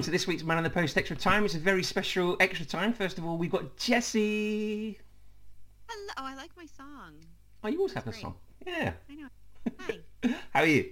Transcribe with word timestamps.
Welcome 0.00 0.06
to 0.06 0.18
this 0.18 0.26
week's 0.26 0.42
Man 0.44 0.56
on 0.56 0.64
the 0.64 0.70
Post 0.70 0.96
Extra 0.96 1.14
Time. 1.14 1.44
It's 1.44 1.54
a 1.56 1.58
very 1.58 1.82
special 1.82 2.34
extra 2.40 2.64
time. 2.64 2.94
First 2.94 3.18
of 3.18 3.26
all, 3.26 3.36
we've 3.36 3.50
got 3.50 3.76
Jesse. 3.76 4.98
Hello. 5.86 6.12
Oh, 6.16 6.24
I 6.24 6.34
like 6.36 6.48
my 6.56 6.64
song. 6.64 7.16
Oh, 7.62 7.68
you 7.68 7.76
always 7.76 7.92
have 7.92 8.06
a 8.06 8.10
Great. 8.10 8.22
song. 8.22 8.34
Yeah. 8.66 8.94
I 9.10 9.14
know. 9.14 9.28
Hi. 9.80 9.98
How 10.54 10.60
are 10.60 10.66
you? 10.66 10.88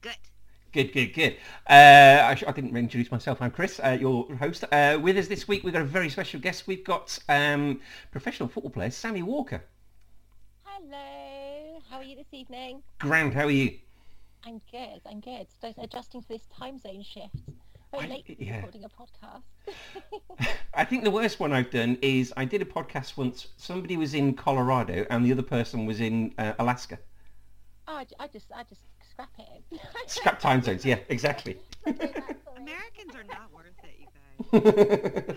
Good. 0.00 0.16
Good, 0.72 0.94
good, 0.94 1.06
good. 1.08 1.36
Uh, 1.68 2.22
I, 2.30 2.34
sh- 2.34 2.44
I 2.48 2.52
didn't 2.52 2.74
introduce 2.74 3.10
myself. 3.10 3.42
I'm 3.42 3.50
Chris, 3.50 3.78
uh, 3.84 3.98
your 4.00 4.34
host. 4.36 4.64
Uh, 4.72 4.98
with 4.98 5.18
us 5.18 5.28
this 5.28 5.46
week, 5.46 5.62
we've 5.62 5.74
got 5.74 5.82
a 5.82 5.84
very 5.84 6.08
special 6.08 6.40
guest. 6.40 6.66
We've 6.66 6.84
got 6.84 7.18
um, 7.28 7.78
professional 8.10 8.48
football 8.48 8.70
player 8.72 8.90
Sammy 8.90 9.22
Walker. 9.22 9.62
Hello, 10.64 11.82
how 11.90 11.98
are 11.98 12.04
you 12.04 12.16
this 12.16 12.32
evening? 12.32 12.82
Grand, 13.00 13.34
how 13.34 13.44
are 13.44 13.50
you? 13.50 13.76
I'm 14.46 14.62
good, 14.70 15.02
I'm 15.04 15.20
good. 15.20 15.46
Just 15.60 15.76
adjusting 15.76 16.22
to 16.22 16.28
this 16.28 16.46
time 16.58 16.78
zone 16.78 17.02
shift. 17.02 17.36
Very 17.92 18.04
I- 18.04 18.08
late 18.08 18.36
yeah. 18.38 18.56
recording 18.56 18.84
a 18.84 18.88
podcast. 18.88 19.42
I 20.74 20.84
think 20.84 21.04
the 21.04 21.10
worst 21.10 21.38
one 21.38 21.52
I've 21.52 21.70
done 21.70 21.98
is 22.00 22.32
I 22.36 22.44
did 22.44 22.62
a 22.62 22.64
podcast 22.64 23.16
once. 23.16 23.48
Somebody 23.56 23.96
was 23.96 24.14
in 24.14 24.34
Colorado 24.34 25.06
and 25.10 25.24
the 25.24 25.32
other 25.32 25.42
person 25.42 25.84
was 25.86 26.00
in 26.00 26.32
uh, 26.38 26.54
Alaska. 26.58 26.98
oh, 27.88 27.96
I, 27.96 28.06
I 28.18 28.26
just, 28.28 28.46
I 28.54 28.62
just 28.64 28.80
scrap 29.10 29.30
it. 29.38 29.80
Scrap 30.06 30.40
time 30.40 30.62
zones. 30.62 30.84
Yeah, 30.84 30.98
exactly. 31.10 31.58
Americans 31.86 33.14
are 33.14 33.24
not 33.24 33.50
worth 33.52 33.66
it, 33.84 33.98
you 34.00 35.36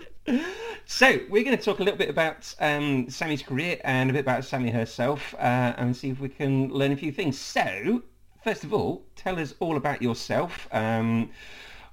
so 0.86 1.20
we're 1.28 1.44
going 1.44 1.56
to 1.56 1.62
talk 1.62 1.78
a 1.80 1.82
little 1.82 1.98
bit 1.98 2.08
about 2.08 2.54
um, 2.60 3.08
Sammy's 3.10 3.42
career 3.42 3.78
and 3.84 4.08
a 4.08 4.12
bit 4.14 4.20
about 4.20 4.44
Sammy 4.44 4.70
herself 4.70 5.34
uh, 5.34 5.74
and 5.76 5.94
see 5.94 6.08
if 6.10 6.20
we 6.20 6.28
can 6.30 6.68
learn 6.70 6.92
a 6.92 6.96
few 6.96 7.12
things. 7.12 7.38
So, 7.38 8.02
first 8.42 8.64
of 8.64 8.72
all, 8.72 9.04
tell 9.14 9.38
us 9.38 9.54
all 9.60 9.76
about 9.76 10.00
yourself. 10.00 10.68
Um, 10.72 11.30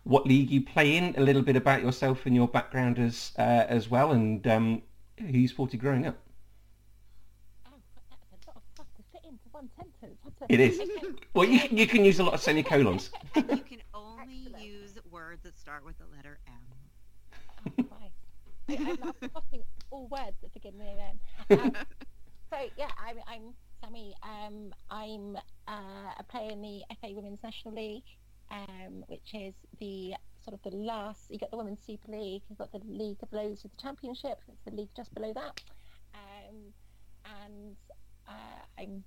what 0.03 0.25
league 0.25 0.49
you 0.49 0.61
play 0.61 0.97
in, 0.97 1.13
a 1.17 1.21
little 1.21 1.41
bit 1.41 1.55
about 1.55 1.81
yourself 1.81 2.25
and 2.25 2.35
your 2.35 2.47
background 2.47 2.99
as 2.99 3.31
uh, 3.37 3.41
as 3.67 3.89
well, 3.89 4.11
and 4.11 4.45
um, 4.47 4.81
who 5.19 5.27
you 5.27 5.47
supported 5.47 5.79
growing 5.79 6.05
up. 6.07 6.17
Oh, 7.67 7.71
that's 8.09 8.45
a 8.45 8.49
lot 8.51 8.57
of 8.57 8.63
stuff 8.73 8.87
to 8.97 9.03
fit 9.11 9.21
into 9.23 9.43
one 9.51 9.69
sentence. 9.77 10.19
That's 10.23 10.41
a- 10.41 10.53
It 10.53 10.59
is. 10.59 10.81
Well, 11.33 11.47
you, 11.47 11.61
you 11.71 11.87
can 11.87 12.05
use 12.05 12.19
a 12.19 12.23
lot 12.23 12.35
of 12.35 12.41
semicolons. 12.41 13.09
And 13.33 13.49
you 13.49 13.57
can 13.63 13.79
only 13.95 14.43
Excellent. 14.45 14.63
use 14.63 14.91
words 15.09 15.41
that 15.41 15.57
start 15.57 15.83
with 15.83 15.95
the 15.97 16.05
letter 16.15 16.37
M. 16.45 17.73
Oh, 17.79 17.83
Christ. 17.83 18.13
I, 18.69 18.73
I'm 18.91 18.99
now 19.03 19.13
forgetting 19.19 19.63
all 19.89 20.07
words 20.11 20.35
that 20.43 20.53
begin 20.53 20.73
with 20.77 20.87
M. 21.49 21.59
Um, 21.59 21.71
so 22.51 22.57
yeah, 22.77 22.89
I'm, 23.03 23.17
I'm 23.27 23.41
Sammy. 23.83 24.13
Um, 24.21 24.73
I'm 24.91 25.37
uh, 25.67 26.11
a 26.19 26.23
player 26.29 26.51
in 26.51 26.61
the 26.61 26.81
FA 27.01 27.09
Women's 27.15 27.39
National 27.43 27.73
League, 27.73 28.03
um, 28.51 29.03
which 29.07 29.33
is 29.33 29.53
the 29.79 30.13
sort 30.43 30.53
of 30.53 30.71
the 30.71 30.75
last. 30.77 31.21
You 31.29 31.37
got 31.39 31.51
the 31.51 31.57
Women's 31.57 31.81
Super 31.85 32.11
League. 32.11 32.41
You've 32.49 32.57
got 32.59 32.71
the 32.71 32.81
league 32.87 33.17
below 33.29 33.49
the 33.55 33.69
Championship. 33.81 34.39
It's 34.47 34.61
the 34.65 34.71
league 34.71 34.89
just 34.95 35.13
below 35.13 35.33
that. 35.33 35.61
Um, 36.13 36.55
and 37.45 37.75
uh, 38.27 38.81
I'm 38.81 39.03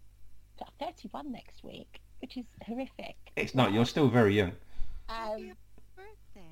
31 0.80 1.30
next 1.32 1.62
week, 1.62 2.00
which 2.20 2.36
is 2.36 2.46
horrific. 2.66 3.16
It's 3.36 3.54
not. 3.54 3.72
You're 3.72 3.84
still 3.86 4.08
very 4.08 4.34
young. 4.36 4.52
Happy 5.08 5.50
Um, 5.50 5.56
birthday. 5.96 6.42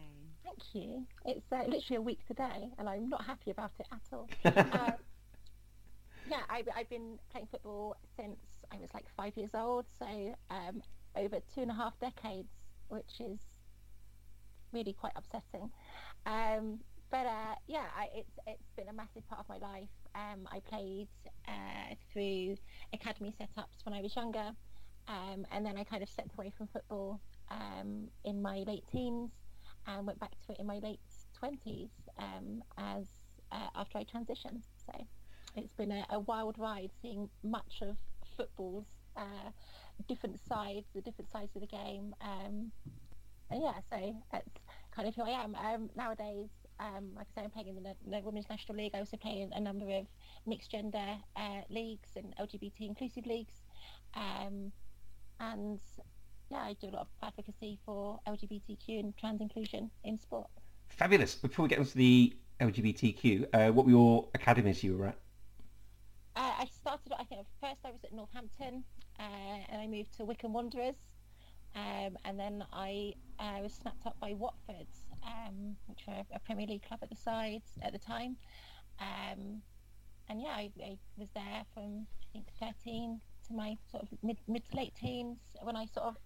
Thank 0.45 0.75
you. 0.75 1.07
It's 1.25 1.51
uh, 1.51 1.63
literally 1.67 1.97
a 1.97 2.03
week 2.03 2.21
today, 2.27 2.71
and 2.79 2.89
I'm 2.89 3.09
not 3.09 3.25
happy 3.25 3.51
about 3.51 3.73
it 3.81 3.87
at 3.91 4.01
all. 4.13 4.29
Uh, 4.45 4.93
yeah, 6.31 6.41
I, 6.49 6.63
I've 6.77 6.89
been 6.91 7.19
playing 7.31 7.49
football 7.51 7.97
since 8.17 8.37
I 8.71 8.77
was 8.77 8.91
like 8.95 9.07
five 9.17 9.37
years 9.37 9.51
old, 9.55 9.87
so 9.99 10.07
um, 10.51 10.83
over 11.17 11.39
two 11.55 11.63
and 11.63 11.71
a 11.71 11.75
half 11.75 11.99
decades, 12.01 12.49
which 12.89 13.21
is 13.21 13.39
really 14.73 14.93
quite 14.93 15.13
upsetting. 15.17 15.71
Um, 16.27 16.81
but 17.11 17.27
uh, 17.27 17.55
yeah, 17.67 17.87
I, 17.97 18.09
it's 18.15 18.39
it's 18.47 18.71
been 18.77 18.89
a 18.89 18.93
massive 18.93 19.27
part 19.29 19.41
of 19.41 19.49
my 19.49 19.59
life. 19.59 19.89
Um, 20.15 20.49
I 20.51 20.61
played 20.61 21.09
uh, 21.47 21.95
through 22.13 22.57
academy 22.93 23.35
setups 23.41 23.85
when 23.85 23.95
I 23.95 24.01
was 24.01 24.17
younger, 24.17 24.51
um, 25.09 25.47
and 25.53 25.65
then 25.65 25.77
I 25.77 25.85
kind 25.85 26.03
of 26.03 26.09
stepped 26.09 26.35
away 26.35 26.53
from 26.57 26.67
football 26.69 27.21
um, 27.51 28.09
in 28.25 28.43
my 28.43 28.65
late 28.67 28.85
teens 28.91 29.31
and 29.87 30.07
went 30.07 30.19
back 30.19 30.33
to 30.47 30.53
it 30.53 30.59
in 30.59 30.67
my 30.67 30.79
late 30.79 31.01
twenties 31.39 31.91
um, 32.19 32.63
as 32.79 33.07
uh, 33.53 33.69
after 33.77 33.99
I 33.99 34.05
transitioned. 34.05 34.63
So 34.87 35.07
it's 35.57 35.73
been 35.75 35.93
a, 35.93 36.05
a 36.11 36.21
wild 36.21 36.59
ride, 36.59 36.91
seeing 37.01 37.29
much 37.43 37.83
of 37.83 37.97
football's 38.37 38.87
uh, 39.17 39.51
different 40.09 40.41
sides, 40.47 40.87
the 40.95 41.01
different 41.01 41.31
sides 41.31 41.51
of 41.55 41.61
the 41.61 41.67
game. 41.67 42.15
Um, 42.21 42.73
and 43.51 43.63
yeah, 43.63 43.75
so 43.91 44.17
that's 44.33 44.49
kind 44.95 45.09
of 45.09 45.15
who 45.15 45.23
I 45.23 45.43
am 45.43 45.55
um, 45.55 45.91
nowadays. 45.97 46.49
Um, 46.81 47.11
like 47.15 47.27
I 47.37 47.41
say, 47.41 47.45
I'm 47.45 47.51
playing 47.51 47.77
in 47.77 47.83
the, 47.83 47.95
the 48.11 48.21
Women's 48.21 48.49
National 48.51 48.79
League. 48.79 48.93
I 48.95 48.99
also 48.99 49.17
play 49.17 49.41
in 49.43 49.53
a 49.53 49.61
number 49.61 49.87
of 49.91 50.07
mixed 50.47 50.71
gender 50.71 51.17
uh, 51.37 51.61
leagues 51.71 52.11
and 52.17 52.35
LGBT 52.41 52.81
inclusive 52.81 53.27
leagues. 53.27 53.55
Um, 54.15 54.73
and 55.41 55.81
yeah, 56.51 56.59
I 56.59 56.75
do 56.81 56.89
a 56.89 56.91
lot 56.91 57.03
of 57.03 57.09
advocacy 57.23 57.79
for 57.85 58.21
LGBTQ 58.27 59.01
and 59.01 59.17
trans 59.17 59.41
inclusion 59.41 59.91
in 60.05 60.19
sport. 60.19 60.49
Fabulous. 60.89 61.35
Before 61.35 61.65
we 61.65 61.69
get 61.69 61.79
onto 61.79 61.99
the 61.99 62.37
LGBTQ, 62.61 63.47
uh, 63.53 63.73
what 63.73 63.87
were 63.87 63.93
your 63.93 64.29
academies 64.35 64.83
you 64.83 64.97
were 64.97 65.07
at? 65.09 65.19
Uh, 66.37 66.53
I 66.59 66.67
started, 66.67 67.13
I 67.19 67.25
think, 67.25 67.47
first 67.61 67.81
I 67.85 67.91
was 67.91 68.01
at 68.05 68.13
Northampton, 68.13 68.85
uh, 69.19 69.59
and 69.69 69.81
I 69.81 69.87
moved 69.87 70.17
to 70.17 70.25
Wycombe 70.25 70.53
Wanderers, 70.53 70.97
um, 71.75 72.17
and 72.25 72.39
then 72.39 72.65
I 72.73 73.15
uh, 73.39 73.61
was 73.63 73.73
snapped 73.73 74.07
up 74.07 74.17
by 74.21 74.35
Watford, 74.35 74.87
um, 75.25 75.77
which 75.87 76.01
were 76.07 76.23
a 76.35 76.39
Premier 76.41 76.67
League 76.67 76.87
club 76.87 77.01
at 77.03 77.11
the 77.11 77.17
side 77.17 77.63
at 77.83 77.93
the 77.93 77.99
time, 77.99 78.37
um, 79.01 79.63
and 80.29 80.41
yeah, 80.41 80.51
I, 80.51 80.71
I 80.83 80.97
was 81.17 81.29
there 81.35 81.65
from 81.75 82.07
I 82.23 82.27
think 82.33 82.47
13 82.85 83.21
to 83.49 83.55
my 83.55 83.77
sort 83.91 84.03
of 84.03 84.09
mid, 84.23 84.39
mid 84.49 84.69
to 84.71 84.77
late 84.77 84.95
teens 84.95 85.39
when 85.63 85.77
I 85.77 85.87
sort 85.87 86.07
of 86.07 86.17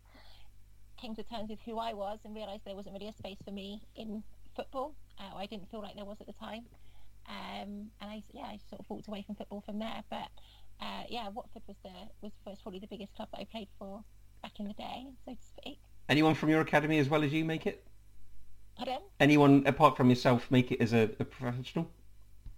came 1.00 1.14
to 1.14 1.22
terms 1.22 1.50
with 1.50 1.60
who 1.64 1.78
I 1.78 1.94
was 1.94 2.20
and 2.24 2.34
realised 2.34 2.64
there 2.64 2.74
wasn't 2.74 2.94
really 2.94 3.08
a 3.08 3.12
space 3.12 3.38
for 3.44 3.50
me 3.50 3.82
in 3.96 4.22
football. 4.56 4.94
Uh, 5.18 5.36
I 5.36 5.46
didn't 5.46 5.70
feel 5.70 5.80
like 5.80 5.94
there 5.94 6.04
was 6.04 6.20
at 6.20 6.26
the 6.26 6.32
time. 6.32 6.64
Um, 7.28 7.90
and 8.00 8.10
I 8.10 8.22
yeah 8.32 8.44
I 8.44 8.58
sort 8.70 8.80
of 8.80 8.86
walked 8.88 9.08
away 9.08 9.22
from 9.22 9.34
football 9.34 9.60
from 9.60 9.78
there. 9.78 10.02
But 10.10 10.28
uh, 10.80 11.02
yeah, 11.08 11.28
Watford 11.28 11.62
was 11.66 11.76
the 11.82 11.90
was, 12.22 12.32
was 12.44 12.58
probably 12.62 12.80
the 12.80 12.86
biggest 12.86 13.14
club 13.14 13.28
that 13.32 13.40
I 13.40 13.44
played 13.44 13.68
for 13.78 14.02
back 14.42 14.52
in 14.58 14.68
the 14.68 14.74
day, 14.74 15.06
so 15.24 15.32
to 15.32 15.46
speak. 15.46 15.78
Anyone 16.08 16.34
from 16.34 16.48
your 16.48 16.60
academy 16.60 16.98
as 16.98 17.08
well 17.08 17.22
as 17.22 17.32
you 17.32 17.44
make 17.44 17.66
it? 17.66 17.84
Pardon? 18.76 19.00
Anyone 19.20 19.64
apart 19.66 19.96
from 19.96 20.08
yourself 20.08 20.50
make 20.50 20.70
it 20.70 20.80
as 20.80 20.92
a, 20.92 21.10
a 21.18 21.24
professional? 21.24 21.90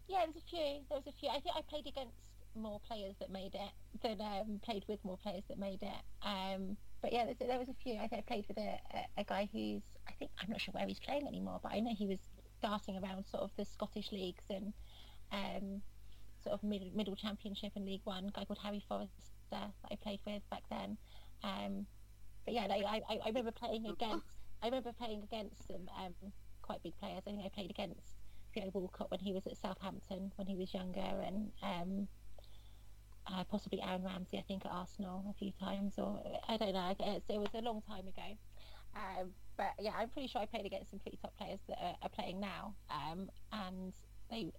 Yeah, 0.08 0.24
there's 0.26 0.36
a 0.36 0.48
few. 0.48 0.80
There 0.88 0.98
was 0.98 1.06
a 1.06 1.12
few. 1.18 1.28
I 1.30 1.40
think 1.40 1.56
I 1.56 1.62
played 1.62 1.86
against 1.86 2.14
more 2.54 2.80
players 2.80 3.14
that 3.20 3.30
made 3.30 3.54
it 3.54 4.02
than 4.02 4.20
um, 4.20 4.60
played 4.62 4.84
with 4.88 5.02
more 5.04 5.16
players 5.16 5.44
that 5.48 5.58
made 5.58 5.82
it. 5.82 6.02
Um, 6.26 6.76
but 7.00 7.12
yeah, 7.12 7.24
there's, 7.24 7.38
there 7.38 7.58
was 7.58 7.68
a 7.68 7.74
few. 7.82 7.94
I 7.94 8.08
think 8.08 8.24
I 8.26 8.32
played 8.32 8.44
with 8.48 8.58
a, 8.58 8.78
a, 8.94 9.20
a 9.20 9.24
guy 9.24 9.48
who's 9.52 9.82
I 10.08 10.12
think 10.18 10.30
I'm 10.40 10.50
not 10.50 10.60
sure 10.60 10.72
where 10.72 10.86
he's 10.86 11.00
playing 11.00 11.26
anymore, 11.26 11.60
but 11.62 11.72
I 11.72 11.80
know 11.80 11.94
he 11.96 12.06
was 12.06 12.18
darting 12.62 12.98
around 13.02 13.24
sort 13.26 13.42
of 13.42 13.50
the 13.56 13.64
Scottish 13.64 14.12
leagues 14.12 14.44
and 14.50 14.72
um, 15.32 15.80
sort 16.42 16.54
of 16.54 16.62
mid, 16.62 16.94
middle 16.94 17.16
championship 17.16 17.72
and 17.76 17.84
League 17.84 18.02
One. 18.04 18.30
Guy 18.34 18.44
called 18.44 18.60
Harry 18.62 18.82
Forrester 18.88 19.12
that 19.50 19.70
I 19.90 19.96
played 19.96 20.20
with 20.26 20.42
back 20.50 20.62
then. 20.70 20.96
Um, 21.42 21.86
but 22.44 22.54
yeah, 22.54 22.66
like, 22.66 22.84
I, 22.84 23.02
I 23.24 23.28
remember 23.28 23.52
playing 23.52 23.86
against. 23.86 24.26
I 24.62 24.66
remember 24.66 24.92
playing 24.92 25.22
against 25.22 25.66
some 25.66 25.88
um, 25.98 26.14
quite 26.62 26.82
big 26.82 26.96
players. 26.98 27.18
I 27.18 27.20
think 27.22 27.40
I 27.44 27.48
played 27.48 27.70
against 27.70 28.16
Theo 28.54 28.70
Walcott 28.72 29.10
when 29.10 29.20
he 29.20 29.32
was 29.32 29.46
at 29.46 29.56
Southampton 29.56 30.32
when 30.36 30.46
he 30.46 30.56
was 30.56 30.74
younger, 30.74 31.00
and 31.00 31.50
um, 31.62 32.08
uh, 33.26 33.44
possibly 33.44 33.80
Aaron 33.82 34.04
Ramsey, 34.04 34.38
I 34.38 34.42
think, 34.42 34.64
at 34.66 34.72
Arsenal 34.72 35.24
a 35.30 35.34
few 35.34 35.52
times, 35.52 35.94
or 35.98 36.22
I 36.48 36.56
don't 36.56 36.74
know. 36.74 36.94
It 36.98 37.38
was 37.38 37.48
a 37.54 37.62
long 37.62 37.82
time 37.82 38.06
ago. 38.06 38.36
Um, 38.94 39.30
but 39.56 39.72
yeah, 39.78 39.92
I'm 39.96 40.08
pretty 40.08 40.28
sure 40.28 40.40
I 40.40 40.46
played 40.46 40.66
against 40.66 40.90
some 40.90 40.98
pretty 40.98 41.18
top 41.20 41.36
players 41.36 41.60
that 41.68 41.78
are, 41.80 41.96
are 42.02 42.08
playing 42.08 42.40
now, 42.40 42.74
um, 42.90 43.30
and 43.52 43.92
they 44.30 44.52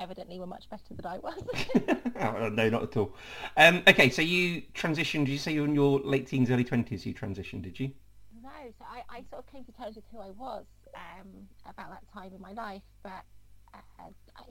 evidently 0.00 0.38
were 0.38 0.46
much 0.46 0.68
better 0.68 0.94
than 0.94 1.06
I 1.06 1.18
was. 1.18 1.42
oh, 2.20 2.48
no, 2.48 2.68
not 2.68 2.82
at 2.82 2.96
all. 2.96 3.14
Um, 3.56 3.82
okay, 3.88 4.10
so 4.10 4.22
you 4.22 4.62
transitioned. 4.74 5.26
Did 5.26 5.30
you 5.30 5.38
say 5.38 5.52
you 5.52 5.62
were 5.62 5.68
in 5.68 5.74
your 5.74 6.00
late 6.00 6.26
teens, 6.26 6.50
early 6.50 6.64
twenties? 6.64 7.06
You 7.06 7.14
transitioned, 7.14 7.62
did 7.62 7.78
you? 7.78 7.92
No, 8.42 8.50
so 8.78 8.84
I, 8.84 9.02
I 9.08 9.24
sort 9.30 9.44
of 9.44 9.52
came 9.52 9.64
to 9.64 9.72
terms 9.72 9.96
with 9.96 10.04
who 10.12 10.18
I 10.20 10.30
was 10.30 10.64
um, 10.94 11.28
about 11.68 11.90
that 11.90 12.02
time 12.12 12.32
in 12.34 12.40
my 12.40 12.52
life, 12.52 12.82
but 13.02 13.24
uh, 13.74 13.78
I 14.36 14.42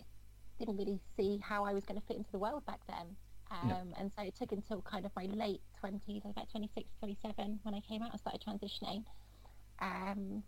didn't 0.60 0.78
really 0.78 1.00
see 1.18 1.40
how 1.44 1.63
I 1.63 1.74
was 1.74 1.84
going 1.86 2.00
to 2.00 2.06
fit 2.07 2.18
into 2.18 2.31
the 2.31 2.39
world 2.39 2.66
back 2.66 2.80
then. 2.88 3.16
Um, 3.51 3.69
no. 3.69 3.78
And 4.00 4.12
so 4.18 4.24
it 4.24 4.36
took 4.36 4.51
until 4.51 4.81
kind 4.81 5.06
of 5.06 5.12
my 5.16 5.25
late 5.25 5.62
20s, 5.84 6.25
about 6.30 6.50
26, 6.50 6.88
27, 7.00 7.60
when 7.63 7.75
I 7.75 7.81
came 7.81 8.01
out 8.01 8.12
and 8.12 8.19
started 8.19 8.42
transitioning. 8.42 9.04
Um, 9.80 10.44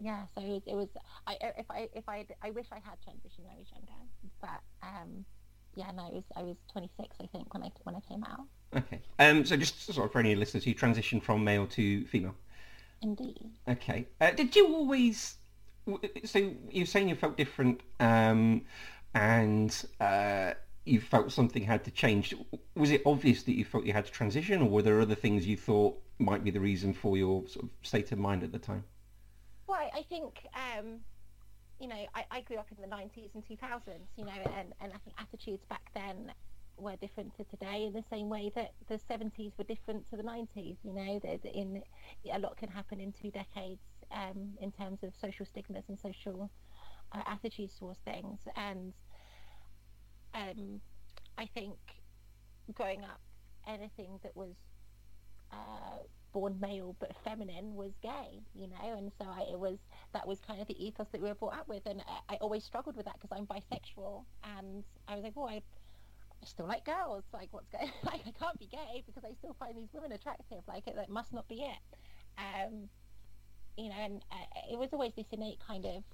yeah, 0.00 0.22
so 0.34 0.42
it 0.42 0.48
was, 0.48 0.62
it 0.66 0.74
was. 0.74 0.88
I 1.26 1.36
if 1.58 1.66
I 1.70 1.88
if 1.94 2.08
I 2.08 2.26
I 2.42 2.50
wish 2.50 2.66
I 2.70 2.76
had 2.76 2.98
transitioned 3.00 3.44
when 3.44 3.52
I 3.52 3.58
was 3.58 3.66
younger, 3.72 4.00
but 4.40 4.60
um, 4.82 5.24
yeah, 5.74 5.90
no, 5.94 6.06
it 6.06 6.14
was 6.14 6.24
I 6.36 6.42
was 6.42 6.56
26, 6.72 7.16
I 7.20 7.26
think, 7.26 7.52
when 7.52 7.62
I 7.64 7.70
when 7.82 7.96
I 7.96 8.00
came 8.00 8.24
out. 8.24 8.46
Okay. 8.76 9.00
Um, 9.18 9.44
so 9.44 9.56
just 9.56 9.86
sort 9.92 10.06
of 10.06 10.12
for 10.12 10.20
any 10.20 10.34
listeners, 10.34 10.66
you 10.66 10.74
transitioned 10.74 11.22
from 11.22 11.42
male 11.42 11.66
to 11.68 12.04
female. 12.06 12.34
Indeed. 13.02 13.50
Okay. 13.66 14.06
Uh, 14.20 14.30
did 14.32 14.54
you 14.54 14.66
always? 14.68 15.36
So 16.24 16.52
you're 16.70 16.86
saying 16.86 17.08
you 17.08 17.14
felt 17.14 17.36
different, 17.36 17.80
um, 17.98 18.62
and 19.14 19.84
uh, 20.00 20.52
you 20.84 21.00
felt 21.00 21.32
something 21.32 21.62
had 21.62 21.84
to 21.84 21.90
change. 21.90 22.34
Was 22.76 22.90
it 22.90 23.02
obvious 23.06 23.42
that 23.44 23.54
you 23.54 23.64
felt 23.64 23.84
you 23.84 23.92
had 23.92 24.04
to 24.04 24.12
transition, 24.12 24.62
or 24.62 24.68
were 24.68 24.82
there 24.82 25.00
other 25.00 25.14
things 25.14 25.46
you 25.46 25.56
thought 25.56 25.98
might 26.18 26.44
be 26.44 26.50
the 26.50 26.60
reason 26.60 26.92
for 26.92 27.16
your 27.16 27.46
sort 27.48 27.64
of 27.64 27.70
state 27.82 28.12
of 28.12 28.18
mind 28.18 28.42
at 28.42 28.52
the 28.52 28.58
time? 28.58 28.84
Well, 29.68 29.90
I 29.94 30.02
think 30.08 30.46
um, 30.54 31.00
you 31.78 31.88
know 31.88 32.06
I, 32.14 32.24
I, 32.30 32.40
grew 32.40 32.56
up 32.56 32.68
in 32.74 32.80
the 32.80 32.88
90s 32.88 33.34
and 33.34 33.44
2000s, 33.44 33.82
you 34.16 34.24
know, 34.24 34.32
and, 34.32 34.72
and 34.80 34.92
I 34.94 34.98
think 35.04 35.14
attitudes 35.18 35.62
back 35.68 35.90
then 35.94 36.32
were 36.78 36.96
different 36.96 37.36
to 37.36 37.44
today 37.44 37.84
in 37.84 37.92
the 37.92 38.04
same 38.10 38.30
way 38.30 38.50
that 38.54 38.72
the 38.88 38.98
70s 39.10 39.52
were 39.58 39.64
different 39.64 40.08
to 40.08 40.16
the 40.16 40.22
90s. 40.22 40.76
You 40.82 40.94
know, 40.94 41.20
that 41.22 41.44
in 41.44 41.82
a 42.32 42.38
lot 42.38 42.56
can 42.56 42.70
happen 42.70 42.98
in 42.98 43.12
two 43.12 43.30
decades 43.30 43.82
um, 44.10 44.54
in 44.62 44.72
terms 44.72 45.00
of 45.02 45.12
social 45.20 45.44
stigmas 45.44 45.84
and 45.88 46.00
social 46.00 46.50
uh, 47.12 47.20
attitudes 47.26 47.74
towards 47.78 47.98
things, 48.06 48.38
and 48.56 48.94
um, 50.32 50.80
I 51.36 51.44
think 51.44 51.76
growing 52.72 53.04
up, 53.04 53.20
anything 53.66 54.18
that 54.22 54.34
was 54.34 54.54
uh, 55.52 55.98
born 56.38 56.60
male 56.60 56.94
but 57.00 57.10
feminine 57.24 57.74
was 57.74 57.90
gay, 58.00 58.40
you 58.54 58.68
know, 58.68 58.96
and 58.96 59.10
so 59.18 59.24
I, 59.24 59.40
it 59.52 59.58
was 59.58 59.78
that 60.12 60.24
was 60.26 60.40
kind 60.40 60.60
of 60.60 60.68
the 60.68 60.84
ethos 60.86 61.08
that 61.10 61.20
we 61.20 61.28
were 61.28 61.34
brought 61.34 61.54
up 61.58 61.68
with, 61.68 61.84
and 61.86 62.00
I, 62.06 62.34
I 62.34 62.36
always 62.36 62.62
struggled 62.62 62.96
with 62.96 63.06
that 63.06 63.16
because 63.20 63.36
I'm 63.36 63.44
bisexual, 63.44 64.24
and 64.44 64.84
I 65.08 65.16
was 65.16 65.24
like, 65.24 65.32
oh, 65.36 65.48
I, 65.48 65.54
I 66.40 66.46
still 66.46 66.68
like 66.68 66.84
girls, 66.84 67.24
like 67.32 67.48
what's 67.50 67.68
going, 67.70 67.90
like 68.04 68.20
I 68.24 68.30
can't 68.30 68.56
be 68.58 68.66
gay 68.66 69.02
because 69.04 69.24
I 69.24 69.32
still 69.34 69.56
find 69.58 69.76
these 69.76 69.88
women 69.92 70.12
attractive, 70.12 70.62
like 70.68 70.86
it, 70.86 70.94
that 70.94 71.10
must 71.10 71.32
not 71.32 71.48
be 71.48 71.62
it, 71.62 71.98
um, 72.38 72.88
you 73.76 73.88
know, 73.88 73.96
and 73.98 74.22
uh, 74.30 74.60
it 74.72 74.78
was 74.78 74.90
always 74.92 75.14
this 75.16 75.26
innate 75.32 75.58
kind 75.66 75.86
of 75.86 76.04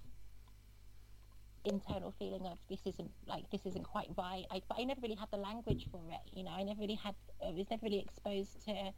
internal 1.67 2.15
feeling 2.19 2.47
of 2.47 2.59
this 2.71 2.81
isn't 2.87 3.11
like 3.27 3.51
this 3.51 3.67
isn't 3.67 3.85
quite 3.85 4.09
right. 4.17 4.45
I, 4.51 4.63
but 4.69 4.79
I 4.81 4.85
never 4.85 5.03
really 5.03 5.17
had 5.17 5.31
the 5.31 5.37
language 5.39 5.87
for 5.91 6.01
it. 6.11 6.31
You 6.33 6.45
know, 6.45 6.51
I 6.51 6.63
never 6.63 6.81
really 6.81 6.95
had. 6.95 7.15
I 7.47 7.51
was 7.51 7.69
never 7.71 7.85
really 7.85 8.01
exposed 8.01 8.65
to 8.67 8.93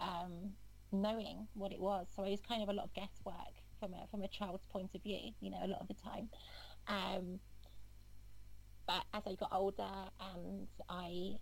um, 0.00 0.52
knowing 0.92 1.46
what 1.54 1.72
it 1.72 1.80
was. 1.80 2.06
So 2.14 2.24
it 2.24 2.30
was 2.30 2.40
kind 2.40 2.62
of 2.62 2.68
a 2.68 2.72
lot 2.72 2.84
of 2.84 2.94
guesswork 2.94 3.54
from 3.80 3.92
a 3.94 4.06
from 4.10 4.22
a 4.22 4.28
child's 4.28 4.66
point 4.66 4.90
of 4.94 5.02
view. 5.02 5.32
You 5.40 5.50
know, 5.50 5.58
a 5.62 5.68
lot 5.68 5.80
of 5.80 5.88
the 5.88 5.94
time. 5.94 6.28
Um, 6.86 7.40
but 8.86 9.04
as 9.14 9.22
I 9.26 9.34
got 9.34 9.50
older, 9.52 9.88
and 10.34 10.68
I, 10.88 11.36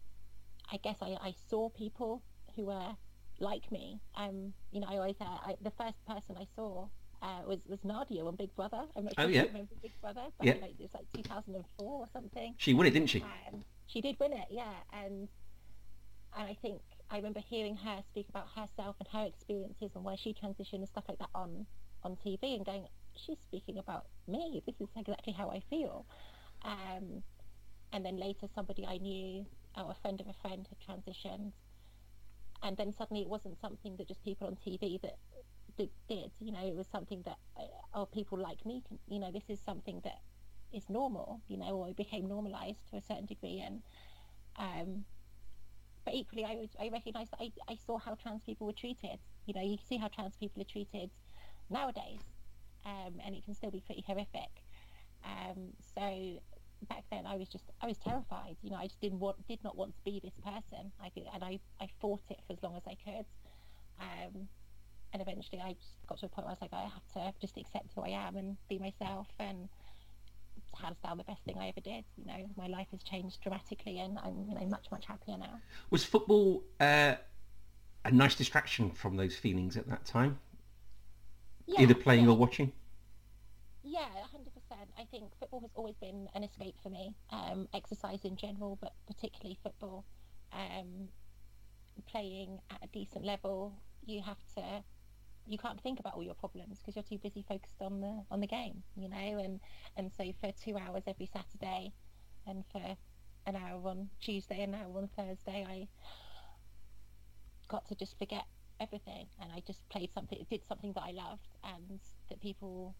I 0.71 0.77
guess 0.83 0.97
I, 1.03 1.17
I 1.21 1.35
saw 1.49 1.71
people 1.71 2.23
who 2.55 2.67
were 2.67 2.97
like 3.41 3.71
me. 3.73 4.01
Um, 4.17 4.53
you 4.71 4.81
know, 4.81 4.87
I 4.89 4.97
always 4.97 5.17
uh, 5.21 5.25
I, 5.25 5.57
the 5.61 5.73
first 5.73 6.05
person 6.07 6.37
I 6.39 6.47
saw 6.55 6.87
uh, 7.21 7.41
was 7.47 7.59
was 7.67 7.81
Nadia 7.85 8.25
on 8.25 8.37
Big 8.37 8.55
Brother. 8.55 8.83
I'm 8.97 9.05
not 9.05 9.15
sure 9.15 9.25
oh, 9.25 9.29
yeah. 9.29 9.43
you 9.43 9.49
remember 9.49 9.75
Big 9.83 10.01
Brother, 10.01 10.23
but 10.39 10.47
yeah. 10.47 10.55
like, 10.61 10.73
it 10.79 10.81
was 10.81 10.95
like 10.95 11.07
2004 11.15 11.87
or 11.87 12.07
something. 12.13 12.55
She 12.59 12.75
won 12.75 12.87
it, 12.87 12.91
didn't 12.91 13.09
she? 13.09 13.23
Um, 13.23 13.65
she 13.87 14.01
did 14.01 14.17
win 14.21 14.33
it, 14.33 14.47
yeah. 14.51 14.73
And 14.93 15.29
and 16.37 16.49
I 16.49 16.57
think 16.63 16.81
I 17.13 17.17
remember 17.17 17.41
hearing 17.41 17.77
her 17.77 18.03
speak 18.09 18.31
about 18.31 18.49
herself 18.57 18.97
and 18.99 19.07
her 19.13 19.27
experiences 19.27 19.91
and 19.95 20.03
where 20.03 20.17
she 20.17 20.33
transitioned 20.33 20.81
and 20.81 20.89
stuff 20.89 21.05
like 21.09 21.19
that 21.19 21.29
on 21.35 21.67
on 22.03 22.17
TV, 22.17 22.57
and 22.57 22.65
going, 22.65 22.89
she's 23.15 23.39
speaking 23.47 23.79
about 23.79 24.07
me. 24.27 24.63
This 24.67 24.81
is 24.81 24.89
exactly 24.97 25.33
how 25.33 25.51
I 25.51 25.63
feel. 25.71 26.07
Um, 26.65 27.23
and 27.93 28.05
then 28.05 28.17
later, 28.17 28.49
somebody 28.55 28.87
I 28.87 28.97
knew, 28.97 29.45
or 29.77 29.91
a 29.91 29.95
friend 30.01 30.21
of 30.21 30.27
a 30.27 30.33
friend, 30.33 30.67
had 30.69 30.79
transitioned. 30.81 31.53
And 32.63 32.77
then 32.77 32.93
suddenly, 32.93 33.23
it 33.23 33.29
wasn't 33.29 33.61
something 33.61 33.97
that 33.99 34.09
just 34.09 34.25
people 34.25 34.47
on 34.47 34.57
TV 34.57 35.01
that 35.03 35.19
did, 35.77 35.91
did. 36.09 36.31
You 36.41 36.53
know, 36.53 36.67
it 36.67 36.75
was 36.75 36.87
something 36.91 37.23
that, 37.27 37.37
uh, 37.57 37.65
oh, 37.95 38.07
people 38.07 38.39
like 38.39 38.65
me 38.65 38.83
can, 38.89 38.99
you 39.07 39.21
know, 39.21 39.31
this 39.31 39.49
is 39.49 39.61
something 39.61 40.01
that 40.05 40.21
is 40.73 40.89
normal, 40.89 41.41
you 41.47 41.59
know, 41.59 41.77
or 41.77 41.89
it 41.89 41.97
became 41.97 42.27
normalized 42.27 42.89
to 42.91 42.97
a 42.97 43.03
certain 43.03 43.27
degree. 43.27 43.63
And, 43.65 43.83
um, 44.57 45.05
but 46.05 46.15
equally, 46.15 46.45
I, 46.45 46.69
I 46.81 46.89
recognized 46.91 47.33
that 47.33 47.41
I, 47.41 47.53
I 47.69 47.77
saw 47.87 47.99
how 47.99 48.15
trans 48.15 48.43
people 48.43 48.67
were 48.67 48.73
treated. 48.73 49.19
You 49.47 49.55
know, 49.55 49.63
you 49.63 49.77
can 49.77 49.87
see 49.87 49.97
how 49.97 50.09
trans 50.09 50.37
people 50.37 50.63
are 50.63 50.67
treated 50.67 51.11
nowadays, 51.71 52.21
um, 52.85 53.15
and 53.25 53.35
it 53.35 53.45
can 53.45 53.55
still 53.55 53.71
be 53.71 53.81
pretty 53.81 54.05
horrific. 54.07 54.51
Um, 55.25 55.73
so 55.95 56.41
back 56.89 57.05
then, 57.11 57.27
I 57.27 57.37
was 57.37 57.49
just, 57.49 57.65
I 57.81 57.87
was 57.87 57.99
terrified. 57.99 58.57
You 58.63 58.71
know, 58.71 58.77
I 58.77 58.87
just 58.87 59.01
didn't 59.01 59.21
want, 59.21 59.47
did 59.47 59.63
not 59.63 59.77
want 59.77 59.95
to 59.95 60.03
be 60.05 60.21
this 60.23 60.35
person. 60.45 60.93
I 61.01 61.11
and 61.35 61.45
I, 61.45 61.61
I 61.81 61.89
fought 62.01 62.23
it 62.31 62.39
for 62.47 62.53
as 62.53 62.63
long 62.63 62.77
as 62.77 62.83
I 62.87 62.97
could. 63.05 63.27
Um, 64.01 64.49
and 65.13 65.21
eventually 65.21 65.61
I 65.61 65.77
got 66.09 66.19
to 66.19 66.27
a 66.27 66.29
point 66.29 66.47
where 66.47 66.57
I 66.57 66.59
was 66.61 66.63
like, 66.63 66.73
I 66.73 66.83
have 66.83 67.33
to 67.33 67.41
just 67.41 67.57
accept 67.59 67.93
who 67.95 68.03
I 68.03 68.09
am 68.09 68.37
and 68.37 68.57
be 68.69 68.79
myself 68.79 69.29
and 69.39 69.69
hands 70.81 70.97
down 71.03 71.19
the 71.19 71.25
best 71.25 71.43
thing 71.45 71.57
I 71.59 71.69
ever 71.69 71.81
did. 71.81 72.05
You 72.17 72.27
know, 72.27 72.47
my 72.57 72.67
life 72.67 72.89
has 72.93 73.03
changed 73.03 73.41
dramatically 73.43 73.99
and 73.99 74.19
I'm 74.19 74.47
you 74.49 74.55
know 74.55 74.67
much 74.67 74.87
much 74.91 75.07
happier 75.07 75.37
now. 75.39 75.61
Was 75.91 76.05
football 76.05 76.65
uh, 76.81 77.15
a 78.05 78.11
nice 78.11 78.35
distraction 78.35 78.91
from 78.91 79.17
those 79.17 79.37
feelings 79.37 79.77
at 79.77 79.89
that 79.89 80.05
time? 80.05 80.39
Yeah, 81.67 81.83
Either 81.83 81.95
playing 81.95 82.25
yeah. 82.25 82.31
or 82.31 82.37
watching. 82.37 82.73
Yeah, 83.85 84.07
hundred 84.31 84.53
percent. 84.55 84.91
I 84.99 85.05
think 85.11 85.33
football 85.39 85.61
has 85.61 85.71
always 85.75 85.97
been 85.97 86.29
an 86.35 86.45
escape 86.45 86.77
for 86.83 86.91
me. 86.91 87.15
Um, 87.31 87.69
exercise 87.75 88.25
in 88.25 88.37
general, 88.37 88.79
but 88.81 88.93
particularly 89.07 89.59
football. 89.63 90.05
Um, 90.53 91.09
playing 92.07 92.61
at 92.71 92.79
a 92.83 92.87
decent 92.89 93.25
level, 93.25 93.73
you 94.05 94.23
have 94.23 94.39
to 94.57 94.83
you 95.47 95.59
can't 95.59 95.81
think 95.81 96.01
about 96.01 96.15
all 96.15 96.23
your 96.23 96.35
problems 96.35 96.79
because 96.79 96.97
you're 96.97 97.03
too 97.03 97.19
busy 97.19 97.45
focused 97.47 97.81
on 97.81 98.01
the 98.01 98.23
on 98.31 98.41
the 98.41 98.47
game, 98.47 98.83
you 98.97 99.09
know. 99.09 99.17
And 99.39 99.61
and 99.97 100.11
so 100.17 100.25
for 100.41 100.53
two 100.53 100.77
hours 100.77 101.03
every 101.07 101.27
Saturday, 101.27 101.93
and 102.47 102.65
for 102.71 102.83
an 103.47 103.57
hour 103.57 103.81
on 103.89 104.09
Tuesday, 104.21 104.63
and 104.63 104.75
an 104.75 104.81
hour 104.81 104.99
on 104.99 105.09
Thursday, 105.17 105.67
I 105.69 105.89
got 107.69 107.87
to 107.89 107.95
just 107.95 108.19
forget 108.19 108.45
everything, 108.81 109.27
and 109.41 109.51
I 109.53 109.63
just 109.67 109.89
played 109.89 110.13
something, 110.13 110.45
did 110.51 110.65
something 110.69 110.93
that 110.93 111.03
I 111.03 111.13
loved, 111.13 111.49
and 111.65 112.01
that 112.29 112.41
people 112.41 112.95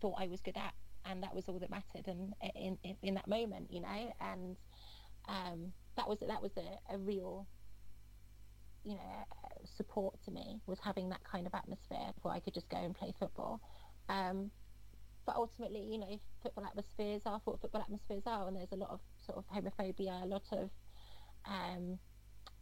thought 0.00 0.16
I 0.18 0.28
was 0.28 0.40
good 0.40 0.56
at, 0.56 0.74
and 1.04 1.22
that 1.22 1.34
was 1.34 1.48
all 1.48 1.58
that 1.58 1.70
mattered. 1.70 2.06
And 2.06 2.34
in 2.54 2.78
in, 2.84 2.96
in 3.02 3.14
that 3.14 3.28
moment, 3.28 3.68
you 3.70 3.80
know, 3.80 4.14
and 4.20 4.56
um, 5.28 5.72
that 5.96 6.08
was 6.08 6.18
that 6.20 6.42
was 6.42 6.52
a, 6.56 6.94
a 6.94 6.98
real 6.98 7.46
you 8.88 8.94
know 8.94 9.26
support 9.76 10.14
to 10.24 10.30
me 10.30 10.60
was 10.66 10.78
having 10.82 11.10
that 11.10 11.22
kind 11.22 11.46
of 11.46 11.54
atmosphere 11.54 12.10
where 12.22 12.32
I 12.32 12.40
could 12.40 12.54
just 12.54 12.70
go 12.70 12.78
and 12.78 12.94
play 12.94 13.12
football. 13.18 13.60
Um, 14.08 14.50
but 15.26 15.36
ultimately, 15.36 15.82
you 15.82 15.98
know, 15.98 16.18
football 16.42 16.64
atmospheres 16.64 17.20
are 17.26 17.38
what 17.44 17.60
football 17.60 17.82
atmospheres 17.82 18.22
are, 18.24 18.48
and 18.48 18.56
there's 18.56 18.72
a 18.72 18.76
lot 18.76 18.88
of 18.88 19.00
sort 19.26 19.36
of 19.36 19.44
homophobia, 19.54 20.22
a 20.22 20.26
lot 20.26 20.44
of 20.52 20.70
um, 21.44 21.98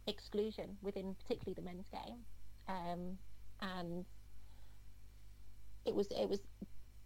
exclusion 0.05 0.75
within, 0.81 1.15
particularly 1.15 1.53
the 1.53 1.61
men's 1.61 1.87
game, 1.87 2.19
um, 2.67 3.17
and 3.61 4.05
it 5.85 5.95
was 5.95 6.07
it 6.11 6.27
was 6.27 6.41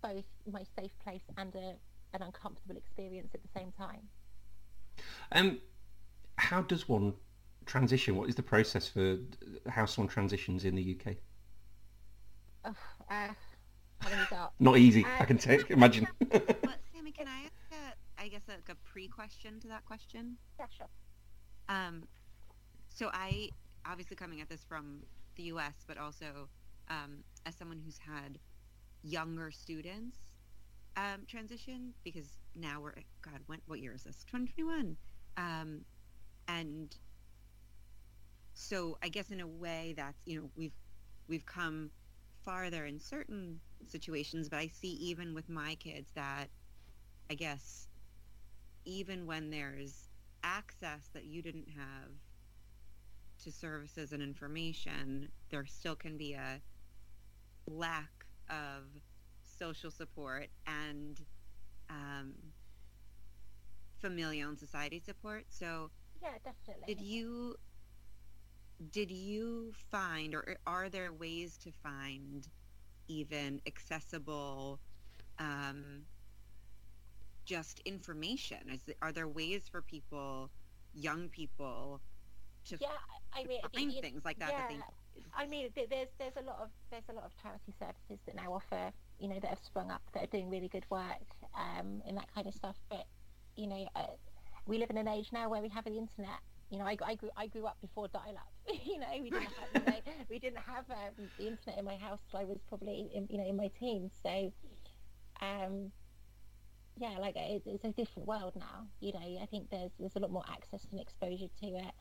both 0.02 0.26
my 0.52 0.64
safe 0.76 0.98
place 1.04 1.22
and 1.38 1.54
a, 1.54 1.76
an 2.16 2.24
uncomfortable 2.24 2.76
experience 2.76 3.30
at 3.36 3.44
the 3.44 3.50
same 3.56 3.72
time. 3.78 4.02
Um, 5.32 5.60
how 6.38 6.64
does 6.64 6.90
one 6.90 7.14
transition? 7.66 8.16
What 8.16 8.30
is 8.30 8.36
the 8.36 8.44
process 8.44 8.88
for 8.88 9.18
how 9.70 9.86
someone 9.86 10.10
transitions 10.10 10.66
in 10.66 10.76
the 10.76 10.98
UK? 11.00 11.16
Uh, 12.66 12.72
Tell 14.02 14.12
him 14.12 14.20
he's 14.20 14.32
up. 14.38 14.54
Not 14.60 14.78
easy, 14.78 15.06
I 15.06 15.20
Um, 15.20 15.26
can 15.28 15.38
take, 15.38 15.70
imagine. 15.70 16.08
Well, 16.32 16.76
Sammy, 16.94 17.12
can 17.12 17.28
I 17.28 17.42
ask 17.44 17.54
a, 17.72 18.22
I 18.24 18.28
guess 18.28 18.42
like 18.48 18.70
a 18.70 18.76
pre-question 18.76 19.60
to 19.62 19.68
that 19.68 19.86
question? 19.86 20.38
Yeah, 20.60 20.66
sure. 20.76 20.88
Um, 21.70 22.04
so 22.90 23.10
I 23.14 23.50
obviously 23.86 24.16
coming 24.16 24.42
at 24.42 24.50
this 24.50 24.64
from 24.68 25.02
the 25.36 25.44
U.S., 25.44 25.74
but 25.88 25.98
also 25.98 26.50
um, 26.90 27.24
as 27.46 27.56
someone 27.56 27.80
who's 27.84 27.98
had 27.98 28.38
younger 29.04 29.52
students 29.52 30.18
um, 30.98 31.24
transition 31.28 31.94
because 32.04 32.38
now 32.56 32.82
we're 32.82 32.94
God, 33.22 33.40
when, 33.48 33.60
what 33.66 33.80
year 33.80 33.94
is 33.94 34.04
this? 34.04 34.24
2021, 34.26 34.98
um, 35.38 35.82
and 36.48 36.96
so 38.62 38.98
I 39.02 39.10
guess 39.10 39.32
in 39.32 39.40
a 39.42 39.48
way 39.48 39.94
that's 39.98 40.22
you 40.26 40.40
know 40.42 40.52
we've 40.56 40.76
we've 41.28 41.46
come 41.46 41.92
farther 42.44 42.86
in 42.86 43.00
certain 43.00 43.60
situations, 43.88 44.50
but 44.50 44.60
I 44.60 44.68
see 44.68 44.94
even 44.94 45.34
with 45.34 45.50
my 45.50 45.76
kids 45.76 46.12
that 46.16 46.50
I 47.30 47.36
guess 47.36 47.88
even 48.86 49.26
when 49.26 49.50
there's 49.50 50.10
access 50.44 51.10
that 51.14 51.26
you 51.26 51.42
didn't 51.42 51.70
have 51.70 52.12
to 53.44 53.52
services 53.52 54.12
and 54.12 54.22
information, 54.22 55.30
there 55.50 55.66
still 55.66 55.96
can 55.96 56.18
be 56.18 56.34
a 56.34 56.62
lack 57.68 58.26
of 58.50 58.84
social 59.44 59.92
support 59.92 60.48
and 60.68 61.26
um, 61.90 62.34
familial 64.00 64.50
and 64.50 64.60
society 64.60 65.00
support. 65.00 65.46
So, 65.50 65.92
Yeah, 66.22 66.38
definitely. 66.44 66.84
did 66.88 67.02
you 67.02 67.56
did 68.90 69.12
you 69.12 69.74
find, 69.92 70.34
or 70.34 70.58
are 70.66 70.90
there 70.90 71.14
ways 71.14 71.58
to 71.60 71.72
find 71.72 72.48
even 73.08 73.62
accessible, 73.68 74.80
um, 75.40 76.06
just 77.46 77.80
information? 77.82 78.70
Is 78.70 78.90
are 79.02 79.12
there 79.12 79.28
ways 79.28 79.68
for 79.70 79.82
people, 79.82 80.50
young 80.94 81.30
people, 81.30 82.02
to 82.66 82.78
Yeah, 82.80 82.88
I 83.34 83.44
mean, 83.44 83.62
find 83.74 83.94
things 84.02 84.26
like 84.26 84.40
that? 84.40 84.52
that 84.52 84.72
yeah. 84.72 84.82
I 85.34 85.46
mean, 85.48 85.70
there's 85.76 86.10
there's 86.18 86.38
a 86.38 86.42
lot 86.42 86.60
of 86.62 86.70
there's 86.90 87.10
a 87.10 87.14
lot 87.14 87.26
of 87.26 87.32
charity 87.42 87.74
services 87.80 88.20
that 88.26 88.36
now 88.36 88.54
offer, 88.54 88.92
you 89.20 89.28
know, 89.28 89.40
that 89.40 89.50
have 89.50 89.60
sprung 89.64 89.92
up 89.92 90.02
that 90.14 90.24
are 90.24 90.28
doing 90.28 90.50
really 90.50 90.70
good 90.70 90.86
work 90.90 91.26
um, 91.56 92.02
and 92.08 92.18
that 92.18 92.34
kind 92.34 92.48
of 92.48 92.54
stuff. 92.54 92.78
But 92.90 93.06
you 93.56 93.68
know, 93.68 93.88
uh, 93.96 94.08
we 94.66 94.78
live 94.78 94.90
in 94.90 94.98
an 94.98 95.08
age 95.08 95.30
now 95.32 95.50
where 95.50 95.62
we 95.62 95.70
have 95.70 95.86
the 95.86 95.98
internet. 95.98 96.40
You 96.72 96.78
know, 96.78 96.86
I, 96.86 96.98
I 97.06 97.16
grew 97.16 97.30
I 97.36 97.48
grew 97.48 97.66
up 97.66 97.78
before 97.82 98.08
dial-up. 98.08 98.50
you 98.86 98.98
know, 98.98 99.08
we 99.22 99.30
didn't 99.30 99.44
have 99.44 99.70
you 99.76 99.82
know, 99.86 99.98
we 100.30 100.40
didn't 100.40 100.60
have 100.60 100.90
um, 100.90 101.28
the 101.38 101.48
internet 101.48 101.78
in 101.78 101.84
my 101.86 101.98
house 101.98 102.20
till 102.32 102.40
I 102.40 102.46
was 102.46 102.60
probably 102.70 103.10
in, 103.14 103.28
you 103.30 103.38
know 103.38 103.46
in 103.46 103.58
my 103.58 103.70
teens. 103.78 104.14
So, 104.24 104.54
um, 105.42 105.92
yeah, 106.96 107.18
like 107.20 107.36
it, 107.36 107.64
it's 107.66 107.84
a 107.84 107.92
different 107.92 108.26
world 108.26 108.54
now. 108.56 108.88
You 109.02 109.12
know, 109.12 109.20
I 109.20 109.46
think 109.48 109.70
there's 109.70 109.92
there's 110.00 110.16
a 110.16 110.20
lot 110.20 110.32
more 110.32 110.46
access 110.50 110.88
and 110.90 111.02
exposure 111.02 111.50
to 111.60 111.66
it, 111.66 111.94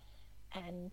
and 0.55 0.93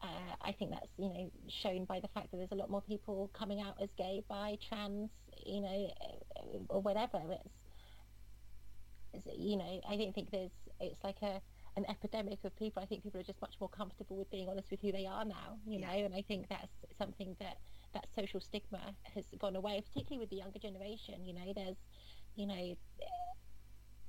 uh, 0.00 0.36
I 0.40 0.52
think 0.52 0.70
that's 0.70 0.92
you 0.96 1.08
know 1.08 1.32
shown 1.48 1.86
by 1.86 1.98
the 1.98 2.08
fact 2.14 2.30
that 2.30 2.36
there's 2.36 2.52
a 2.52 2.56
lot 2.56 2.70
more 2.70 2.82
people 2.82 3.28
coming 3.36 3.60
out 3.60 3.74
as 3.82 3.88
gay, 3.98 4.22
bi, 4.28 4.56
trans, 4.68 5.10
you 5.44 5.62
know, 5.62 5.88
uh, 6.00 6.58
or 6.68 6.80
whatever. 6.80 7.20
It's, 7.28 7.54
it's 9.14 9.26
you 9.36 9.56
know 9.56 9.80
I 9.88 9.96
don't 9.96 10.14
think 10.14 10.30
there's 10.30 10.52
it's 10.78 11.02
like 11.02 11.20
a 11.22 11.40
an 11.76 11.84
epidemic 11.88 12.44
of 12.44 12.54
people. 12.56 12.82
I 12.82 12.86
think 12.86 13.02
people 13.02 13.20
are 13.20 13.24
just 13.24 13.40
much 13.40 13.56
more 13.60 13.68
comfortable 13.68 14.16
with 14.16 14.30
being 14.30 14.48
honest 14.48 14.70
with 14.70 14.80
who 14.80 14.92
they 14.92 15.06
are 15.06 15.24
now, 15.24 15.58
you 15.66 15.78
Yeah. 15.78 15.88
know, 15.88 16.04
and 16.04 16.14
I 16.14 16.22
think 16.22 16.48
that's 16.48 16.72
something 16.96 17.36
that 17.40 17.58
that 17.94 18.06
social 18.14 18.40
stigma 18.40 18.96
has 19.14 19.26
gone 19.38 19.54
away, 19.56 19.80
particularly 19.80 20.20
with 20.20 20.30
the 20.30 20.36
younger 20.36 20.58
generation. 20.58 21.24
You 21.24 21.34
know, 21.34 21.52
there's 21.54 21.76
you 22.36 22.46
know. 22.46 22.76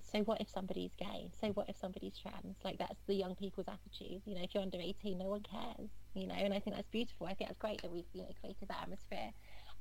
So 0.01 0.19
what 0.24 0.39
if 0.39 0.50
somebody's 0.50 0.93
gay? 0.95 1.31
So 1.39 1.50
what 1.50 1.67
if 1.69 1.77
somebody's 1.77 2.17
trans? 2.17 2.57
Like 2.63 2.77
that's 2.77 3.01
the 3.07 3.15
young 3.15 3.36
people's 3.36 3.67
attitude. 3.67 4.22
You 4.25 4.36
know, 4.36 4.43
if 4.43 4.53
you're 4.53 4.62
under 4.63 4.79
18, 4.79 5.17
no 5.17 5.25
one 5.29 5.41
cares. 5.41 5.89
You 6.13 6.27
know, 6.27 6.36
and 6.36 6.53
I 6.53 6.60
think 6.60 6.75
that's 6.75 6.89
beautiful. 6.89 7.25
I 7.27 7.34
think 7.34 7.50
that's 7.50 7.57
great 7.60 7.81
that 7.81 7.91
we've 7.91 8.05
you 8.13 8.22
know 8.22 8.29
created 8.39 8.67
that 8.69 8.84
atmosphere 8.84 9.31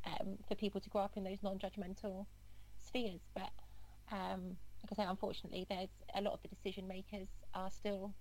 um, 0.07 0.39
for 0.49 0.55
people 0.55 0.81
to 0.81 0.89
grow 0.91 1.03
up 1.03 1.17
in 1.17 1.25
those 1.25 1.43
non-judgmental 1.43 2.27
spheres. 2.79 3.21
But 3.35 3.51
um, 4.11 4.57
like 4.85 4.99
I 4.99 5.05
say, 5.05 5.09
unfortunately, 5.09 5.67
there's 5.69 5.89
a 6.15 6.21
lot 6.21 6.35
of 6.35 6.41
the 6.43 6.49
decision 6.49 6.87
makers 6.87 7.29
are 7.55 7.71
still 7.71 8.15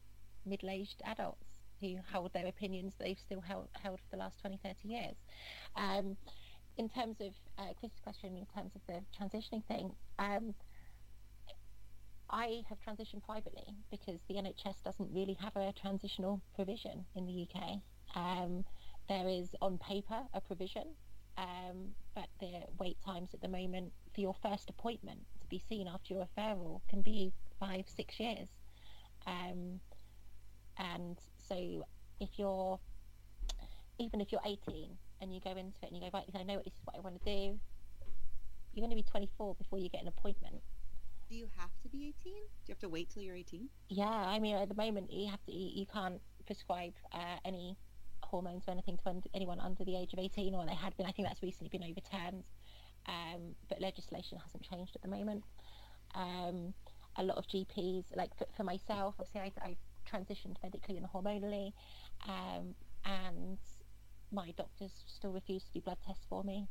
middle-aged 0.45 1.01
adults 1.05 1.45
who 1.81 1.97
hold 2.11 2.31
their 2.33 2.47
opinions 2.47 2.93
they've 2.97 3.19
still 3.19 3.41
held, 3.41 3.67
held 3.81 3.99
for 3.99 4.05
the 4.11 4.17
last 4.17 4.39
20, 4.39 4.59
30 4.63 4.87
years. 4.87 5.15
Um, 5.75 6.15
in 6.77 6.87
terms 6.87 7.17
of 7.19 7.33
uh, 7.57 7.73
Chris's 7.79 7.99
question, 7.99 8.37
in 8.37 8.45
terms 8.45 8.71
of 8.75 8.81
the 8.87 9.01
transitioning 9.19 9.65
thing, 9.65 9.91
um, 10.19 10.53
I 12.29 12.63
have 12.69 12.79
transitioned 12.79 13.23
privately 13.23 13.75
because 13.91 14.21
the 14.27 14.35
NHS 14.35 14.81
doesn't 14.83 15.09
really 15.13 15.37
have 15.41 15.55
a 15.55 15.73
transitional 15.73 16.41
provision 16.55 17.05
in 17.15 17.25
the 17.25 17.47
UK. 17.47 17.79
Um, 18.15 18.63
there 19.09 19.27
is 19.27 19.49
on 19.61 19.77
paper 19.77 20.21
a 20.33 20.39
provision, 20.39 20.95
um, 21.37 21.89
but 22.15 22.27
the 22.39 22.61
wait 22.79 22.97
times 23.05 23.33
at 23.33 23.41
the 23.41 23.49
moment 23.49 23.91
for 24.15 24.21
your 24.21 24.33
first 24.41 24.69
appointment 24.69 25.19
be 25.53 25.63
seen 25.69 25.87
after 25.87 26.13
your 26.13 26.27
referral 26.27 26.81
can 26.89 27.01
be 27.01 27.31
five, 27.59 27.85
six 27.87 28.19
years. 28.19 28.49
Um, 29.27 29.79
and 30.77 31.17
so 31.47 31.85
if 32.19 32.29
you're, 32.37 32.79
even 33.99 34.19
if 34.19 34.31
you're 34.31 34.41
18 34.45 34.97
and 35.21 35.33
you 35.33 35.39
go 35.39 35.51
into 35.51 35.77
it 35.83 35.91
and 35.91 35.95
you 35.95 36.01
go, 36.01 36.09
right, 36.13 36.25
I 36.35 36.43
know 36.43 36.55
what 36.55 36.65
this 36.65 36.73
is 36.73 36.81
what 36.85 36.95
I 36.97 36.99
want 37.01 37.23
to 37.23 37.25
do, 37.25 37.59
you're 38.73 38.85
going 38.85 38.89
to 38.89 38.95
be 38.95 39.03
24 39.03 39.55
before 39.55 39.77
you 39.77 39.89
get 39.89 40.01
an 40.01 40.07
appointment. 40.07 40.61
do 41.29 41.35
you 41.35 41.47
have 41.57 41.69
to 41.83 41.89
be 41.89 42.13
18? 42.21 42.33
Do 42.33 42.39
you 42.67 42.73
have 42.73 42.79
to 42.79 42.89
wait 42.89 43.09
till 43.11 43.21
you're 43.21 43.35
18? 43.35 43.69
Yeah, 43.89 44.05
I 44.05 44.39
mean, 44.39 44.55
at 44.55 44.69
the 44.69 44.75
moment, 44.75 45.11
you 45.11 45.29
have 45.29 45.43
to, 45.45 45.51
you, 45.51 45.81
you 45.81 45.85
can't 45.85 46.19
prescribe 46.47 46.93
uh, 47.13 47.37
any 47.45 47.77
hormones 48.23 48.63
or 48.67 48.71
anything 48.71 48.97
to 49.05 49.29
anyone 49.35 49.59
under 49.59 49.85
the 49.85 49.95
age 49.95 50.13
of 50.13 50.19
18, 50.19 50.55
or 50.55 50.65
they 50.65 50.73
had 50.73 50.97
been. 50.97 51.05
I 51.05 51.11
think 51.11 51.27
that's 51.27 51.43
recently 51.43 51.69
been 51.69 51.87
overturned, 51.87 52.43
um, 53.07 53.55
but 53.69 53.81
legislation 53.81 54.37
hasn't 54.43 54.63
changed 54.63 54.95
at 54.95 55.01
the 55.01 55.07
moment. 55.07 55.43
Um, 56.15 56.73
a 57.17 57.23
lot 57.23 57.37
of 57.37 57.47
GPs, 57.47 58.05
like 58.15 58.35
for, 58.37 58.45
for 58.55 58.63
myself, 58.63 59.15
obviously, 59.19 59.41
I, 59.41 59.69
I 59.69 59.75
transitioned 60.09 60.55
medically 60.63 60.97
and 60.97 61.05
hormonally, 61.07 61.73
um, 62.27 62.75
and 63.05 63.57
my 64.31 64.51
doctors 64.57 64.91
still 65.05 65.31
refuse 65.31 65.63
to 65.63 65.71
do 65.73 65.81
blood 65.81 65.97
tests 66.05 66.25
for 66.29 66.43
me, 66.43 66.67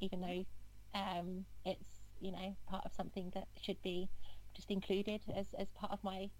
even 0.00 0.20
though 0.20 0.44
um, 0.94 1.44
it's 1.64 2.00
you 2.20 2.32
know 2.32 2.56
part 2.66 2.84
of 2.84 2.92
something 2.92 3.30
that 3.34 3.46
should 3.60 3.80
be 3.82 4.08
just 4.54 4.70
included 4.70 5.20
as, 5.36 5.46
as 5.58 5.68
part 5.72 5.92
of 5.92 6.02
my 6.02 6.30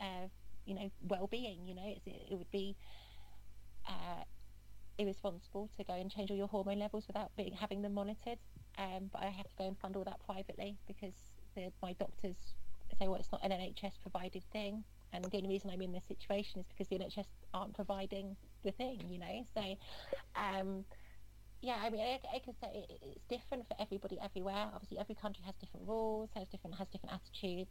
uh, 0.00 0.28
you 0.64 0.74
know 0.74 0.90
well-being 1.08 1.66
you 1.66 1.74
know 1.74 1.82
it, 1.84 2.00
it 2.30 2.36
would 2.36 2.50
be 2.50 2.76
uh, 3.88 4.22
irresponsible 4.98 5.68
to 5.76 5.84
go 5.84 5.94
and 5.94 6.10
change 6.10 6.30
all 6.30 6.36
your 6.36 6.48
hormone 6.48 6.78
levels 6.78 7.06
without 7.06 7.34
being 7.36 7.52
having 7.52 7.82
them 7.82 7.94
monitored 7.94 8.38
um, 8.78 9.10
but 9.12 9.22
I 9.22 9.26
have 9.26 9.46
to 9.48 9.56
go 9.58 9.66
and 9.66 9.78
fund 9.78 9.96
all 9.96 10.04
that 10.04 10.20
privately 10.26 10.76
because 10.86 11.14
the, 11.54 11.72
my 11.82 11.92
doctors 11.94 12.36
say 12.98 13.08
well 13.08 13.16
it's 13.16 13.32
not 13.32 13.44
an 13.44 13.50
NHS 13.50 13.92
provided 14.00 14.44
thing 14.52 14.84
and 15.12 15.24
the 15.24 15.36
only 15.36 15.48
reason 15.48 15.70
I'm 15.70 15.82
in 15.82 15.92
this 15.92 16.04
situation 16.06 16.60
is 16.60 16.66
because 16.68 16.88
the 16.88 16.96
NHS 16.96 17.26
aren't 17.52 17.74
providing 17.74 18.36
the 18.64 18.72
thing 18.72 19.00
you 19.08 19.18
know 19.18 19.44
so 19.54 19.76
um, 20.36 20.84
yeah, 21.62 21.78
I 21.82 21.90
mean, 21.90 22.00
I, 22.00 22.20
I 22.36 22.38
can 22.38 22.54
say 22.60 22.86
it, 22.88 22.98
it's 23.02 23.24
different 23.28 23.66
for 23.66 23.74
everybody 23.80 24.18
everywhere. 24.22 24.68
Obviously, 24.74 24.98
every 24.98 25.14
country 25.14 25.42
has 25.46 25.54
different 25.56 25.88
rules, 25.88 26.30
has 26.36 26.48
different 26.48 26.76
has 26.76 26.88
different 26.88 27.14
attitudes. 27.14 27.70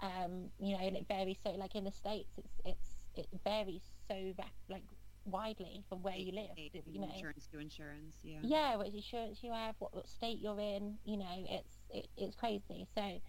Um, 0.00 0.50
you 0.60 0.76
know, 0.76 0.82
and 0.82 0.96
it 0.96 1.06
varies. 1.08 1.38
So, 1.42 1.50
like 1.50 1.74
in 1.74 1.84
the 1.84 1.90
states, 1.90 2.34
it's 2.36 2.60
it's 2.64 2.88
it 3.14 3.26
varies 3.42 3.82
so 4.06 4.14
rap- 4.38 4.50
like 4.68 4.82
widely 5.26 5.84
from 5.88 6.02
where 6.02 6.16
you 6.16 6.32
live. 6.32 6.56
You 6.86 7.00
know, 7.00 7.08
insurance 7.12 7.46
to 7.52 7.58
insurance, 7.58 8.16
yeah. 8.22 8.38
yeah, 8.42 8.76
what 8.76 8.86
insurance 8.88 9.38
you 9.42 9.52
have, 9.52 9.74
what, 9.78 9.94
what 9.94 10.08
state 10.08 10.38
you're 10.40 10.58
in. 10.60 10.98
You 11.04 11.18
know, 11.18 11.46
it's 11.50 11.74
it, 11.90 12.08
it's 12.16 12.36
crazy. 12.36 12.86
So, 12.94 13.20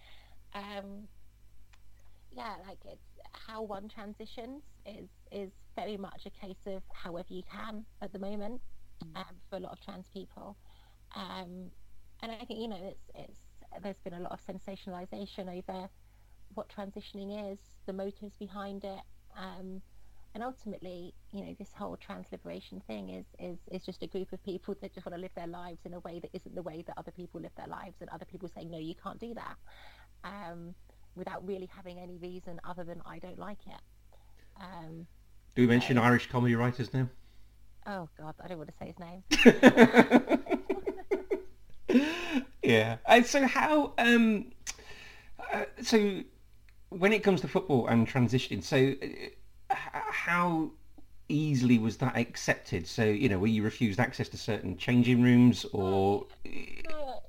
um, 0.53 1.07
yeah, 2.31 2.55
like 2.67 2.79
it's 2.85 3.01
how 3.33 3.61
one 3.63 3.89
transitions 3.89 4.63
is 4.85 5.09
is 5.31 5.51
very 5.75 5.97
much 5.97 6.25
a 6.25 6.29
case 6.29 6.57
of 6.65 6.83
however 6.93 7.27
you 7.29 7.43
can 7.51 7.85
at 8.01 8.13
the 8.13 8.19
moment 8.19 8.61
Mm. 9.05 9.15
um, 9.15 9.35
for 9.47 9.57
a 9.57 9.59
lot 9.59 9.73
of 9.73 9.79
trans 9.79 10.07
people. 10.11 10.57
Um, 11.15 11.69
and 12.23 12.31
I 12.31 12.45
think 12.45 12.59
you 12.59 12.67
know 12.67 12.79
it's 12.81 13.11
it's 13.13 13.39
there's 13.83 13.99
been 14.03 14.13
a 14.15 14.19
lot 14.19 14.31
of 14.31 14.39
sensationalization 14.43 15.47
over 15.55 15.87
what 16.55 16.67
transitioning 16.69 17.51
is, 17.53 17.59
the 17.85 17.93
motives 17.93 18.35
behind 18.37 18.83
it, 18.83 19.01
um, 19.37 19.83
and 20.37 20.43
ultimately, 20.43 21.15
you 21.31 21.43
know, 21.43 21.55
this 21.57 21.69
whole 21.73 21.97
trans 21.97 22.27
liberation 22.31 22.79
thing 22.85 23.09
is, 23.09 23.25
is 23.39 23.57
is 23.71 23.83
just 23.83 24.03
a 24.03 24.07
group 24.07 24.31
of 24.33 24.43
people 24.43 24.75
that 24.81 24.93
just 24.93 25.03
want 25.03 25.15
to 25.15 25.19
live 25.19 25.31
their 25.35 25.47
lives 25.47 25.79
in 25.83 25.95
a 25.95 25.99
way 26.01 26.19
that 26.19 26.29
isn't 26.31 26.53
the 26.53 26.61
way 26.61 26.83
that 26.85 26.95
other 26.95 27.09
people 27.09 27.41
live 27.41 27.49
their 27.57 27.65
lives, 27.65 27.95
and 28.01 28.09
other 28.11 28.23
people 28.25 28.47
saying 28.47 28.69
no, 28.69 28.77
you 28.77 28.93
can't 28.93 29.19
do 29.19 29.33
that, 29.33 29.55
um, 30.23 30.75
without 31.15 31.43
really 31.47 31.67
having 31.75 31.97
any 31.99 32.17
reason 32.19 32.61
other 32.63 32.83
than 32.83 33.01
I 33.03 33.17
don't 33.17 33.39
like 33.39 33.57
it. 33.65 33.81
Um, 34.61 35.07
Do 35.55 35.63
we 35.63 35.67
mention 35.67 35.97
Uh, 35.97 36.03
Irish 36.03 36.29
comedy 36.29 36.53
writers 36.53 36.93
now? 36.93 37.09
oh 37.87 38.07
God, 38.19 38.35
I 38.43 38.47
don't 38.47 38.59
want 38.59 38.69
to 38.69 38.75
say 38.77 38.93
his 38.93 38.99
name. 38.99 39.23
yeah. 42.61 42.97
And 43.07 43.25
so 43.25 43.47
how 43.47 43.93
um 43.97 44.51
uh, 45.51 45.63
so 45.81 46.21
when 46.89 47.11
it 47.11 47.23
comes 47.23 47.41
to 47.41 47.47
football 47.47 47.87
and 47.87 48.07
transitioning, 48.07 48.63
so 48.63 48.77
uh, 49.01 49.29
how 50.09 50.71
easily 51.29 51.77
was 51.77 51.97
that 51.97 52.17
accepted? 52.17 52.87
So 52.87 53.03
you 53.03 53.29
know, 53.29 53.39
were 53.39 53.47
you 53.47 53.63
refused 53.63 53.99
access 53.99 54.29
to 54.29 54.37
certain 54.37 54.77
changing 54.77 55.21
rooms, 55.21 55.65
or 55.73 56.25
no, 56.45 57.19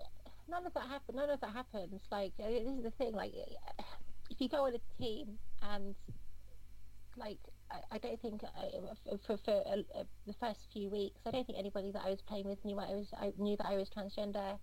none 0.49 0.67
of 0.67 0.75
that 0.75 0.87
happened. 0.89 1.17
None 1.17 1.31
of 1.31 1.41
that 1.41 1.53
happens. 1.53 2.01
Like 2.11 2.33
uh, 2.43 2.49
this 2.49 2.63
is 2.63 2.83
the 2.83 2.93
thing. 2.93 3.13
Like 3.13 3.33
if 4.31 4.41
you 4.41 4.49
go 4.49 4.67
on 4.67 4.75
a 4.75 5.03
team 5.03 5.39
and 5.63 5.95
like 7.17 7.39
I, 7.71 7.97
I 7.97 7.99
don't 7.99 8.21
think 8.21 8.43
I, 8.45 9.17
for 9.27 9.37
for 9.39 9.63
uh, 9.67 9.99
uh, 9.99 10.05
the 10.27 10.35
first 10.41 10.61
few 10.73 10.91
weeks, 10.91 11.21
I 11.27 11.31
don't 11.31 11.47
think 11.47 11.59
anybody 11.59 11.93
that 11.93 12.03
I 12.05 12.11
was 12.11 12.21
playing 12.23 12.47
with 12.47 12.65
knew 12.65 12.79
I 12.79 12.91
was 12.91 13.09
I 13.19 13.33
knew 13.39 13.57
that 13.57 13.67
I 13.67 13.77
was 13.77 13.91
transgender. 13.91 14.59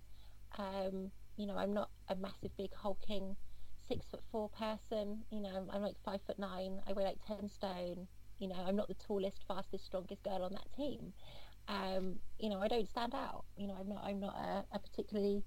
Um, 0.58 1.12
you 1.38 1.48
know, 1.48 1.58
I'm 1.58 1.74
not 1.74 1.90
a 2.08 2.16
massive, 2.16 2.56
big, 2.58 2.74
hulking, 2.74 3.36
six 3.88 4.06
foot 4.08 4.22
four 4.32 4.50
person. 4.50 5.24
You 5.32 5.42
know, 5.42 5.50
I'm, 5.56 5.70
I'm 5.72 5.82
like 5.82 5.96
five 6.04 6.22
foot 6.26 6.40
nine. 6.40 6.82
I 6.88 6.94
weigh 6.94 7.04
like 7.04 7.20
ten 7.26 7.50
stone. 7.50 8.08
You 8.40 8.50
know, 8.50 8.56
I'm 8.68 8.76
not 8.76 8.88
the 8.88 8.96
tallest, 8.96 9.44
fastest, 9.48 9.86
strongest 9.86 10.24
girl 10.24 10.44
on 10.44 10.52
that 10.52 10.68
team. 10.76 11.14
Um, 11.68 12.18
you 12.40 12.50
know, 12.50 12.60
I 12.60 12.68
don't 12.68 12.88
stand 12.88 13.16
out. 13.16 13.46
You 13.58 13.68
know, 13.68 13.78
I'm 13.80 13.90
not. 13.90 14.04
I'm 14.04 14.20
not 14.20 14.36
a, 14.36 14.76
a 14.76 14.80
particularly. 14.80 15.44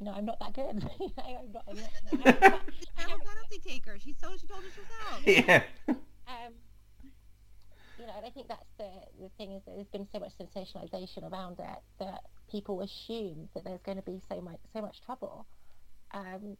You 0.00 0.06
know, 0.06 0.12
I'm 0.12 0.24
not 0.24 0.40
that 0.40 0.54
good. 0.54 0.90
you 1.00 1.10
know, 1.16 1.24
I'm 1.24 1.52
not. 1.52 1.64
I'm 1.68 1.76
not, 1.76 1.90
I'm 2.12 2.18
not, 2.18 2.26
I'm 2.26 2.50
not 2.50 2.60
I'm 2.98 3.04
a 3.06 3.24
penalty 3.24 3.60
taker. 3.64 3.96
She 4.02 4.14
told 4.14 4.40
she 4.40 4.46
told 4.46 4.64
us 4.64 4.72
herself. 4.74 5.22
yeah? 5.26 5.62
um, 6.28 6.52
you 7.98 8.06
know, 8.06 8.12
and 8.16 8.26
I 8.26 8.30
think 8.30 8.48
that's 8.48 8.70
the 8.78 8.90
the 9.20 9.30
thing 9.38 9.52
is 9.52 9.62
that 9.64 9.74
there's 9.74 9.88
been 9.88 10.06
so 10.12 10.18
much 10.18 10.32
sensationalization 10.36 11.30
around 11.30 11.58
it 11.60 11.78
that 11.98 12.24
people 12.50 12.80
assume 12.80 13.48
that 13.54 13.64
there's 13.64 13.82
going 13.82 13.96
to 13.96 14.02
be 14.02 14.20
so 14.28 14.40
much 14.40 14.58
so 14.72 14.82
much 14.82 15.00
trouble. 15.00 15.46
Um, 16.12 16.56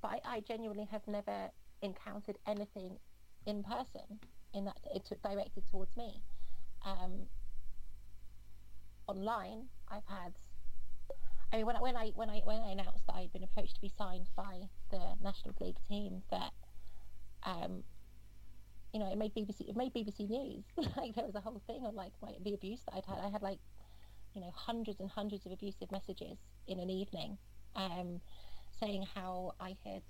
but 0.00 0.20
I, 0.24 0.36
I 0.36 0.40
genuinely 0.40 0.86
have 0.90 1.06
never 1.06 1.50
encountered 1.82 2.38
anything 2.46 2.98
in 3.46 3.62
person 3.62 4.20
in 4.54 4.64
that 4.64 4.78
it's 4.94 5.10
directed 5.22 5.64
towards 5.70 5.96
me. 5.96 6.22
Um, 6.84 7.26
online, 9.06 9.66
I've 9.88 10.06
had. 10.06 10.34
I 11.52 11.56
mean, 11.56 11.66
when 11.66 11.76
I, 11.76 11.80
when 11.80 11.96
I 11.96 12.12
when 12.14 12.30
I 12.30 12.40
when 12.44 12.60
I 12.60 12.70
announced 12.72 13.06
that 13.06 13.14
I'd 13.14 13.32
been 13.32 13.44
approached 13.44 13.74
to 13.76 13.80
be 13.80 13.92
signed 13.96 14.28
by 14.36 14.68
the 14.90 15.14
National 15.22 15.54
League 15.60 15.78
team, 15.88 16.22
that 16.30 16.52
um, 17.44 17.82
you 18.92 19.00
know, 19.00 19.10
it 19.10 19.18
made 19.18 19.34
BBC 19.34 19.68
it 19.68 19.76
made 19.76 19.94
BBC 19.94 20.28
News. 20.28 20.64
like 20.96 21.14
there 21.14 21.24
was 21.24 21.34
a 21.34 21.40
whole 21.40 21.62
thing 21.66 21.82
on 21.84 21.94
like 21.94 22.12
my, 22.22 22.32
the 22.44 22.54
abuse 22.54 22.80
that 22.86 22.96
I'd 22.96 23.06
had. 23.06 23.18
I 23.24 23.30
had 23.30 23.42
like, 23.42 23.58
you 24.34 24.40
know, 24.40 24.50
hundreds 24.54 25.00
and 25.00 25.10
hundreds 25.10 25.46
of 25.46 25.52
abusive 25.52 25.90
messages 25.90 26.38
in 26.66 26.78
an 26.78 26.90
evening, 26.90 27.38
um, 27.76 28.20
saying 28.80 29.06
how 29.14 29.52
I 29.60 29.76
had 29.84 30.02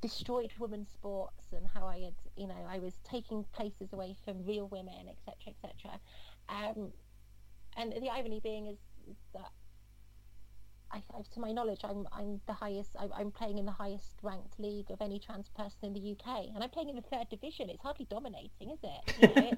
destroyed 0.00 0.52
women's 0.58 0.90
sports 0.90 1.46
and 1.52 1.66
how 1.66 1.86
I 1.86 2.00
had, 2.00 2.14
you 2.36 2.46
know, 2.46 2.66
I 2.68 2.78
was 2.78 2.94
taking 3.04 3.44
places 3.52 3.92
away 3.92 4.16
from 4.24 4.44
real 4.44 4.68
women, 4.68 5.08
etc., 5.08 5.54
etc. 5.54 6.00
Um, 6.48 6.92
and 7.76 7.92
the 7.92 8.10
irony 8.10 8.40
being 8.42 8.66
is, 8.66 8.78
that 9.32 9.50
I, 10.90 11.02
I, 11.12 11.22
to 11.32 11.40
my 11.40 11.52
knowledge, 11.52 11.80
I'm 11.84 12.06
I'm 12.12 12.40
the 12.46 12.52
highest. 12.52 12.90
I, 12.98 13.08
I'm 13.18 13.30
playing 13.30 13.58
in 13.58 13.66
the 13.66 13.72
highest 13.72 14.16
ranked 14.22 14.58
league 14.58 14.90
of 14.90 15.00
any 15.00 15.18
trans 15.18 15.48
person 15.48 15.78
in 15.82 15.92
the 15.92 16.12
UK, 16.12 16.46
and 16.54 16.62
I'm 16.62 16.70
playing 16.70 16.88
in 16.90 16.96
the 16.96 17.02
third 17.02 17.28
division. 17.28 17.68
It's 17.68 17.82
hardly 17.82 18.06
dominating, 18.08 18.70
is 18.70 18.78
it? 18.82 19.14
You 19.20 19.42
know, 19.42 19.50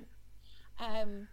um, 0.84 1.28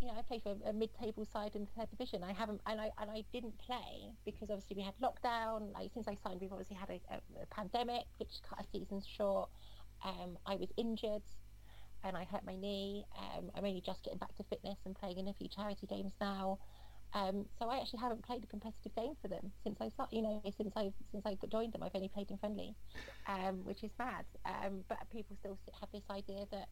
you 0.00 0.06
know, 0.06 0.14
I 0.16 0.22
play 0.22 0.40
for 0.42 0.56
a 0.66 0.72
mid-table 0.72 1.26
side 1.30 1.54
in 1.54 1.62
the 1.62 1.70
third 1.76 1.90
division. 1.90 2.24
I 2.24 2.32
haven't, 2.32 2.60
and 2.66 2.80
I 2.80 2.90
and 2.98 3.10
I 3.10 3.22
didn't 3.32 3.58
play 3.58 4.12
because 4.24 4.50
obviously 4.50 4.76
we 4.76 4.82
had 4.82 4.94
lockdown. 5.02 5.72
Like 5.74 5.90
since 5.92 6.08
I 6.08 6.16
signed, 6.24 6.40
we've 6.40 6.52
obviously 6.52 6.76
had 6.76 6.88
a, 6.88 7.00
a, 7.12 7.42
a 7.42 7.46
pandemic, 7.50 8.04
which 8.18 8.30
cut 8.48 8.60
a 8.60 8.64
season 8.72 9.02
short. 9.16 9.50
Um, 10.04 10.38
I 10.46 10.56
was 10.56 10.68
injured, 10.78 11.22
and 12.02 12.16
I 12.16 12.24
hurt 12.24 12.44
my 12.46 12.56
knee. 12.56 13.04
Um, 13.18 13.50
I'm 13.54 13.64
only 13.64 13.82
just 13.84 14.02
getting 14.02 14.18
back 14.18 14.34
to 14.36 14.44
fitness 14.44 14.78
and 14.86 14.94
playing 14.94 15.18
in 15.18 15.28
a 15.28 15.34
few 15.34 15.48
charity 15.48 15.86
games 15.86 16.12
now. 16.20 16.58
Um, 17.12 17.44
so 17.58 17.68
I 17.68 17.78
actually 17.78 17.98
haven't 17.98 18.24
played 18.24 18.44
a 18.44 18.46
competitive 18.46 18.94
game 18.94 19.14
for 19.20 19.28
them 19.28 19.52
since 19.64 19.78
I 19.80 19.88
started. 19.88 20.16
You 20.16 20.22
know, 20.22 20.42
since 20.56 20.72
I 20.76 20.92
since 21.12 21.26
I 21.26 21.36
joined 21.50 21.74
them, 21.74 21.82
I've 21.82 21.94
only 21.94 22.08
played 22.08 22.30
in 22.30 22.38
friendly, 22.38 22.74
um, 23.26 23.64
which 23.64 23.84
is 23.84 23.90
mad. 23.98 24.24
Um, 24.46 24.84
but 24.88 24.98
people 25.12 25.36
still 25.40 25.58
have 25.78 25.90
this 25.92 26.04
idea 26.10 26.46
that 26.52 26.68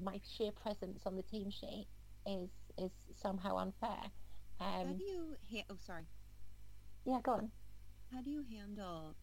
my 0.00 0.20
sheer 0.36 0.52
presence 0.52 1.02
on 1.06 1.16
the 1.16 1.22
team 1.22 1.50
sheet 1.50 1.86
is 2.26 2.50
is 2.78 2.90
somehow 3.12 3.56
unfair. 3.56 4.12
How 4.82 4.92
Um, 4.92 4.94
do 4.94 5.04
you? 5.04 5.36
Ha- 5.50 5.64
oh, 5.70 5.76
sorry. 5.76 6.08
yeah, 7.04 7.20
go 7.22 7.32
on. 7.32 7.52
How 8.10 8.22
do 8.22 8.30
you 8.30 8.42
handle 8.42 9.16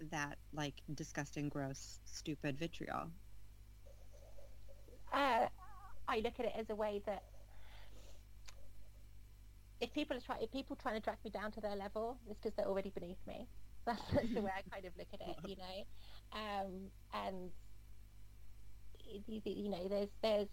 that 0.00 0.38
like 0.52 0.82
disgusting, 0.94 1.48
gross, 1.48 2.00
stupid 2.04 2.58
vitriol? 2.58 3.12
Uh, 5.12 5.48
I 6.08 6.20
look 6.20 6.38
at 6.40 6.46
it 6.46 6.52
as 6.56 6.70
a 6.70 6.74
way 6.74 7.00
that 7.06 7.22
if 9.80 9.92
people 9.92 10.16
are 10.16 10.20
trying, 10.20 10.42
if 10.42 10.50
people 10.50 10.76
trying 10.76 10.94
to 10.94 11.00
drag 11.00 11.18
me 11.24 11.30
down 11.30 11.50
to 11.52 11.60
their 11.60 11.76
level, 11.76 12.18
it's 12.28 12.38
because 12.40 12.54
they're 12.56 12.66
already 12.66 12.90
beneath 12.90 13.24
me. 13.26 13.48
That's, 13.86 14.02
that's 14.12 14.32
the 14.34 14.42
way 14.42 14.50
I 14.54 14.62
kind 14.62 14.84
of 14.84 14.92
look 14.98 15.08
at 15.14 15.20
it, 15.22 15.38
you 15.44 15.56
know. 15.56 15.84
Um, 16.32 16.90
and 17.14 17.50
you 19.44 19.70
know, 19.70 19.88
there's 19.88 20.10
there's 20.22 20.48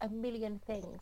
a 0.00 0.08
million 0.08 0.60
things. 0.66 1.00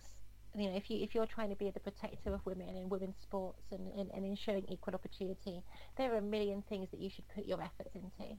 You 0.56 0.70
know, 0.70 0.76
if 0.76 0.88
you 0.88 1.02
if 1.02 1.14
you're 1.14 1.26
trying 1.26 1.50
to 1.50 1.56
be 1.56 1.70
the 1.70 1.80
protector 1.80 2.32
of 2.32 2.40
women 2.46 2.68
in 2.76 2.88
women's 2.88 3.16
sports 3.20 3.64
and, 3.72 3.90
and, 3.98 4.10
and 4.14 4.24
ensuring 4.24 4.64
equal 4.68 4.94
opportunity, 4.94 5.62
there 5.98 6.14
are 6.14 6.18
a 6.18 6.22
million 6.22 6.62
things 6.68 6.88
that 6.92 7.00
you 7.00 7.10
should 7.10 7.28
put 7.28 7.44
your 7.44 7.60
efforts 7.60 7.94
into 7.94 8.36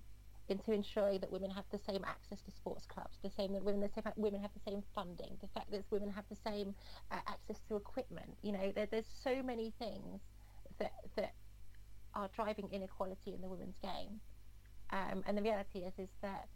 into 0.48 0.72
ensuring 0.72 1.20
that 1.20 1.32
women 1.32 1.50
have 1.50 1.66
the 1.72 1.80
same 1.80 2.04
access 2.06 2.40
to 2.42 2.52
sports 2.52 2.86
clubs, 2.86 3.18
the 3.24 3.32
same 3.32 3.54
that 3.54 3.64
women 3.64 3.82
the 3.82 3.90
same, 3.90 4.14
women 4.16 4.42
have 4.42 4.52
the 4.54 4.72
same 4.72 4.84
funding, 4.94 5.38
the 5.42 5.48
fact 5.48 5.72
that 5.72 5.84
women 5.90 6.10
have 6.10 6.24
the 6.30 6.38
same 6.46 6.76
uh, 7.12 7.18
access 7.28 7.58
to 7.68 7.76
equipment. 7.76 8.38
You 8.44 8.52
know, 8.54 8.72
there, 8.76 8.88
there's 8.90 9.10
so 9.24 9.42
many 9.44 9.74
things 9.80 10.22
that 10.80 10.94
that 11.16 11.34
are 12.14 12.30
driving 12.34 12.70
inequality 12.72 13.34
in 13.34 13.42
the 13.42 13.50
women's 13.50 13.78
game, 13.82 14.22
um, 14.92 15.24
and 15.28 15.38
the 15.38 15.42
reality 15.42 15.80
is 15.80 15.94
is 15.98 16.10
that 16.22 16.48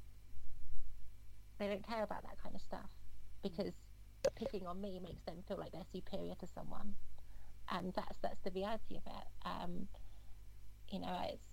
they 1.58 1.68
don't 1.68 1.86
care 1.86 2.04
about 2.04 2.24
that 2.24 2.42
kind 2.42 2.56
of 2.56 2.62
stuff 2.62 2.90
because 3.44 3.74
picking 4.36 4.68
on 4.68 4.82
me 4.82 5.00
makes 5.00 5.24
them 5.24 5.38
feel 5.48 5.58
like 5.58 5.72
they're 5.72 5.82
superior 5.92 6.36
to 6.36 6.48
someone, 6.48 6.96
and 7.72 7.94
that's 7.94 8.18
that's 8.22 8.40
the 8.44 8.52
reality 8.52 8.98
of 8.98 9.04
it. 9.06 9.28
Um, 9.46 9.88
you 10.92 11.00
know, 11.00 11.18
it's 11.32 11.48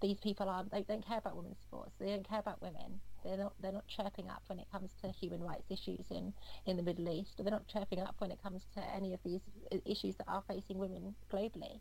these 0.00 0.18
people 0.20 0.48
aren't 0.48 0.70
they 0.70 0.82
don't 0.82 1.06
care 1.06 1.18
about 1.18 1.36
women's 1.36 1.60
sports. 1.60 1.92
They 1.98 2.06
don't 2.06 2.28
care 2.28 2.40
about 2.40 2.60
women. 2.60 3.00
They're 3.24 3.36
not 3.36 3.54
they're 3.60 3.72
not 3.72 3.86
chirping 3.86 4.28
up 4.28 4.42
when 4.48 4.58
it 4.58 4.66
comes 4.70 4.90
to 5.02 5.08
human 5.08 5.42
rights 5.42 5.70
issues 5.70 6.06
in 6.10 6.32
in 6.66 6.76
the 6.76 6.82
middle 6.82 7.08
east. 7.08 7.36
They're 7.38 7.50
not 7.50 7.68
chirping 7.68 8.00
up 8.00 8.16
when 8.18 8.30
it 8.30 8.42
comes 8.42 8.62
to 8.74 8.80
any 8.94 9.14
of 9.14 9.20
these 9.24 9.40
issues 9.86 10.16
that 10.16 10.28
are 10.28 10.42
facing 10.46 10.78
women 10.78 11.14
globally. 11.32 11.80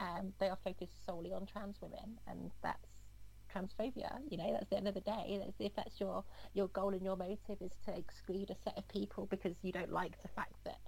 Um, 0.00 0.32
they 0.38 0.48
are 0.48 0.58
focused 0.64 1.04
solely 1.04 1.32
on 1.32 1.46
trans 1.46 1.76
women 1.80 2.18
and 2.26 2.50
that's 2.62 2.99
transphobia 3.54 4.10
you 4.30 4.36
know 4.36 4.52
that's 4.52 4.68
the 4.70 4.76
end 4.76 4.88
of 4.88 4.94
the 4.94 5.00
day 5.00 5.40
that's, 5.42 5.56
if 5.58 5.74
that's 5.74 6.00
your 6.00 6.24
your 6.54 6.68
goal 6.68 6.90
and 6.90 7.02
your 7.02 7.16
motive 7.16 7.60
is 7.60 7.72
to 7.84 7.96
exclude 7.96 8.50
a 8.50 8.56
set 8.64 8.76
of 8.76 8.86
people 8.88 9.26
because 9.26 9.54
you 9.62 9.72
don't 9.72 9.92
like 9.92 10.20
the 10.22 10.28
fact 10.28 10.54
that 10.64 10.78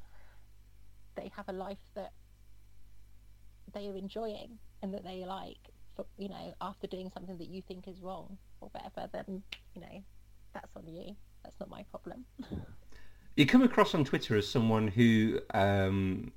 they 1.17 1.31
have 1.35 1.49
a 1.49 1.53
life 1.53 1.79
that 1.95 2.13
they 3.75 3.89
are 3.89 3.97
enjoying 3.97 4.59
and 4.83 4.93
that 4.93 5.05
they 5.05 5.25
like 5.25 5.59
for, 5.97 6.07
you 6.19 6.29
know, 6.29 6.55
after 6.61 6.87
doing 6.87 7.11
something 7.13 7.37
that 7.39 7.49
you 7.49 7.63
think 7.63 7.89
is 7.89 8.01
wrong 8.01 8.39
or 8.61 8.71
whatever, 8.73 9.09
then, 9.13 9.43
you 9.75 9.81
know, 9.81 10.03
that's 10.55 10.75
on 10.77 10.87
you. 10.87 11.15
That's 11.43 11.59
not 11.61 11.69
my 11.69 11.85
problem. 11.91 12.25
You 13.35 13.47
come 13.47 13.63
across 13.63 13.95
on 13.95 14.05
Twitter 14.05 14.37
as 14.37 14.47
someone 14.47 14.89
who, 14.89 15.41
um, 15.55 16.33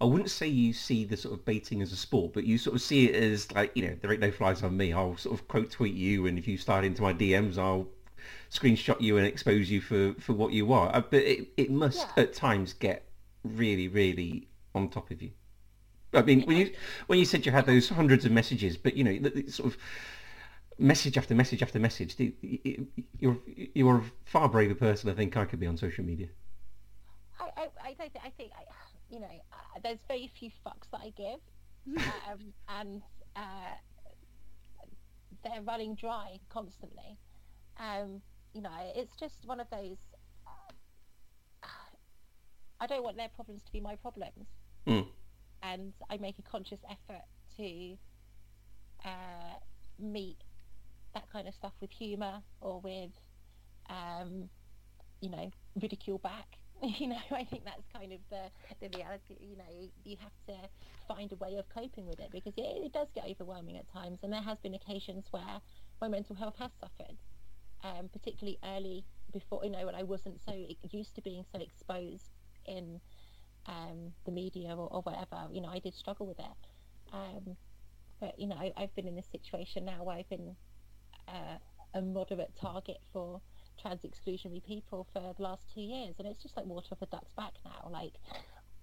I 0.00 0.04
wouldn't 0.04 0.30
say 0.30 0.46
you 0.46 0.72
see 0.72 1.04
the 1.04 1.16
sort 1.16 1.34
of 1.34 1.44
baiting 1.44 1.82
as 1.82 1.90
a 1.92 1.96
sport, 1.96 2.32
but 2.32 2.44
you 2.44 2.56
sort 2.56 2.76
of 2.76 2.82
see 2.82 3.06
it 3.08 3.16
as 3.16 3.50
like, 3.52 3.72
you 3.74 3.86
know, 3.88 3.96
there 4.00 4.12
ain't 4.12 4.20
no 4.20 4.30
flies 4.30 4.62
on 4.62 4.76
me. 4.76 4.92
I'll 4.92 5.16
sort 5.16 5.38
of 5.38 5.48
quote 5.48 5.70
tweet 5.70 5.94
you, 5.94 6.26
and 6.26 6.38
if 6.38 6.46
you 6.46 6.56
start 6.56 6.84
into 6.84 7.02
my 7.02 7.12
DMs, 7.12 7.58
I'll 7.58 7.88
screenshot 8.50 9.00
you 9.00 9.16
and 9.16 9.26
expose 9.26 9.70
you 9.70 9.80
for, 9.80 10.14
for 10.20 10.34
what 10.34 10.52
you 10.52 10.72
are. 10.72 10.94
Uh, 10.94 11.00
But 11.00 11.22
it, 11.24 11.48
it 11.56 11.70
must 11.70 12.06
Yeah. 12.16 12.22
at 12.22 12.32
times 12.32 12.74
get 12.74 13.08
really, 13.42 13.88
really 13.88 14.46
on 14.74 14.88
top 14.88 15.10
of 15.10 15.20
you. 15.20 15.32
I 16.14 16.22
mean, 16.22 16.42
when 16.42 16.56
you 16.56 16.72
when 17.08 17.18
you 17.18 17.24
said 17.26 17.44
you 17.44 17.52
had 17.52 17.66
those 17.66 17.88
hundreds 17.90 18.24
of 18.24 18.32
messages, 18.32 18.76
but 18.78 18.94
you 18.96 19.04
know, 19.04 19.30
sort 19.48 19.72
of 19.74 19.76
message 20.78 21.18
after 21.18 21.34
message 21.34 21.62
after 21.62 21.78
message, 21.78 22.16
the- 22.16 22.34
y- 22.42 22.60
y- 22.64 22.78
you're 23.18 23.38
you're 23.74 23.98
a 23.98 24.04
far 24.24 24.48
braver 24.48 24.74
person 24.74 25.10
I 25.10 25.14
think 25.14 25.36
I 25.36 25.44
could 25.44 25.60
be 25.60 25.66
on 25.66 25.76
social 25.76 26.04
media. 26.04 26.28
I, 27.38 27.50
I, 27.56 27.68
I 27.90 27.94
think, 27.94 28.12
I 28.24 28.30
think, 28.30 28.52
I, 28.56 28.62
you 29.08 29.20
know, 29.20 29.26
uh, 29.52 29.80
there's 29.82 29.98
very 30.06 30.30
few 30.38 30.50
fucks 30.66 30.90
that 30.92 31.00
I 31.02 31.12
give, 31.16 31.40
um, 32.30 32.52
and 32.68 33.02
uh, 33.36 33.74
they're 35.42 35.62
running 35.62 35.94
dry 35.94 36.38
constantly. 36.50 37.18
Um, 37.78 38.20
you 38.54 38.62
know, 38.62 38.70
it's 38.94 39.14
just 39.18 39.46
one 39.46 39.60
of 39.60 39.68
those. 39.70 39.96
Uh, 40.46 41.68
I 42.80 42.86
don't 42.86 43.02
want 43.02 43.16
their 43.16 43.28
problems 43.28 43.62
to 43.64 43.72
be 43.72 43.80
my 43.80 43.96
problems. 43.96 44.46
Mm. 44.86 45.06
and 45.62 45.92
I 46.08 46.16
make 46.16 46.38
a 46.38 46.42
conscious 46.42 46.78
effort 46.88 47.24
to 47.56 47.96
uh, 49.04 49.58
meet 49.98 50.38
that 51.14 51.24
kind 51.32 51.48
of 51.48 51.54
stuff 51.54 51.72
with 51.80 51.90
humour 51.90 52.40
or 52.60 52.80
with, 52.80 53.10
um, 53.90 54.48
you 55.20 55.30
know, 55.30 55.50
ridicule 55.80 56.18
back. 56.18 56.57
You 56.98 57.08
know, 57.08 57.18
I 57.32 57.44
think 57.44 57.64
that's 57.64 57.86
kind 57.92 58.12
of 58.12 58.20
the, 58.30 58.50
the 58.80 58.96
reality. 58.96 59.36
You 59.40 59.56
know, 59.56 59.90
you 60.04 60.16
have 60.20 60.32
to 60.46 60.68
find 61.06 61.32
a 61.32 61.36
way 61.36 61.56
of 61.56 61.68
coping 61.68 62.06
with 62.06 62.20
it 62.20 62.30
because 62.32 62.54
it, 62.56 62.62
it 62.62 62.92
does 62.92 63.08
get 63.14 63.24
overwhelming 63.28 63.76
at 63.76 63.90
times, 63.92 64.20
and 64.22 64.32
there 64.32 64.42
has 64.42 64.58
been 64.60 64.74
occasions 64.74 65.26
where 65.30 65.60
my 66.00 66.08
mental 66.08 66.36
health 66.36 66.54
has 66.58 66.70
suffered, 66.80 67.16
um, 67.82 68.08
particularly 68.12 68.58
early 68.64 69.04
before, 69.32 69.64
you 69.64 69.70
know, 69.70 69.86
when 69.86 69.94
I 69.94 70.04
wasn't 70.04 70.40
so 70.40 70.52
used 70.90 71.14
to 71.16 71.22
being 71.22 71.44
so 71.52 71.60
exposed 71.60 72.30
in 72.66 73.00
um, 73.66 74.12
the 74.24 74.32
media 74.32 74.70
or, 74.76 74.88
or 74.90 75.02
whatever. 75.02 75.48
You 75.50 75.60
know, 75.62 75.68
I 75.68 75.80
did 75.80 75.94
struggle 75.94 76.26
with 76.26 76.38
it. 76.38 76.68
Um, 77.12 77.56
but 78.20 78.38
you 78.38 78.46
know, 78.46 78.56
I, 78.56 78.72
I've 78.76 78.94
been 78.94 79.06
in 79.08 79.16
this 79.16 79.28
situation 79.30 79.84
now 79.84 80.04
where 80.04 80.16
I've 80.16 80.28
been 80.28 80.56
uh, 81.28 81.58
a 81.94 82.02
moderate 82.02 82.54
target 82.60 82.98
for 83.12 83.40
trans 83.80 84.02
exclusionary 84.02 84.64
people 84.64 85.06
for 85.12 85.34
the 85.36 85.42
last 85.42 85.72
two 85.74 85.80
years, 85.80 86.14
and 86.18 86.26
it's 86.26 86.42
just 86.42 86.56
like 86.56 86.66
water 86.66 86.88
off 86.92 87.02
a 87.02 87.06
duck's 87.06 87.32
back 87.32 87.52
now. 87.64 87.88
Like 87.90 88.14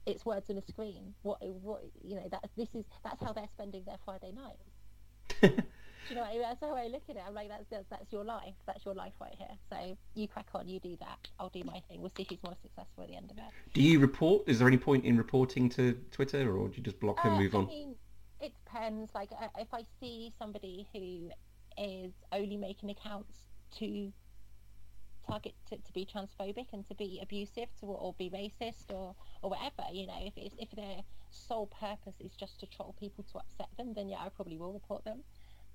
it's 0.05 0.25
words 0.25 0.49
on 0.49 0.57
a 0.57 0.61
screen. 0.61 1.13
What 1.23 1.39
what 1.41 1.83
you 2.03 2.15
know 2.15 2.27
that 2.31 2.49
this 2.57 2.69
is 2.73 2.85
that's 3.03 3.21
how 3.21 3.33
they're 3.33 3.49
spending 3.53 3.83
their 3.85 3.97
Friday 4.05 4.31
nights. 4.31 5.55
Do 6.07 6.13
you 6.13 6.17
know 6.17 6.21
what 6.21 6.29
I 6.29 6.33
mean? 6.33 6.41
That's 6.43 6.61
how 6.61 6.75
I 6.75 6.85
look 6.85 7.01
at 7.09 7.15
it. 7.15 7.23
I'm 7.27 7.33
like, 7.33 7.49
that's, 7.49 7.65
that's 7.71 7.85
that's 7.89 8.11
your 8.13 8.23
life. 8.23 8.53
That's 8.67 8.85
your 8.85 8.93
life 8.93 9.13
right 9.19 9.33
here. 9.39 9.57
So 9.71 9.97
you 10.13 10.27
crack 10.27 10.45
on. 10.53 10.67
You 10.69 10.79
do 10.79 10.95
that. 10.99 11.27
I'll 11.39 11.49
do 11.49 11.63
my 11.65 11.81
thing. 11.89 11.99
We'll 11.99 12.11
see 12.15 12.27
who's 12.29 12.43
more 12.43 12.53
successful 12.61 13.03
at 13.05 13.09
the 13.09 13.15
end 13.15 13.31
of 13.31 13.37
it. 13.37 13.43
Do 13.73 13.81
you 13.81 13.97
report? 13.99 14.43
Is 14.47 14.59
there 14.59 14.67
any 14.67 14.77
point 14.77 15.03
in 15.03 15.17
reporting 15.17 15.67
to 15.69 15.93
Twitter, 16.11 16.55
or 16.55 16.67
do 16.67 16.75
you 16.77 16.83
just 16.83 16.99
block 16.99 17.17
and 17.23 17.33
Uh, 17.33 17.39
move 17.39 17.55
I 17.55 17.57
on? 17.57 17.65
mean, 17.65 17.95
it 18.39 18.53
depends. 18.63 19.15
Like, 19.15 19.31
uh, 19.31 19.47
if 19.57 19.73
I 19.73 19.83
see 19.99 20.31
somebody 20.37 20.87
who 20.93 21.31
is 21.83 22.13
only 22.31 22.57
making 22.57 22.91
accounts 22.91 23.39
to 23.79 24.13
target 25.27 25.53
to, 25.69 25.77
to 25.77 25.93
be 25.93 26.05
transphobic 26.05 26.67
and 26.73 26.85
to 26.87 26.95
be 26.95 27.19
abusive 27.21 27.67
to 27.79 27.85
or 27.85 28.13
be 28.17 28.29
racist 28.29 28.93
or 28.93 29.15
or 29.41 29.49
whatever, 29.49 29.83
you 29.91 30.07
know, 30.07 30.19
if 30.35 30.53
if 30.57 30.71
their 30.71 30.97
sole 31.31 31.67
purpose 31.67 32.15
is 32.19 32.35
just 32.35 32.59
to 32.59 32.67
troll 32.67 32.95
people 32.99 33.23
to 33.31 33.39
upset 33.39 33.69
them, 33.77 33.93
then 33.93 34.07
yeah, 34.09 34.17
I 34.19 34.29
probably 34.29 34.57
will 34.57 34.73
report 34.73 35.03
them. 35.03 35.23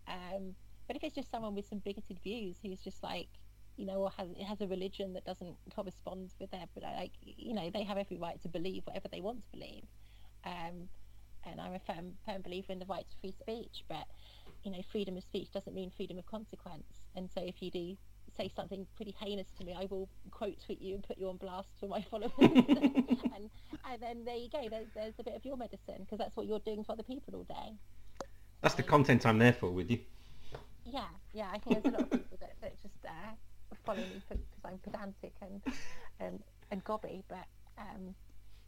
Um, 0.09 0.55
but 0.87 0.97
if 0.97 1.05
it's 1.05 1.15
just 1.15 1.31
someone 1.31 1.55
with 1.55 1.67
some 1.67 1.79
bigoted 1.79 2.19
views 2.23 2.57
who's 2.63 2.81
just 2.81 3.03
like 3.03 3.29
you 3.77 3.87
know, 3.87 4.03
or 4.03 4.11
has 4.11 4.29
has 4.47 4.61
a 4.61 4.67
religion 4.67 5.15
that 5.15 5.25
doesn't 5.25 5.57
correspond 5.75 6.35
with 6.39 6.51
their, 6.51 6.67
but 6.75 6.83
like, 6.83 7.13
you 7.23 7.55
know, 7.55 7.71
they 7.73 7.83
have 7.83 7.97
every 7.97 8.19
right 8.19 8.41
to 8.43 8.49
believe 8.49 8.85
whatever 8.85 9.09
they 9.11 9.23
want 9.23 9.43
to 9.43 9.51
believe. 9.51 9.85
Um, 10.45 10.89
and 11.45 11.59
I'm 11.59 11.73
a 11.73 11.79
firm, 11.79 12.13
firm 12.27 12.43
believer 12.43 12.73
in 12.73 12.79
the 12.79 12.87
right 12.87 13.09
to 13.09 13.17
free 13.21 13.33
speech, 13.33 13.85
but 13.89 14.05
you 14.65 14.71
know, 14.71 14.83
freedom 14.93 15.17
of 15.17 15.23
speech 15.23 15.51
doesn't 15.53 15.75
mean 15.75 15.91
freedom 15.91 16.19
of 16.19 16.27
consequence. 16.27 17.07
And 17.17 17.31
so, 17.31 17.41
if 17.43 17.63
you 17.63 17.71
do 17.71 17.97
say 18.41 18.51
something 18.55 18.87
pretty 18.97 19.15
heinous 19.21 19.49
to 19.59 19.65
me, 19.65 19.75
I 19.79 19.87
will 19.91 20.09
quote 20.31 20.57
tweet 20.65 20.81
you 20.81 20.95
and 20.95 21.05
put 21.05 21.19
you 21.19 21.29
on 21.29 21.37
blast 21.37 21.69
for 21.79 21.89
my 21.89 22.03
followers. 22.11 22.33
and, 22.39 23.51
and 23.91 24.01
then 24.01 24.25
there 24.25 24.37
you 24.37 24.49
go. 24.51 24.67
There's, 24.71 24.89
there's 24.95 25.15
a 25.19 25.25
bit 25.25 25.35
of 25.35 25.45
your 25.45 25.57
medicine 25.57 26.01
because 26.01 26.19
that's 26.19 26.37
what 26.37 26.47
you're 26.47 26.61
doing 26.61 26.85
for 26.85 26.93
other 26.93 27.03
people 27.03 27.35
all 27.35 27.45
day. 27.45 27.77
That's 28.63 28.75
the 28.75 28.83
content 28.83 29.27
I'm 29.27 29.39
there 29.39 29.53
for 29.53 29.71
with 29.71 29.91
you. 29.91 30.01
Yeah, 30.85 31.05
yeah. 31.33 31.49
I 31.53 31.59
think 31.59 31.83
there's 31.83 31.95
a 31.95 31.99
lot 31.99 32.03
of 32.03 32.11
people 32.11 32.39
that, 32.41 32.55
that 32.63 32.83
just 32.83 32.95
uh, 33.07 33.11
follow 33.85 33.99
me 33.99 34.23
because 34.29 34.43
I'm 34.65 34.79
pedantic 34.79 35.33
and 35.41 35.63
and 36.19 36.43
and 36.71 36.85
gobby, 36.85 37.23
but 37.29 37.47
um, 37.79 38.15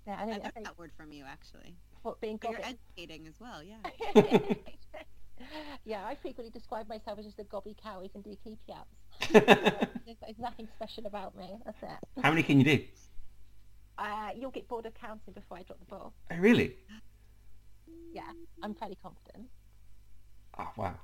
yeah, 0.07 0.17
I 0.19 0.23
I 0.23 0.27
think, 0.27 0.31
I 0.31 0.33
learned 0.35 0.55
think 0.55 0.67
that 0.67 0.79
word 0.79 0.93
from 0.97 1.13
you 1.13 1.25
actually. 1.25 1.75
what 2.03 2.21
being 2.21 2.39
But 2.41 2.53
you're 2.53 2.61
educating 2.61 3.27
as 3.27 3.35
well, 3.41 3.63
yeah. 3.63 4.15
yeah, 5.85 6.07
I 6.07 6.15
frequently 6.15 6.51
describe 6.51 6.89
myself 6.89 7.19
as 7.19 7.25
just 7.25 7.39
a 7.39 7.45
gobby 7.45 7.77
cow 7.83 8.01
who 8.01 8.09
can 8.09 8.23
do 8.23 8.37
keepy 8.43 8.73
ups. 8.73 9.02
there's, 10.27 10.39
nothing 10.39 10.69
special 10.77 11.07
about 11.07 11.37
me. 11.37 11.49
That's 11.65 11.83
it. 11.83 12.23
How 12.23 12.31
many 12.31 12.43
can 12.43 12.59
you 12.59 12.65
do? 12.65 12.85
Uh, 13.99 14.31
you'll 14.37 14.51
get 14.51 14.69
bored 14.69 14.87
of 14.87 14.95
counting 14.95 15.33
before 15.35 15.59
I 15.59 15.63
drop 15.63 15.79
the 15.79 15.87
ball. 15.87 16.13
Oh, 16.31 16.37
really? 16.37 16.77
Yeah, 18.13 18.23
I'm 18.63 18.75
fairly 18.75 18.97
confident. 19.03 19.47
Oh, 20.59 20.69
wow. 20.77 20.95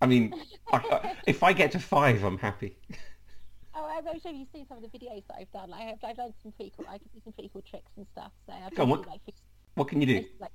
I 0.00 0.06
mean, 0.06 0.34
I, 0.72 0.76
I, 0.76 1.16
if 1.26 1.42
I 1.42 1.52
get 1.52 1.72
to 1.72 1.78
five, 1.78 2.22
I'm 2.24 2.38
happy. 2.38 2.76
Oh, 3.76 3.88
I'm 3.90 4.04
not 4.04 4.22
sure 4.22 4.30
if 4.30 4.36
you've 4.38 4.48
seen 4.54 4.66
some 4.68 4.76
of 4.76 4.84
the 4.84 4.96
videos 4.96 5.24
that 5.26 5.34
I've 5.40 5.50
done. 5.50 5.68
Like, 5.68 5.82
I've, 5.82 6.10
I've 6.10 6.16
done 6.16 6.32
some 6.44 6.52
pretty 6.52 6.72
cool, 6.76 6.86
I 6.88 6.96
can 6.98 7.08
do 7.12 7.20
some 7.24 7.32
pretty 7.32 7.50
cool 7.52 7.62
tricks 7.68 7.90
and 7.96 8.06
stuff. 8.12 8.30
So 8.46 8.52
I've 8.52 8.72
Go 8.72 8.84
on, 8.84 8.88
what- 8.88 9.08
like, 9.08 9.20
What 9.74 9.88
can 9.88 10.00
you 10.00 10.06
do? 10.06 10.24
like, 10.38 10.52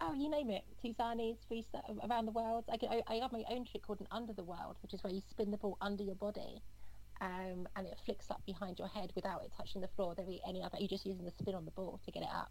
oh, 0.00 0.14
you 0.14 0.30
name 0.30 0.50
it, 0.50 0.64
Touzanis, 0.82 1.36
freestyle 1.50 1.98
around 2.08 2.26
the 2.26 2.32
world. 2.32 2.64
I, 2.72 2.76
can, 2.76 2.88
I, 2.90 3.02
I 3.06 3.14
have 3.16 3.32
my 3.32 3.44
own 3.50 3.64
trick 3.64 3.86
called 3.86 4.00
an 4.00 4.06
under 4.10 4.32
the 4.32 4.44
world, 4.44 4.76
which 4.82 4.94
is 4.94 5.02
where 5.02 5.12
you 5.12 5.22
spin 5.30 5.50
the 5.50 5.56
ball 5.56 5.76
under 5.80 6.02
your 6.02 6.14
body, 6.14 6.62
um, 7.20 7.68
and 7.76 7.86
it 7.86 7.98
flicks 8.04 8.30
up 8.30 8.42
behind 8.46 8.78
your 8.78 8.88
head 8.88 9.12
without 9.14 9.42
it 9.44 9.52
touching 9.56 9.80
the 9.80 9.88
floor. 9.88 10.14
There 10.14 10.26
ain't 10.28 10.40
any 10.48 10.62
other. 10.62 10.76
You're 10.78 10.88
just 10.88 11.06
using 11.06 11.24
the 11.24 11.32
spin 11.38 11.54
on 11.54 11.64
the 11.64 11.70
ball 11.70 12.00
to 12.04 12.10
get 12.10 12.22
it 12.22 12.28
up. 12.34 12.50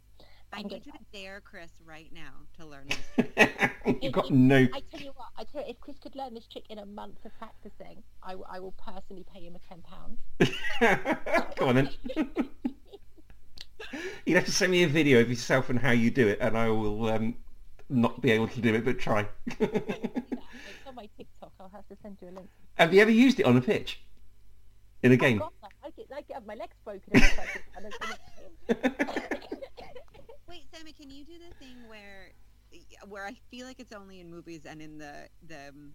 I 0.51 0.61
can 0.61 0.69
need 0.69 0.85
you 0.85 0.91
that. 0.91 0.99
to 1.13 1.21
dare 1.21 1.41
Chris 1.41 1.69
right 1.85 2.11
now 2.11 2.33
to 2.57 2.65
learn 2.65 2.87
this. 2.87 3.69
You've 4.01 4.13
got 4.13 4.31
no... 4.31 4.67
I 4.73 4.81
tell 4.91 4.99
you 4.99 5.11
what, 5.15 5.27
I 5.37 5.43
tell 5.43 5.61
you, 5.61 5.69
if 5.69 5.79
Chris 5.79 5.97
could 5.99 6.15
learn 6.15 6.33
this 6.33 6.47
trick 6.47 6.63
in 6.69 6.79
a 6.79 6.85
month 6.85 7.23
of 7.23 7.31
practicing, 7.37 8.01
I, 8.23 8.31
w- 8.31 8.47
I 8.49 8.59
will 8.59 8.73
personally 8.73 9.25
pay 9.31 9.41
him 9.41 9.55
a 9.55 9.59
ten 9.59 9.83
pounds. 9.83 10.19
Go 11.55 11.67
on 11.67 11.75
then. 11.75 11.89
You'd 14.25 14.35
have 14.35 14.45
to 14.45 14.51
send 14.51 14.71
me 14.71 14.83
a 14.83 14.87
video 14.87 15.21
of 15.21 15.29
yourself 15.29 15.69
and 15.69 15.79
how 15.79 15.91
you 15.91 16.11
do 16.11 16.27
it, 16.27 16.39
and 16.41 16.57
I 16.57 16.69
will 16.69 17.09
um, 17.09 17.35
not 17.89 18.21
be 18.21 18.31
able 18.31 18.47
to 18.47 18.61
do 18.61 18.73
it, 18.75 18.85
but 18.85 18.99
try. 18.99 19.27
it's 19.47 20.87
on 20.87 20.95
my 20.95 21.07
TikTok. 21.17 21.51
I'll 21.59 21.69
have 21.73 21.87
to 21.87 21.97
send 22.01 22.17
you 22.21 22.29
a 22.29 22.31
link. 22.31 22.49
have 22.75 22.93
you 22.93 23.01
ever 23.01 23.11
used 23.11 23.39
it 23.39 23.45
on 23.45 23.57
a 23.57 23.61
pitch? 23.61 24.01
In 25.01 25.13
a 25.13 25.17
game? 25.17 25.41
Oh, 25.41 25.49
God, 25.61 25.71
I 25.83 25.89
get, 25.91 26.07
I 26.13 26.21
get 26.21 26.45
my 26.45 26.55
legs 26.55 26.75
broken 26.83 27.03
if 27.13 27.23
I 27.23 27.27
try 27.35 27.45
to- 27.45 27.59
and 27.77 27.85
it's- 27.85 29.19
Wait, 30.49 30.63
Sammy, 30.73 30.91
can 30.91 31.09
you 31.09 31.23
do 31.23 31.33
the 31.37 31.53
thing 31.63 31.75
where 31.87 32.31
where 33.07 33.25
I 33.25 33.35
feel 33.49 33.65
like 33.65 33.79
it's 33.79 33.93
only 33.93 34.19
in 34.19 34.29
movies 34.29 34.61
and 34.65 34.81
in 34.81 34.97
the 34.97 35.27
the 35.47 35.69
um, 35.69 35.93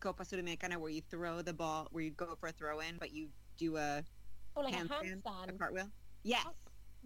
Copa 0.00 0.24
Sudamericana 0.24 0.76
where 0.76 0.90
you 0.90 1.02
throw 1.10 1.40
the 1.42 1.52
ball, 1.52 1.88
where 1.92 2.04
you 2.04 2.10
go 2.10 2.36
for 2.38 2.48
a 2.48 2.52
throw 2.52 2.80
in, 2.80 2.96
but 2.98 3.12
you 3.12 3.28
do 3.56 3.76
a 3.76 4.04
Oh, 4.56 4.60
like 4.60 4.74
a 4.74 4.78
handstand, 4.78 5.48
a 5.48 5.52
cartwheel? 5.52 5.88
Yes. 6.22 6.46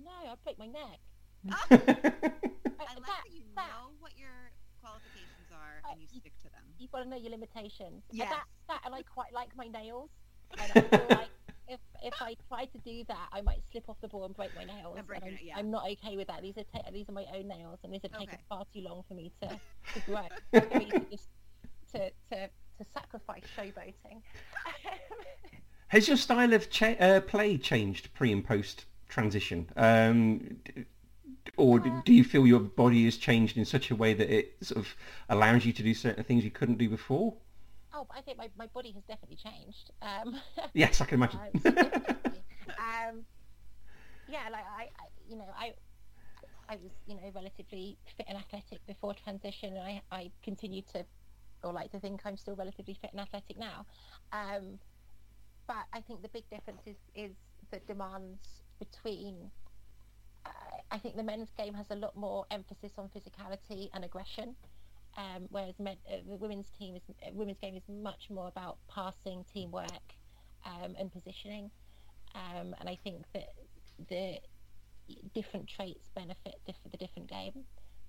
No, 0.03 0.11
I'd 0.31 0.43
break 0.45 0.59
my 0.59 0.67
neck. 0.67 1.01
Ah, 1.53 1.67
I 1.71 2.95
like 2.95 3.07
that- 3.07 3.25
you 3.33 3.43
that- 3.55 3.67
know 3.69 3.91
what 4.01 4.13
your 4.19 4.51
qualifications 4.83 5.49
are 5.53 5.81
Uh, 5.85 5.93
and 5.93 6.01
you 6.03 6.09
you- 6.13 6.21
stick 6.21 6.33
to 6.43 6.51
them. 6.51 6.63
You've 6.79 6.91
got 6.91 7.03
to 7.05 7.09
know 7.09 7.17
your 7.17 7.31
limitations. 7.31 8.03
And 8.11 8.19
Yes. 8.19 8.31
That, 8.31 8.45
that, 8.69 8.81
and 8.85 8.95
I 8.95 9.03
quite 9.03 9.33
like 9.33 9.55
my 9.57 9.67
nails. 9.69 10.11
And 10.59 10.71
I 10.75 10.81
feel 10.81 11.07
like 11.19 11.31
if, 11.69 11.81
if 12.03 12.15
I 12.21 12.37
try 12.49 12.65
to 12.67 12.79
do 12.79 13.05
that, 13.09 13.29
I 13.33 13.41
might 13.41 13.63
slip 13.71 13.89
off 13.89 13.97
the 14.01 14.09
ball 14.09 14.25
and 14.27 14.35
break 14.37 14.55
my 14.55 14.65
nails. 14.65 14.97
And 14.99 15.07
break 15.07 15.23
and 15.23 15.31
I'm, 15.33 15.39
yeah. 15.43 15.55
I'm 15.57 15.71
not 15.71 15.89
okay 15.93 16.17
with 16.17 16.29
that. 16.29 16.43
These 16.43 16.59
are 16.59 16.65
ta- 16.65 16.91
these 16.93 17.09
are 17.09 17.13
my 17.13 17.25
own 17.35 17.49
nails, 17.49 17.79
and 17.85 17.93
these 17.93 18.05
are 18.05 18.09
taking 18.09 18.29
Okay. 18.29 18.39
far 18.49 18.65
too 18.73 18.81
long 18.83 19.03
for 19.09 19.15
me 19.15 19.33
to, 19.43 19.49
to 19.49 20.01
grow. 20.07 20.27
for 20.53 20.79
me 20.79 20.91
to 20.91 21.01
just 21.11 21.29
to, 21.93 22.11
to, 22.31 22.49
to 22.49 22.85
sacrifice 22.93 23.43
showboating. 23.57 24.21
Has 25.89 26.09
your 26.09 26.17
style 26.17 26.53
of 26.53 26.69
cha- 26.71 26.97
uh, 27.01 27.21
play 27.21 27.57
changed 27.57 28.13
pre 28.15 28.33
and 28.33 28.45
post 28.45 28.85
transition? 29.09 29.69
Um, 29.77 30.59
or 31.57 31.79
do 31.79 32.13
you 32.13 32.25
feel 32.25 32.47
your 32.47 32.61
body 32.61 33.05
has 33.05 33.17
changed 33.17 33.57
in 33.57 33.65
such 33.65 33.91
a 33.91 33.97
way 33.97 34.15
that 34.15 34.31
it 34.31 34.57
sort 34.63 34.85
of 34.85 34.95
allows 35.29 35.65
you 35.65 35.73
to 35.73 35.83
do 35.83 35.95
certain 35.95 36.25
things 36.25 36.45
you 36.45 36.51
couldn't 36.51 36.79
do 36.79 36.89
before? 36.89 37.35
oh, 37.97 38.07
I 38.15 38.21
think 38.21 38.39
my, 38.39 38.51
my 38.59 38.67
body 38.67 38.93
has 38.93 39.03
definitely 39.05 39.37
changed. 39.37 39.91
Um, 40.03 40.41
Yes, 40.75 41.01
I 41.01 41.05
can 41.07 41.15
imagine. 41.17 41.41
Uh, 41.41 41.71
um, 42.79 43.25
yeah, 44.29 44.49
like 44.51 44.65
I, 44.77 44.83
I, 44.83 45.07
you 45.29 45.37
know, 45.37 45.49
I, 45.57 45.73
I 46.69 46.77
was, 46.77 46.93
you 47.07 47.15
know, 47.15 47.23
relatively 47.35 47.97
fit 48.17 48.27
and 48.29 48.37
athletic 48.37 48.85
before 48.87 49.15
transition, 49.15 49.77
and 49.77 49.83
I, 49.83 50.03
I 50.11 50.31
continue 50.43 50.83
to, 50.93 51.05
or 51.63 51.73
like 51.73 51.91
to 51.93 52.01
think 52.01 52.21
I'm 52.25 52.37
still 52.37 52.57
relatively 52.57 52.99
fit 53.01 53.11
and 53.13 53.21
athletic 53.21 53.59
now. 53.59 53.87
Um, 54.33 54.79
but 55.67 55.87
I 55.93 56.01
think 56.01 56.23
the 56.23 56.29
big 56.29 56.49
difference 56.51 56.83
is 56.87 56.97
is 57.15 57.33
the 57.71 57.81
demands 57.87 58.39
between. 58.79 59.51
Uh, 60.45 60.51
I 60.91 60.99
think 60.99 61.17
the 61.17 61.23
men's 61.23 61.51
game 61.57 61.75
has 61.75 61.87
a 61.91 61.97
lot 61.97 62.17
more 62.17 62.47
emphasis 62.51 62.93
on 62.99 63.09
physicality 63.09 63.89
and 63.93 64.05
aggression, 64.05 64.55
um, 65.17 65.47
whereas 65.51 65.79
men, 65.79 65.97
uh, 66.11 66.19
the 66.29 66.37
women's 66.37 66.71
team 66.79 66.95
is 66.95 67.03
uh, 67.09 67.31
women's 67.33 67.59
game 67.59 67.75
is 67.75 67.83
much 67.89 68.31
more 68.31 68.49
about 68.49 68.79
passing, 68.89 69.45
teamwork, 69.53 70.15
um, 70.65 70.95
and 70.99 71.13
positioning. 71.13 71.71
Um, 72.35 72.75
and 72.81 72.89
I 72.89 72.99
think 73.03 73.25
that 73.33 73.49
the 74.09 74.39
different 75.35 75.69
traits 75.69 76.09
benefit 76.15 76.57
diff- 76.67 76.77
the 76.91 76.97
different 76.97 77.29
game. 77.29 77.65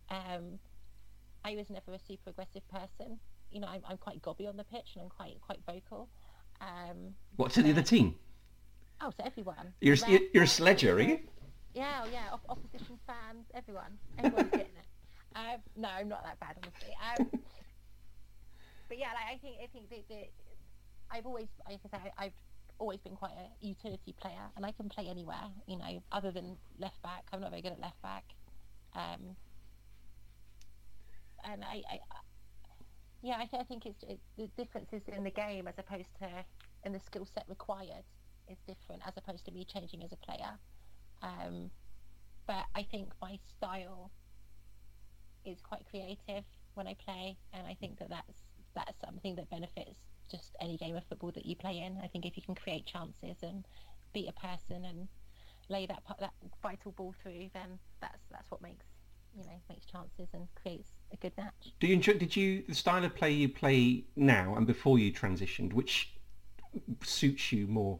Um, 0.10 0.60
I 1.44 1.56
was 1.56 1.70
never 1.70 1.94
a 1.94 2.00
super 2.00 2.32
aggressive 2.32 2.68
person. 2.70 3.20
You 3.52 3.62
know, 3.62 3.68
I'm, 3.68 3.82
I'm 3.88 3.98
quite 3.98 4.22
gobby 4.22 4.48
on 4.48 4.58
the 4.58 4.64
pitch 4.64 4.96
and 4.96 5.04
I'm 5.04 5.10
quite 5.10 5.40
quite 5.42 5.60
vocal. 5.66 6.10
Um, 6.60 7.14
What 7.36 7.52
to 7.52 7.62
the 7.62 7.72
other 7.72 7.84
team? 7.84 8.16
Oh, 9.02 9.12
to 9.12 9.26
everyone. 9.26 9.74
You're 9.82 9.96
a, 9.96 10.00
Around- 10.00 10.12
you're- 10.12 10.28
you're 10.34 10.44
a 10.44 10.48
sledger, 10.48 10.96
are 10.96 11.00
you? 11.02 11.20
Yeah, 11.74 12.02
oh, 12.04 12.10
yeah. 12.12 12.30
Op- 12.34 12.46
opposition 12.50 12.98
fans, 13.06 13.46
everyone, 13.54 13.98
everyone's 14.18 14.50
getting 14.52 14.66
it. 14.68 14.72
Um, 15.36 15.60
no, 15.76 15.90
I'm 15.90 16.08
not 16.10 16.24
that 16.24 16.40
bad, 16.40 16.56
honestly. 16.64 16.96
Um, 17.20 17.30
but 18.90 18.98
yeah, 18.98 19.10
like, 19.14 19.36
I 19.36 19.38
think 19.38 19.58
I 19.64 19.68
think 19.68 19.88
that, 19.92 20.10
that 20.10 20.30
I've 21.12 21.28
always, 21.28 21.46
like 21.70 21.80
I 21.94 21.98
say, 21.98 22.12
I've 22.18 22.32
always 22.80 23.00
been 23.02 23.16
quite 23.16 23.34
a 23.38 23.64
utility 23.66 24.16
player, 24.20 24.50
and 24.56 24.66
I 24.66 24.72
can 24.72 24.90
play 24.90 25.08
anywhere. 25.08 25.44
You 25.68 25.78
know, 25.78 26.02
other 26.12 26.32
than 26.32 26.58
left 26.80 27.00
back, 27.04 27.24
I'm 27.32 27.40
not 27.42 27.52
very 27.52 27.62
good 27.62 27.74
at 27.74 27.80
left 27.80 28.02
back. 28.02 28.24
Um, 28.96 29.36
and 31.44 31.64
I, 31.64 31.84
I 31.92 32.00
yeah, 33.22 33.36
I, 33.38 33.46
th- 33.46 33.62
I 33.62 33.64
think 33.66 33.86
it's 33.86 34.02
it, 34.04 34.20
the 34.38 34.48
differences 34.58 35.04
in 35.08 35.24
the 35.24 35.30
game 35.32 35.68
as 35.68 35.76
opposed 35.78 36.10
to 36.20 36.30
in 36.84 36.94
the 36.94 37.00
skill 37.00 37.28
set 37.32 37.44
required 37.48 38.04
is 38.50 38.58
different 38.68 39.02
as 39.06 39.14
opposed 39.18 39.46
to 39.46 39.52
me 39.52 39.66
changing 39.66 40.04
as 40.04 40.12
a 40.12 40.18
player. 40.18 40.58
Um, 41.22 41.72
but 42.46 42.66
I 42.76 42.84
think 42.84 43.10
my 43.22 43.38
style 43.58 44.12
is 45.46 45.60
quite 45.62 45.86
creative 45.90 46.44
when 46.74 46.88
I 46.88 46.96
play, 47.04 47.38
and 47.54 47.66
I 47.68 47.74
think 47.74 48.00
that 48.00 48.10
that's 48.10 48.44
that's 48.76 49.00
something 49.04 49.36
that 49.36 49.50
benefits 49.50 49.98
just 50.30 50.56
any 50.62 50.78
game 50.78 50.96
of 50.96 51.04
football 51.06 51.32
that 51.32 51.46
you 51.46 51.56
play 51.56 51.80
in. 51.80 51.98
I 52.04 52.08
think 52.08 52.26
if 52.26 52.38
you 52.38 52.44
can 52.44 52.56
create 52.56 52.86
chances 52.86 53.38
and 53.42 53.66
beat 54.14 54.30
a 54.30 54.34
person 54.34 54.86
and 54.86 55.08
lay 55.70 55.86
that 55.86 56.04
that 56.20 56.34
vital 56.62 56.92
ball 56.92 57.14
through, 57.22 57.50
then 57.54 57.80
that's 58.02 58.24
that's 58.32 58.50
what 58.52 58.62
makes 58.62 58.86
you 59.36 59.44
know 59.44 59.60
makes 59.70 59.86
chances 59.86 60.30
and 60.34 60.48
creates 60.62 60.90
a 61.12 61.18
good 61.18 61.34
match. 61.38 61.74
Do 61.80 61.88
you 61.88 61.94
enjoy? 61.94 62.14
Did 62.14 62.36
you 62.36 62.64
the 62.68 62.76
style 62.76 63.04
of 63.04 63.16
play 63.16 63.32
you 63.32 63.50
play 63.50 64.06
now 64.16 64.56
and 64.56 64.68
before 64.68 65.00
you 65.00 65.12
transitioned, 65.12 65.74
which 65.74 66.14
suits 67.04 67.52
you 67.52 67.68
more? 67.68 68.00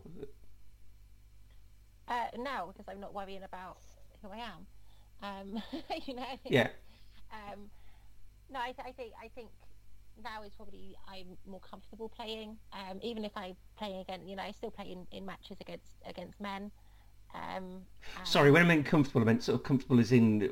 Uh, 2.08 2.28
now, 2.38 2.68
because 2.68 2.86
I'm 2.88 3.00
not 3.00 3.14
worrying 3.14 3.44
about 3.44 3.78
who 4.22 4.30
I 4.30 4.38
am. 4.38 4.66
Um, 5.22 5.64
you 6.06 6.16
know. 6.16 6.26
Yeah. 6.46 6.70
Um, 7.32 7.70
no, 8.50 8.60
I, 8.60 8.72
th- 8.72 8.86
I 8.86 8.92
think 8.92 9.12
I 9.22 9.28
think 9.36 9.50
now 10.24 10.44
is 10.44 10.54
probably 10.56 10.96
I'm 11.08 11.38
more 11.46 11.60
comfortable 11.60 12.10
playing. 12.10 12.58
Um, 12.74 13.00
even 13.02 13.26
if 13.26 13.34
I 13.36 13.56
play 13.78 14.00
against, 14.00 14.28
you 14.28 14.36
know, 14.36 14.44
I 14.44 14.52
still 14.52 14.72
play 14.72 14.86
in, 14.86 15.06
in 15.12 15.26
matches 15.26 15.58
against 15.60 15.92
against 16.06 16.40
men. 16.40 16.72
Um, 17.34 17.82
Sorry, 18.24 18.52
when 18.52 18.62
I 18.62 18.66
meant 18.66 18.86
comfortable, 18.86 19.22
I 19.22 19.26
meant 19.26 19.44
sort 19.44 19.60
of 19.60 19.64
comfortable 19.64 20.00
as 20.00 20.12
in 20.12 20.50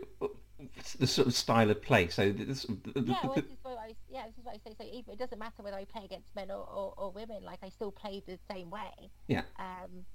the 1.00 1.08
sort 1.08 1.28
of 1.28 1.34
style 1.34 1.70
of 1.70 1.82
play. 1.82 2.08
So 2.10 2.32
this, 2.32 2.66
yeah, 2.96 3.16
well, 3.24 3.34
this 3.36 3.46
is 3.46 3.58
what 3.62 3.78
I, 3.78 3.96
yeah, 4.10 4.26
this 4.28 4.38
is 4.38 4.46
what 4.46 4.56
I 4.56 4.58
say. 4.58 4.76
So 4.78 4.86
even, 4.86 5.14
it 5.14 5.20
doesn't 5.20 5.40
matter 5.40 5.62
whether 5.62 5.78
I 5.78 5.86
play 5.86 6.04
against 6.06 6.36
men 6.36 6.52
or, 6.52 6.68
or, 6.68 6.94
or, 6.98 7.12
women. 7.12 7.44
Like 7.44 7.60
I 7.64 7.70
still 7.70 7.92
play 7.92 8.22
the 8.26 8.38
same 8.50 8.70
way. 8.70 9.12
Yeah. 9.28 9.44
Um, 9.60 10.06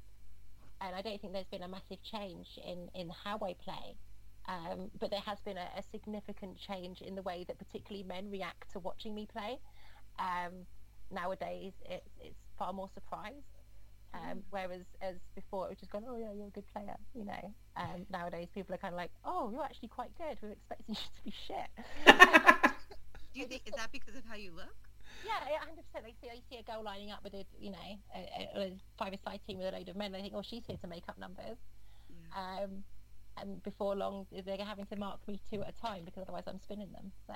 and 0.80 0.94
I 0.94 1.02
don't 1.02 1.20
think 1.20 1.32
there's 1.32 1.46
been 1.50 1.62
a 1.62 1.68
massive 1.68 2.02
change 2.02 2.58
in 2.64 2.88
in 2.94 3.10
how 3.24 3.36
I 3.36 3.54
play. 3.54 3.96
Um, 4.48 4.90
but 4.98 5.10
there 5.10 5.20
has 5.20 5.38
been 5.44 5.58
a, 5.58 5.68
a, 5.76 5.82
significant 5.92 6.56
change 6.58 7.02
in 7.02 7.14
the 7.14 7.22
way 7.22 7.44
that 7.46 7.58
particularly 7.58 8.02
men 8.02 8.30
react 8.30 8.72
to 8.72 8.78
watching 8.80 9.14
me 9.14 9.28
play. 9.30 9.60
Um, 10.18 10.66
nowadays, 11.12 11.72
it's, 11.84 12.08
it's 12.20 12.40
far 12.58 12.72
more 12.72 12.88
surprised. 12.92 13.60
Um, 14.12 14.38
mm. 14.38 14.42
whereas 14.50 14.82
as 15.02 15.16
before, 15.36 15.66
it 15.66 15.70
was 15.70 15.78
just 15.78 15.92
going, 15.92 16.04
oh 16.08 16.16
yeah, 16.16 16.32
you're 16.32 16.48
a 16.48 16.50
good 16.50 16.66
player, 16.72 16.96
you 17.14 17.24
know. 17.24 17.54
Um, 17.76 18.06
nowadays, 18.10 18.48
people 18.52 18.74
are 18.74 18.78
kind 18.78 18.94
of 18.94 18.98
like, 18.98 19.12
oh, 19.24 19.50
you're 19.52 19.62
actually 19.62 19.88
quite 19.88 20.10
good. 20.18 20.36
We 20.42 20.48
are 20.48 20.52
expecting 20.52 20.86
you 20.88 20.94
to 20.94 21.24
be 21.24 21.32
shit. 21.46 21.70
Do 23.32 23.38
you 23.40 23.46
think 23.46 23.62
is 23.66 23.74
that 23.76 23.92
because 23.92 24.16
of 24.16 24.24
how 24.28 24.34
you 24.34 24.52
look? 24.52 24.89
Yeah, 25.24 25.58
hundred 25.58 25.84
percent. 25.86 26.06
I 26.06 26.14
see, 26.20 26.30
I 26.30 26.40
see 26.50 26.58
a 26.58 26.62
girl 26.62 26.82
lining 26.82 27.10
up 27.10 27.22
with 27.22 27.34
a, 27.34 27.44
you 27.58 27.70
know, 27.70 27.78
a, 28.14 28.18
a, 28.18 28.62
a 28.62 28.72
five-a-side 28.98 29.40
team 29.46 29.58
with 29.58 29.72
a 29.72 29.76
load 29.76 29.88
of 29.88 29.96
men. 29.96 30.14
I 30.14 30.20
think, 30.20 30.34
oh, 30.36 30.42
she's 30.42 30.62
here 30.66 30.76
to 30.80 30.86
make 30.86 31.04
up 31.08 31.18
numbers. 31.18 31.58
Yeah. 32.08 32.64
Um, 32.64 32.84
and 33.40 33.62
before 33.62 33.94
long 33.94 34.26
they're 34.44 34.58
having 34.58 34.86
to 34.86 34.96
mark 34.96 35.20
me 35.26 35.40
two 35.50 35.62
at 35.62 35.68
a 35.68 35.80
time 35.80 36.02
because 36.04 36.22
otherwise 36.22 36.44
I'm 36.46 36.60
spinning 36.60 36.90
them. 36.92 37.12
So. 37.26 37.34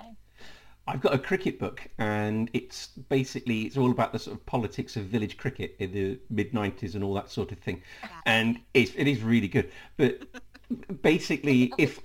I've 0.86 1.00
got 1.00 1.14
a 1.14 1.18
cricket 1.18 1.58
book, 1.58 1.88
and 1.98 2.50
it's 2.52 2.88
basically 2.88 3.62
it's 3.62 3.78
all 3.78 3.90
about 3.90 4.12
the 4.12 4.18
sort 4.18 4.36
of 4.36 4.44
politics 4.44 4.96
of 4.96 5.04
village 5.04 5.38
cricket 5.38 5.76
in 5.78 5.92
the 5.92 6.18
mid 6.28 6.52
'90s 6.52 6.94
and 6.94 7.02
all 7.02 7.14
that 7.14 7.30
sort 7.30 7.52
of 7.52 7.58
thing, 7.58 7.82
and 8.26 8.60
it's, 8.74 8.92
it 8.94 9.08
is 9.08 9.22
really 9.22 9.48
good. 9.48 9.70
But 9.96 10.28
basically, 11.02 11.72
if 11.78 11.98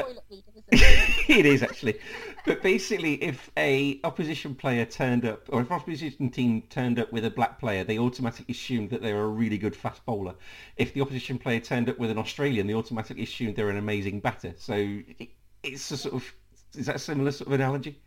it 1.29 1.45
is 1.45 1.61
actually, 1.63 1.99
but 2.45 2.61
basically, 2.61 3.15
if 3.23 3.51
a 3.57 3.99
opposition 4.03 4.55
player 4.55 4.85
turned 4.85 5.25
up, 5.25 5.43
or 5.49 5.61
if 5.61 5.67
an 5.69 5.75
opposition 5.75 6.29
team 6.29 6.63
turned 6.69 6.99
up 6.99 7.11
with 7.11 7.25
a 7.25 7.29
black 7.29 7.59
player, 7.59 7.83
they 7.83 7.99
automatically 7.99 8.53
assumed 8.53 8.89
that 8.89 9.01
they 9.01 9.13
were 9.13 9.25
a 9.25 9.27
really 9.27 9.57
good 9.57 9.75
fast 9.75 10.05
bowler. 10.05 10.33
If 10.77 10.93
the 10.93 11.01
opposition 11.01 11.37
player 11.37 11.59
turned 11.59 11.89
up 11.89 11.99
with 11.99 12.09
an 12.09 12.17
Australian, 12.17 12.67
they 12.67 12.73
automatically 12.73 13.23
assumed 13.23 13.55
they're 13.55 13.69
an 13.69 13.77
amazing 13.77 14.19
batter. 14.19 14.53
So 14.57 14.73
it, 14.75 15.29
it's 15.63 15.91
a 15.91 15.97
sort 15.97 16.15
of 16.15 16.33
is 16.75 16.85
that 16.85 16.95
a 16.95 16.99
similar 16.99 17.31
sort 17.31 17.47
of 17.47 17.53
analogy? 17.53 17.99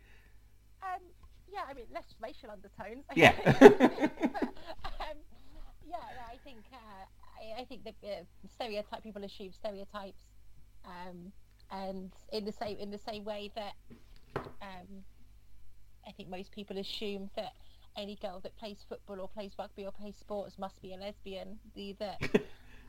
Um, 0.81 1.01
yeah, 1.51 1.61
I 1.69 1.73
mean 1.73 1.85
less 1.93 2.13
racial 2.21 2.51
undertones. 2.51 3.05
Yeah. 3.15 3.33
um, 4.99 5.17
yeah, 5.85 5.97
I 6.29 6.37
think 6.43 6.63
uh, 6.71 7.05
I, 7.57 7.61
I, 7.61 7.65
think 7.65 7.83
the 7.83 7.91
uh, 8.03 8.23
stereotype 8.53 9.03
people 9.03 9.23
assume 9.23 9.51
stereotypes. 9.53 10.23
Um, 10.85 11.31
and 11.71 12.13
in 12.31 12.45
the 12.45 12.51
same 12.51 12.77
in 12.77 12.91
the 12.91 12.97
same 12.97 13.23
way 13.23 13.51
that 13.55 13.73
um, 14.61 15.03
I 16.07 16.11
think 16.11 16.29
most 16.29 16.51
people 16.51 16.77
assume 16.77 17.29
that 17.35 17.53
any 17.97 18.17
girl 18.21 18.39
that 18.43 18.57
plays 18.57 18.79
football 18.87 19.21
or 19.21 19.27
plays 19.27 19.53
rugby 19.57 19.85
or 19.85 19.91
plays 19.91 20.17
sports 20.17 20.57
must 20.57 20.81
be 20.81 20.93
a 20.93 20.97
lesbian. 20.97 21.59
The 21.75 21.95
that 21.99 22.19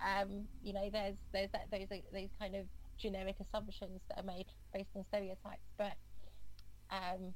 um, 0.04 0.46
you 0.62 0.72
know 0.72 0.88
there's 0.90 1.16
there's 1.32 1.50
that 1.52 1.70
those 1.70 1.88
those 2.12 2.30
kind 2.38 2.54
of 2.54 2.66
generic 2.98 3.36
assumptions 3.40 4.02
that 4.08 4.20
are 4.20 4.26
made 4.26 4.46
based 4.72 4.90
on 4.96 5.04
stereotypes, 5.04 5.72
but 5.76 5.94
um, 6.90 7.34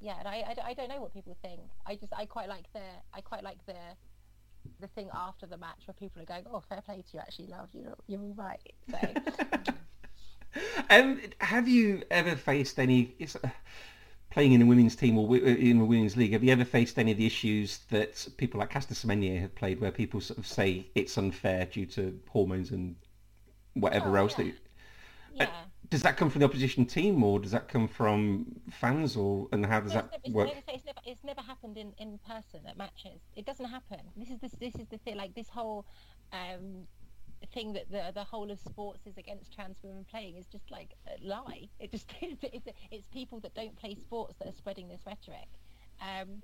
yeah, 0.00 0.14
and 0.18 0.28
I, 0.28 0.36
I, 0.36 0.70
I 0.70 0.74
don't 0.74 0.88
know 0.88 1.00
what 1.00 1.12
people 1.12 1.36
think. 1.42 1.60
I 1.86 1.96
just 1.96 2.12
I 2.16 2.26
quite 2.26 2.48
like 2.48 2.66
the 2.72 2.82
I 3.12 3.20
quite 3.20 3.42
like 3.42 3.64
the 3.66 3.74
the 4.80 4.88
thing 4.88 5.08
after 5.14 5.46
the 5.46 5.56
match 5.56 5.82
where 5.86 5.94
people 5.94 6.22
are 6.22 6.26
going, 6.26 6.44
"Oh, 6.50 6.62
fair 6.68 6.80
play 6.82 6.96
to 6.96 7.08
you, 7.14 7.20
actually, 7.20 7.48
love 7.48 7.68
you. 7.72 7.94
You're 8.06 8.20
all 8.20 8.34
right." 8.34 8.74
So 8.90 8.98
um, 10.90 11.20
have 11.40 11.68
you 11.68 12.02
ever 12.10 12.36
faced 12.36 12.78
any 12.78 13.14
uh, 13.42 13.48
playing 14.30 14.52
in 14.52 14.62
a 14.62 14.66
women's 14.66 14.96
team 14.96 15.18
or 15.18 15.28
uh, 15.28 15.38
in 15.38 15.80
a 15.80 15.84
women's 15.84 16.16
league? 16.16 16.32
Have 16.32 16.44
you 16.44 16.52
ever 16.52 16.64
faced 16.64 16.98
any 16.98 17.12
of 17.12 17.18
the 17.18 17.26
issues 17.26 17.80
that 17.90 18.26
people 18.36 18.60
like 18.60 18.70
Caster 18.70 18.94
Semenya 18.94 19.40
have 19.40 19.54
played, 19.54 19.80
where 19.80 19.90
people 19.90 20.20
sort 20.20 20.38
of 20.38 20.46
say 20.46 20.86
it's 20.94 21.16
unfair 21.18 21.66
due 21.66 21.86
to 21.86 22.18
hormones 22.28 22.70
and 22.70 22.96
whatever 23.74 24.10
oh, 24.10 24.22
else? 24.22 24.38
Yeah. 24.38 24.44
That, 24.44 24.54
yeah. 25.34 25.44
Uh, 25.44 25.64
does 25.90 26.02
that 26.02 26.16
come 26.16 26.28
from 26.28 26.40
the 26.40 26.44
opposition 26.44 26.84
team, 26.84 27.22
or 27.22 27.38
does 27.38 27.52
that 27.52 27.68
come 27.68 27.88
from 27.88 28.46
fans, 28.70 29.16
or 29.16 29.48
and 29.52 29.64
how 29.64 29.80
does 29.80 29.94
no, 29.94 30.02
that 30.02 30.20
it's 30.22 30.34
work? 30.34 30.48
Never, 30.48 30.60
it's, 30.68 30.84
never, 30.84 30.98
it's 31.06 31.24
never 31.24 31.40
happened 31.40 31.78
in, 31.78 31.92
in 31.98 32.18
person 32.26 32.60
at 32.68 32.76
matches. 32.76 33.20
It 33.36 33.46
doesn't 33.46 33.66
happen. 33.66 34.00
This 34.16 34.28
is 34.28 34.38
this 34.38 34.52
this 34.60 34.74
is 34.74 34.86
the 34.88 34.98
thing. 34.98 35.16
Like 35.16 35.34
this 35.34 35.48
whole 35.48 35.86
um, 36.32 36.86
thing 37.46 37.72
that 37.72 37.90
the 37.90 38.10
the 38.14 38.24
whole 38.24 38.50
of 38.50 38.58
sports 38.58 39.06
is 39.06 39.16
against 39.16 39.54
trans 39.54 39.76
women 39.82 40.04
playing 40.10 40.36
is 40.36 40.46
just 40.46 40.70
like 40.70 40.94
a 41.06 41.24
lie. 41.26 41.68
It 41.80 41.92
just 41.92 42.12
it's, 42.20 42.66
it's 42.90 43.06
people 43.08 43.40
that 43.40 43.54
don't 43.54 43.76
play 43.76 43.94
sports 43.94 44.34
that 44.38 44.48
are 44.48 44.56
spreading 44.56 44.88
this 44.88 45.02
rhetoric. 45.06 45.48
Um, 46.00 46.42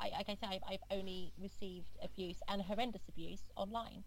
I, 0.00 0.10
like 0.10 0.28
I 0.28 0.34
say, 0.34 0.60
I've, 0.68 0.80
only 0.90 1.32
received 1.40 1.96
abuse 2.02 2.38
and 2.48 2.60
horrendous 2.60 3.02
abuse 3.08 3.40
online, 3.56 4.04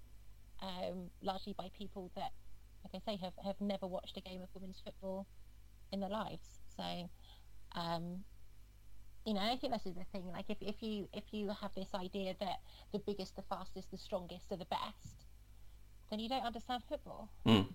um, 0.62 1.10
largely 1.22 1.54
by 1.58 1.70
people 1.78 2.12
that, 2.16 2.32
like 2.84 3.02
I 3.02 3.12
say, 3.12 3.18
have, 3.18 3.34
have 3.44 3.60
never 3.60 3.88
watched 3.88 4.18
a 4.18 4.22
game 4.22 4.42
of 4.42 4.50
women's 4.54 4.82
football 4.84 5.26
in 5.92 6.00
their 6.00 6.10
lives. 6.10 6.60
So, 6.76 7.10
um, 7.76 8.24
you 9.26 9.34
know, 9.34 9.42
I 9.42 9.58
think 9.58 9.74
this 9.74 9.86
is 9.86 9.96
the 9.96 10.06
thing. 10.12 10.28
Like, 10.32 10.46
if, 10.50 10.58
if 10.62 10.82
you 10.82 11.08
if 11.14 11.26
you 11.32 11.50
have 11.62 11.74
this 11.76 11.94
idea 11.94 12.36
that 12.40 12.60
the 12.94 13.00
biggest, 13.00 13.36
the 13.36 13.44
fastest, 13.44 13.92
the 13.92 13.98
strongest 13.98 14.52
are 14.52 14.58
the 14.58 14.66
best, 14.66 15.26
then 16.10 16.20
you 16.20 16.30
don't 16.30 16.46
understand 16.46 16.84
football. 16.88 17.30
Mm. 17.46 17.68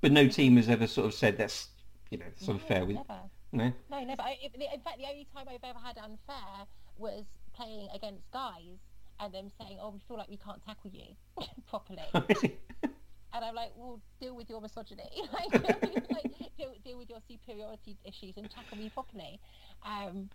But 0.00 0.12
no 0.12 0.28
team 0.28 0.56
has 0.56 0.68
ever 0.68 0.86
sort 0.86 1.06
of 1.06 1.14
said 1.14 1.36
that's 1.36 1.68
you 2.10 2.18
know 2.18 2.26
sort 2.36 2.56
of 2.56 2.62
fair 2.62 2.84
with. 2.84 2.96
Never. 2.96 3.20
No. 3.52 3.72
No, 3.90 4.04
never. 4.04 4.22
I, 4.22 4.36
in 4.42 4.80
fact, 4.80 4.98
the 4.98 5.06
only 5.08 5.26
time 5.34 5.46
I've 5.48 5.62
ever 5.62 5.78
had 5.78 5.98
unfair 5.98 6.66
was 6.96 7.24
playing 7.54 7.88
against 7.94 8.30
guys 8.32 8.78
and 9.20 9.32
them 9.32 9.48
saying, 9.60 9.78
"Oh, 9.80 9.90
we 9.90 10.00
feel 10.08 10.16
like 10.16 10.28
we 10.28 10.38
can't 10.38 10.62
tackle 10.64 10.90
you 10.90 11.14
properly." 11.68 12.02
and 12.14 13.44
I'm 13.44 13.54
like, 13.54 13.72
"Well, 13.76 14.00
deal 14.20 14.34
with 14.34 14.48
your 14.48 14.60
misogyny. 14.60 15.10
like, 15.32 15.52
like 15.52 16.56
deal, 16.56 16.72
deal, 16.84 16.98
with 16.98 17.10
your 17.10 17.20
superiority 17.28 17.96
issues 18.04 18.36
and 18.36 18.50
tackle 18.50 18.78
me 18.78 18.90
properly." 18.90 19.38
Um, 19.84 20.30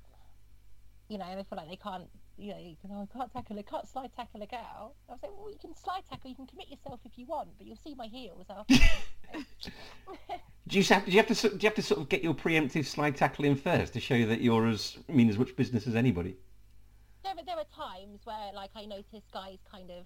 you 1.10 1.18
know, 1.18 1.26
and 1.26 1.40
they 1.40 1.44
feel 1.44 1.58
like 1.58 1.70
they 1.70 1.78
can't 1.78 2.10
you 2.38 2.50
know, 2.88 2.96
oh, 2.96 3.02
I 3.02 3.18
can't 3.18 3.34
tackle, 3.34 3.60
I 3.60 3.62
can't 3.64 3.88
slide 3.88 4.12
tackle 4.16 4.42
a 4.42 4.46
girl. 4.46 4.96
I 5.10 5.14
was 5.14 5.20
like, 5.24 5.32
well, 5.36 5.50
you 5.52 5.58
can 5.60 5.76
slide 5.76 6.04
tackle, 6.10 6.30
you 6.30 6.36
can 6.36 6.48
commit 6.48 6.70
yourself 6.70 7.00
if 7.06 7.18
you 7.18 7.26
want, 7.26 7.50
but 7.58 7.66
you'll 7.66 7.78
see 7.78 7.96
my 7.96 8.08
heels 8.08 8.46
after. 8.50 8.76
do 10.68 10.78
you 10.78 10.84
have, 10.84 11.06
do 11.06 11.12
you 11.12 11.18
have 11.18 11.28
to, 11.28 11.50
do 11.50 11.56
you 11.56 11.68
have 11.68 11.76
to 11.76 11.82
sort 11.82 12.02
of 12.02 12.10
get 12.10 12.24
your 12.24 12.34
preemptive 12.34 12.86
slide 12.86 13.16
tackle 13.16 13.46
in 13.46 13.56
first 13.56 13.94
to 13.94 14.00
show 14.00 14.26
that 14.26 14.42
you're 14.42 14.68
as 14.68 14.98
mean 15.08 15.30
as 15.30 15.38
much 15.38 15.56
business 15.56 15.88
as 15.88 15.96
anybody? 15.96 16.38
There, 17.24 17.34
there 17.46 17.58
are 17.58 17.66
times 17.76 18.22
where, 18.24 18.54
like, 18.54 18.70
I 18.76 18.86
notice 18.86 19.24
guys 19.34 19.58
kind 19.70 19.90
of 19.90 20.06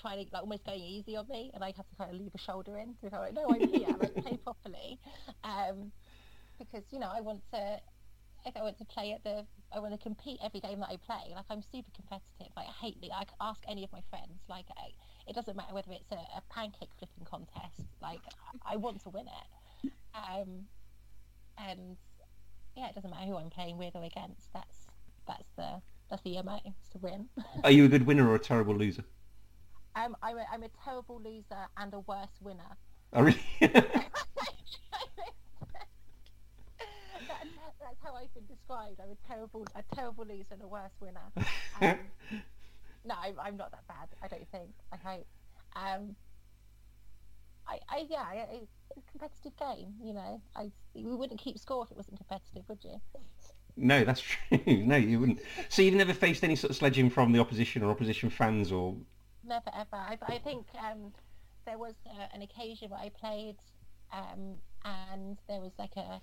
trying 0.00 0.24
to 0.24 0.32
like 0.32 0.42
almost 0.42 0.64
going 0.64 0.80
easy 0.80 1.16
on 1.16 1.26
me, 1.28 1.50
and 1.54 1.64
I 1.64 1.72
have 1.76 1.88
to 1.88 1.96
kind 1.96 2.10
of 2.10 2.20
leave 2.20 2.30
a 2.34 2.38
shoulder 2.38 2.78
in 2.78 2.94
to 3.02 3.10
go 3.10 3.18
like, 3.18 3.34
no, 3.34 3.46
I'm 3.48 3.68
here, 3.68 3.88
like 4.00 4.14
play 4.14 4.36
properly, 4.44 4.98
um, 5.44 5.92
because 6.58 6.84
you 6.90 6.98
know 6.98 7.10
I 7.14 7.20
want 7.20 7.42
to. 7.52 7.80
If 8.48 8.56
I 8.56 8.62
want 8.62 8.78
to 8.78 8.84
play 8.86 9.12
at 9.12 9.22
the, 9.24 9.44
I 9.74 9.78
want 9.78 9.92
to 9.92 9.98
compete 9.98 10.38
every 10.42 10.60
game 10.60 10.80
that 10.80 10.88
I 10.88 10.96
play. 10.96 11.34
Like 11.34 11.44
I'm 11.50 11.60
super 11.60 11.90
competitive. 11.94 12.50
Like 12.56 12.66
I 12.66 12.72
hate. 12.86 13.00
The 13.02 13.12
I 13.12 13.24
can 13.24 13.36
ask 13.40 13.62
any 13.68 13.84
of 13.84 13.92
my 13.92 14.00
friends. 14.08 14.40
Like 14.48 14.64
I, 14.76 14.88
it 15.28 15.34
doesn't 15.34 15.54
matter 15.54 15.74
whether 15.74 15.92
it's 15.92 16.10
a, 16.10 16.16
a 16.16 16.42
pancake 16.48 16.88
flipping 16.98 17.24
contest. 17.24 17.86
Like 18.00 18.20
I 18.64 18.76
want 18.76 19.02
to 19.02 19.10
win 19.10 19.26
it. 19.26 19.92
Um, 20.14 20.64
and 21.58 21.96
yeah, 22.74 22.88
it 22.88 22.94
doesn't 22.94 23.10
matter 23.10 23.26
who 23.26 23.36
I'm 23.36 23.50
playing 23.50 23.76
with 23.76 23.94
or 23.94 24.04
against. 24.04 24.52
That's 24.54 24.86
that's 25.26 25.50
the 25.56 25.82
that's 26.08 26.22
the 26.22 26.40
MO 26.42 26.58
is 26.64 26.88
to 26.92 26.98
win. 26.98 27.28
Are 27.64 27.70
you 27.70 27.84
a 27.84 27.88
good 27.88 28.06
winner 28.06 28.28
or 28.28 28.34
a 28.34 28.38
terrible 28.38 28.74
loser? 28.74 29.04
Um, 29.94 30.16
I'm 30.22 30.38
a, 30.38 30.46
I'm 30.50 30.62
a 30.62 30.70
terrible 30.84 31.20
loser 31.22 31.66
and 31.76 31.92
a 31.92 32.00
worse 32.00 32.38
winner. 32.40 32.76
Oh, 33.12 33.22
really? 33.22 33.40
that, 33.60 33.72
that's 37.80 37.97
how 38.08 38.16
I've 38.16 38.32
been 38.34 38.46
described. 38.46 39.00
I'm 39.02 39.10
a 39.10 39.28
terrible 39.28 39.66
a 39.74 39.94
terrible 39.94 40.24
loser 40.24 40.52
and 40.52 40.62
a 40.62 40.68
worse 40.68 40.92
winner. 41.00 41.20
Um, 41.80 41.96
no, 43.04 43.14
I'm, 43.22 43.38
I'm 43.40 43.56
not 43.56 43.70
that 43.70 43.86
bad. 43.86 44.08
I 44.20 44.26
don't 44.26 44.50
think. 44.50 44.70
I 44.92 44.96
hope. 44.96 45.26
Um, 45.76 46.16
I, 47.68 47.78
I 47.88 48.06
yeah, 48.10 48.16
I, 48.18 48.46
it's 48.50 48.72
a 48.96 49.10
competitive 49.12 49.56
game. 49.56 49.94
You 50.02 50.14
know, 50.14 50.42
I 50.56 50.72
we 50.94 51.14
wouldn't 51.14 51.38
keep 51.38 51.56
score 51.58 51.84
if 51.84 51.92
it 51.92 51.96
wasn't 51.96 52.16
competitive, 52.16 52.68
would 52.68 52.82
you? 52.82 53.00
No, 53.76 54.04
that's 54.04 54.20
true. 54.48 54.58
No, 54.66 54.96
you 54.96 55.20
wouldn't. 55.20 55.40
So 55.68 55.82
you've 55.82 55.94
never 55.94 56.12
faced 56.12 56.42
any 56.42 56.56
sort 56.56 56.70
of 56.70 56.76
sledging 56.76 57.10
from 57.10 57.30
the 57.30 57.38
opposition 57.38 57.84
or 57.84 57.90
opposition 57.92 58.28
fans 58.28 58.72
or? 58.72 58.96
Never 59.44 59.70
ever. 59.72 59.94
I, 59.94 60.18
I 60.26 60.38
think 60.38 60.66
um, 60.82 61.12
there 61.64 61.78
was 61.78 61.94
uh, 62.06 62.26
an 62.34 62.42
occasion 62.42 62.90
where 62.90 63.00
I 63.00 63.10
played, 63.10 63.56
um, 64.12 64.56
and 64.84 65.38
there 65.48 65.60
was 65.60 65.72
like 65.78 65.94
a 65.96 66.20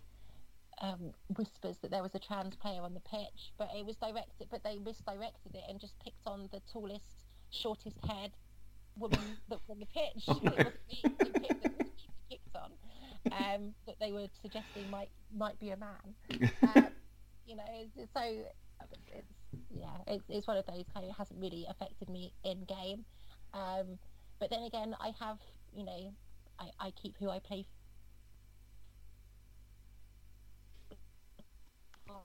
um, 0.81 1.11
whispers 1.35 1.77
that 1.81 1.91
there 1.91 2.03
was 2.03 2.15
a 2.15 2.19
trans 2.19 2.55
player 2.55 2.81
on 2.81 2.93
the 2.93 2.99
pitch, 3.01 3.53
but 3.57 3.69
it 3.75 3.85
was 3.85 3.95
directed, 3.97 4.47
but 4.51 4.63
they 4.63 4.77
misdirected 4.77 5.55
it 5.55 5.63
and 5.69 5.79
just 5.79 5.93
picked 5.99 6.25
on 6.25 6.49
the 6.51 6.61
tallest, 6.71 7.25
shortest 7.51 7.97
head 8.07 8.31
woman 8.97 9.19
that 9.49 9.59
was 9.67 9.69
on 9.69 9.79
the 9.79 9.85
pitch. 9.87 10.23
Oh, 10.27 10.39
no. 10.43 10.51
It 10.51 11.11
wasn't 11.19 11.41
me 11.41 11.49
who 11.61 11.69
picked, 12.29 12.55
on. 12.55 12.71
Um, 13.31 13.73
that 13.87 13.95
they 13.99 14.11
were 14.11 14.27
suggesting 14.41 14.89
might 14.89 15.09
might 15.35 15.59
be 15.59 15.71
a 15.71 15.77
man. 15.77 16.15
Um, 16.31 16.87
you 17.47 17.55
know, 17.55 17.63
it's, 17.95 18.13
so 18.13 18.21
it's 19.11 19.27
yeah, 19.71 19.87
it's, 20.07 20.23
it's 20.29 20.47
one 20.47 20.57
of 20.57 20.65
those 20.67 20.85
kind 20.93 21.09
of 21.09 21.15
hasn't 21.17 21.39
really 21.41 21.65
affected 21.69 22.09
me 22.09 22.33
in 22.43 22.63
game. 22.65 23.03
Um, 23.53 23.97
but 24.39 24.49
then 24.49 24.63
again, 24.63 24.95
I 24.99 25.11
have 25.19 25.39
you 25.75 25.85
know, 25.85 26.13
I, 26.59 26.69
I 26.79 26.91
keep 26.91 27.15
who 27.19 27.29
I 27.29 27.39
play 27.39 27.65
for, 32.07 32.21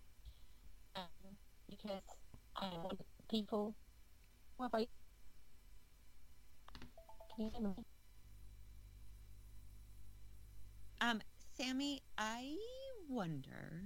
um, 0.97 1.37
because 1.83 2.03
I 2.57 2.69
want 2.83 3.01
people. 3.31 3.75
What 4.57 4.66
about 4.66 4.81
you? 4.83 4.87
Can 7.35 7.45
you 7.47 7.51
hear 7.53 7.69
me? 7.69 7.75
Um, 11.01 11.21
Sammy, 11.57 12.03
I 12.19 12.57
wonder. 13.09 13.83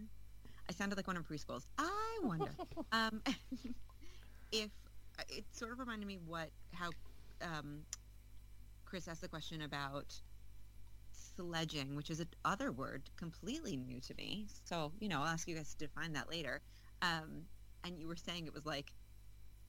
I 0.69 0.73
sounded 0.73 0.97
like 0.97 1.07
one 1.07 1.17
of 1.17 1.29
preschools. 1.29 1.67
I 1.79 2.19
wonder 2.23 2.51
um, 2.93 3.23
if 4.53 4.71
uh, 5.19 5.23
it 5.29 5.45
sort 5.53 5.73
of 5.73 5.79
reminded 5.79 6.07
me 6.09 6.19
what 6.27 6.49
how 6.73 6.91
um, 7.43 7.83
Chris 8.85 9.07
asked 9.07 9.21
the 9.21 9.29
question 9.29 9.63
about 9.63 10.21
sledging, 11.13 11.95
which 11.95 12.11
is 12.11 12.21
a 12.21 12.27
other 12.45 12.73
word 12.73 13.03
completely 13.17 13.77
new 13.77 14.01
to 14.01 14.15
me. 14.15 14.47
So 14.65 14.93
you 14.99 15.09
know, 15.09 15.21
I'll 15.21 15.29
ask 15.29 15.47
you 15.47 15.55
guys 15.55 15.75
to 15.75 15.87
define 15.87 16.15
that 16.15 16.29
later. 16.31 16.61
Um, 17.03 17.45
and 17.85 17.99
you 17.99 18.09
were 18.09 18.17
saying 18.17 18.47
it 18.47 18.55
was 18.55 18.67
like, 18.67 18.95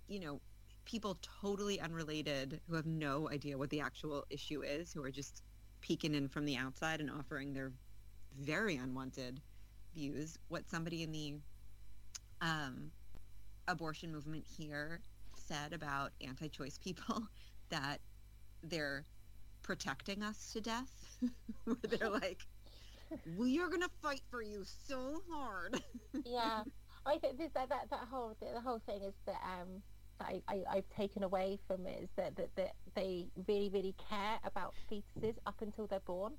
you 0.08 0.20
know, 0.20 0.42
people 0.86 1.20
totally 1.42 1.80
unrelated 1.80 2.62
who 2.68 2.76
have 2.76 2.86
no 2.86 3.30
idea 3.30 3.58
what 3.58 3.70
the 3.70 3.82
actual 3.82 4.26
issue 4.30 4.62
is, 4.64 4.94
who 4.94 5.04
are 5.04 5.12
just 5.12 5.44
peeking 5.82 6.16
in 6.16 6.28
from 6.30 6.46
the 6.46 6.58
outside 6.58 7.02
and 7.02 7.12
offering 7.12 7.54
their 7.54 7.74
very 8.40 8.76
unwanted 8.76 9.42
views. 9.94 10.38
What 10.50 10.70
somebody 10.70 11.04
in 11.04 11.12
the 11.12 11.36
um, 12.42 12.92
abortion 13.68 14.12
movement 14.12 14.46
here 14.48 15.02
said 15.36 15.74
about 15.74 16.14
anti-choice 16.22 16.78
people 16.78 17.28
that 17.70 18.02
they're 18.64 19.06
protecting 19.64 20.24
us 20.24 20.52
to 20.54 20.62
death, 20.62 21.20
where 21.66 21.78
they're 21.84 22.10
like, 22.22 22.48
"We 23.26 23.60
are 23.60 23.70
gonna 23.70 23.90
fight 24.02 24.24
for 24.30 24.42
you 24.42 24.64
so 24.66 25.22
hard." 25.32 25.84
yeah, 26.26 26.64
I 27.06 27.18
think 27.20 27.38
this, 27.38 27.52
that, 27.54 27.70
that 27.70 27.90
that 27.90 28.08
whole 28.10 28.36
the, 28.40 28.48
the 28.54 28.62
whole 28.62 28.80
thing 28.80 29.02
is 29.04 29.14
that 29.26 29.42
um 29.44 29.84
that 30.20 30.28
I, 30.30 30.42
I 30.48 30.64
I've 30.78 30.90
taken 30.90 31.24
away 31.24 31.60
from 31.68 31.86
it 31.86 32.04
is 32.04 32.10
that, 32.18 32.36
that 32.38 32.56
that 32.56 32.76
they 32.96 33.28
really 33.48 33.70
really 33.70 33.96
care 34.10 34.40
about 34.44 34.74
fetuses 34.90 35.36
up 35.46 35.62
until 35.62 35.88
they're 35.88 36.00
born, 36.00 36.34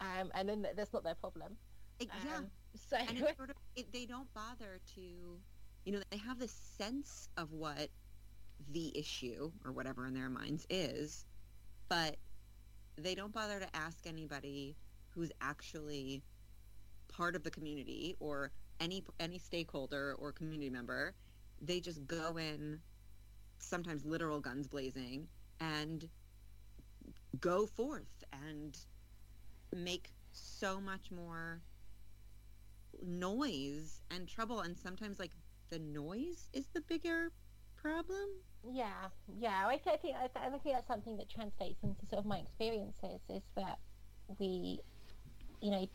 um 0.00 0.30
and 0.34 0.48
then 0.48 0.66
that's 0.76 0.92
not 0.92 1.04
their 1.04 1.14
problem. 1.14 1.56
It- 1.98 2.08
yeah, 2.24 2.36
Um, 2.36 2.46
so 2.74 2.96
and 2.96 3.18
it's 3.18 3.36
sort 3.36 3.50
of 3.50 3.56
it, 3.74 3.92
they 3.92 4.06
don't 4.06 4.32
bother 4.34 4.80
to 4.94 5.00
you 5.00 5.92
know 5.92 6.00
they 6.10 6.18
have 6.18 6.38
this 6.38 6.52
sense 6.52 7.28
of 7.36 7.52
what 7.52 7.88
the 8.70 8.96
issue 8.98 9.52
or 9.64 9.72
whatever 9.72 10.06
in 10.06 10.14
their 10.14 10.30
minds 10.30 10.66
is 10.70 11.24
but 11.88 12.16
they 12.96 13.14
don't 13.14 13.32
bother 13.32 13.60
to 13.60 13.76
ask 13.76 14.06
anybody 14.06 14.76
who's 15.10 15.30
actually 15.40 16.22
part 17.08 17.36
of 17.36 17.42
the 17.42 17.50
community 17.50 18.16
or 18.18 18.50
any 18.80 19.04
any 19.20 19.38
stakeholder 19.38 20.14
or 20.18 20.32
community 20.32 20.70
member 20.70 21.14
they 21.60 21.80
just 21.80 22.06
go 22.06 22.36
in 22.36 22.80
sometimes 23.58 24.04
literal 24.04 24.40
guns 24.40 24.66
blazing 24.68 25.28
and 25.60 26.08
go 27.40 27.66
forth 27.66 28.24
and 28.32 28.78
make 29.74 30.12
so 30.32 30.80
much 30.80 31.10
more 31.10 31.62
noise 33.02 34.02
and 34.10 34.28
trouble 34.28 34.60
and 34.60 34.76
sometimes 34.76 35.18
like 35.18 35.32
the 35.68 35.78
noise 35.78 36.48
is 36.52 36.68
the 36.68 36.80
bigger 36.80 37.32
problem 37.76 38.28
Yeah, 38.64 39.10
yeah. 39.38 39.66
I, 39.66 39.76
th- 39.76 39.94
I 39.94 39.96
think 39.96 40.16
I, 40.16 40.46
I 40.46 40.50
think 40.50 40.74
that's 40.74 40.86
something 40.86 41.16
that 41.18 41.28
translates 41.28 41.82
into 41.82 42.06
sort 42.06 42.20
of 42.20 42.26
my 42.26 42.38
experiences 42.38 43.20
is 43.28 43.42
that 43.56 43.78
we, 44.38 44.80
you 45.60 45.70
know, 45.70 45.86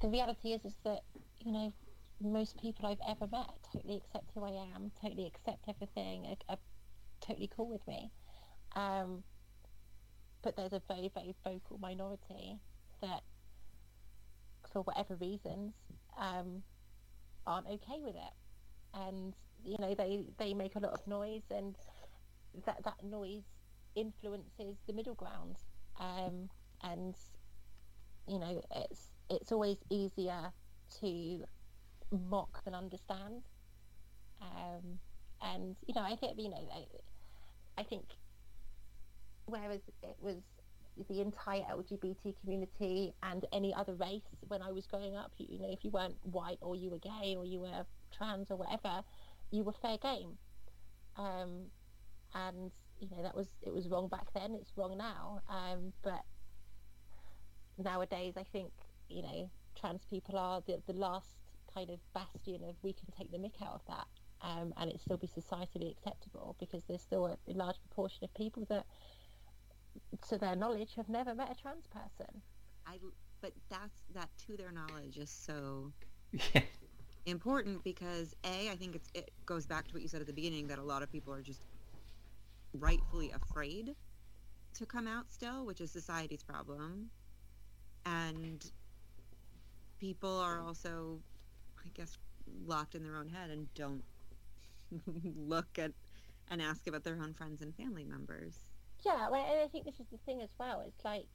the 0.00 0.08
reality 0.08 0.52
is 0.52 0.64
is 0.64 0.76
that 0.84 1.00
you 1.40 1.52
know 1.52 1.72
most 2.20 2.60
people 2.60 2.86
I've 2.86 2.98
ever 3.08 3.26
met 3.30 3.50
totally 3.72 3.96
accept 3.96 4.30
who 4.34 4.44
I 4.44 4.66
am, 4.74 4.90
totally 5.00 5.26
accept 5.26 5.64
everything, 5.68 6.26
are, 6.26 6.54
are 6.54 6.58
totally 7.20 7.50
cool 7.54 7.68
with 7.68 7.86
me. 7.86 8.10
Um, 8.76 9.22
but 10.42 10.56
there's 10.56 10.72
a 10.72 10.82
very 10.88 11.10
very 11.14 11.34
vocal 11.44 11.78
minority 11.78 12.58
that, 13.00 13.22
for 14.72 14.82
whatever 14.82 15.16
reasons, 15.16 15.74
um, 16.18 16.62
aren't 17.46 17.66
okay 17.66 18.00
with 18.00 18.14
it, 18.14 18.34
and 18.94 19.34
you 19.64 19.76
know 19.78 19.94
they 19.94 20.24
they 20.38 20.54
make 20.54 20.76
a 20.76 20.80
lot 20.80 20.92
of 20.92 21.06
noise 21.06 21.42
and 21.50 21.74
that 22.66 22.82
that 22.84 23.02
noise 23.02 23.42
influences 23.96 24.76
the 24.86 24.92
middle 24.92 25.14
ground 25.14 25.56
um, 26.00 26.48
and 26.82 27.14
you 28.28 28.38
know 28.38 28.60
it's 28.76 29.10
it's 29.30 29.52
always 29.52 29.78
easier 29.90 30.52
to 31.00 31.44
mock 32.18 32.64
than 32.64 32.74
understand. 32.74 33.42
Um, 34.40 34.98
and 35.42 35.76
you 35.86 35.94
know 35.94 36.02
I 36.02 36.16
think 36.16 36.38
you 36.38 36.50
know 36.50 36.68
I, 36.74 37.80
I 37.80 37.84
think 37.84 38.04
whereas 39.46 39.80
it 40.02 40.16
was 40.20 40.36
the 41.08 41.20
entire 41.20 41.62
LGBT 41.62 42.34
community 42.40 43.14
and 43.22 43.44
any 43.52 43.74
other 43.74 43.94
race 43.94 44.22
when 44.46 44.62
I 44.62 44.70
was 44.70 44.86
growing 44.86 45.16
up 45.16 45.32
you, 45.38 45.46
you 45.50 45.58
know 45.58 45.70
if 45.70 45.84
you 45.84 45.90
weren't 45.90 46.16
white 46.22 46.58
or 46.60 46.76
you 46.76 46.90
were 46.90 46.98
gay 46.98 47.34
or 47.36 47.44
you 47.44 47.60
were 47.60 47.84
trans 48.16 48.50
or 48.50 48.56
whatever 48.56 49.02
you 49.50 49.62
were 49.62 49.72
fair 49.72 49.98
game. 49.98 50.36
Um, 51.16 51.66
and 52.34 52.72
you 52.98 53.08
know 53.10 53.22
that 53.22 53.36
was 53.36 53.48
it 53.62 53.72
was 53.72 53.88
wrong 53.88 54.08
back 54.08 54.32
then 54.34 54.54
it's 54.60 54.72
wrong 54.76 54.96
now. 54.96 55.40
Um, 55.48 55.92
but 56.02 56.22
nowadays 57.78 58.34
I 58.36 58.44
think 58.52 58.70
you 59.08 59.22
know 59.22 59.50
trans 59.78 60.04
people 60.10 60.38
are 60.38 60.62
the, 60.66 60.80
the 60.86 60.92
last 60.92 61.43
kind 61.74 61.90
of 61.90 62.00
bastion 62.14 62.64
of 62.64 62.76
we 62.82 62.92
can 62.92 63.08
take 63.16 63.30
the 63.32 63.38
mick 63.38 63.62
out 63.62 63.74
of 63.74 63.82
that 63.88 64.06
um, 64.42 64.72
and 64.76 64.90
it 64.90 65.00
still 65.00 65.16
be 65.18 65.26
societally 65.26 65.90
acceptable 65.90 66.56
because 66.60 66.82
there's 66.88 67.02
still 67.02 67.26
a, 67.26 67.36
a 67.50 67.54
large 67.54 67.80
proportion 67.80 68.24
of 68.24 68.34
people 68.34 68.64
that 68.68 68.86
to 70.28 70.38
their 70.38 70.56
knowledge 70.56 70.94
have 70.96 71.08
never 71.08 71.34
met 71.34 71.50
a 71.50 71.54
trans 71.54 71.86
person 71.86 72.42
i 72.86 72.98
but 73.40 73.52
that's 73.70 74.04
that 74.14 74.30
to 74.38 74.56
their 74.56 74.72
knowledge 74.72 75.18
is 75.18 75.30
so 75.30 75.92
Yeah. 76.32 76.62
important 77.26 77.84
because 77.84 78.34
a 78.44 78.70
i 78.70 78.76
think 78.76 78.94
it's, 78.94 79.10
it 79.14 79.30
goes 79.46 79.66
back 79.66 79.86
to 79.88 79.94
what 79.94 80.02
you 80.02 80.08
said 80.08 80.20
at 80.20 80.26
the 80.26 80.32
beginning 80.32 80.66
that 80.68 80.78
a 80.78 80.82
lot 80.82 81.02
of 81.02 81.10
people 81.10 81.32
are 81.32 81.42
just 81.42 81.62
rightfully 82.74 83.30
afraid 83.30 83.94
to 84.74 84.86
come 84.86 85.06
out 85.06 85.30
still, 85.30 85.64
which 85.66 85.80
is 85.80 85.90
society's 85.92 86.42
problem. 86.42 87.10
And 88.04 88.64
people 89.98 90.38
are 90.40 90.60
also, 90.60 91.22
I 91.84 91.90
guess, 91.94 92.16
locked 92.66 92.94
in 92.94 93.02
their 93.02 93.16
own 93.16 93.28
head 93.28 93.50
and 93.50 93.72
don't 93.74 94.04
look 95.36 95.78
at 95.78 95.92
and 96.48 96.60
ask 96.60 96.86
about 96.86 97.04
their 97.04 97.14
own 97.22 97.32
friends 97.32 97.62
and 97.62 97.74
family 97.74 98.04
members. 98.04 98.58
Yeah, 99.04 99.28
well, 99.30 99.44
and 99.50 99.60
I 99.60 99.68
think 99.68 99.84
this 99.84 100.00
is 100.00 100.06
the 100.10 100.18
thing 100.18 100.42
as 100.42 100.50
well. 100.58 100.82
It's 100.86 101.04
like, 101.04 101.26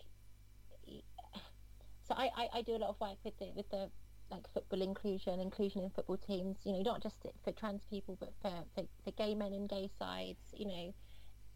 so 2.08 2.16
I, 2.16 2.30
I, 2.36 2.47
I 2.56 2.62
do 2.62 2.76
a 2.76 2.78
lot 2.78 2.89
of 2.89 3.00
work 3.00 3.18
with 3.24 3.38
the 3.38 3.52
with 3.56 3.70
the 3.70 3.89
like 4.32 4.47
football 4.54 4.82
inclusion, 4.82 5.39
inclusion 5.39 5.84
in 5.84 5.89
football 5.89 6.18
teams. 6.18 6.58
You 6.64 6.74
know, 6.74 6.82
not 6.82 7.02
just 7.02 7.16
for 7.43 7.52
trans 7.52 7.82
people, 7.89 8.18
but 8.20 8.34
for, 8.41 8.52
for, 8.76 8.84
for 9.04 9.12
gay 9.12 9.36
men 9.36 9.54
and 9.54 9.70
gay 9.70 9.89
sides. 10.00 10.39
You 10.54 10.68
know, 10.68 10.93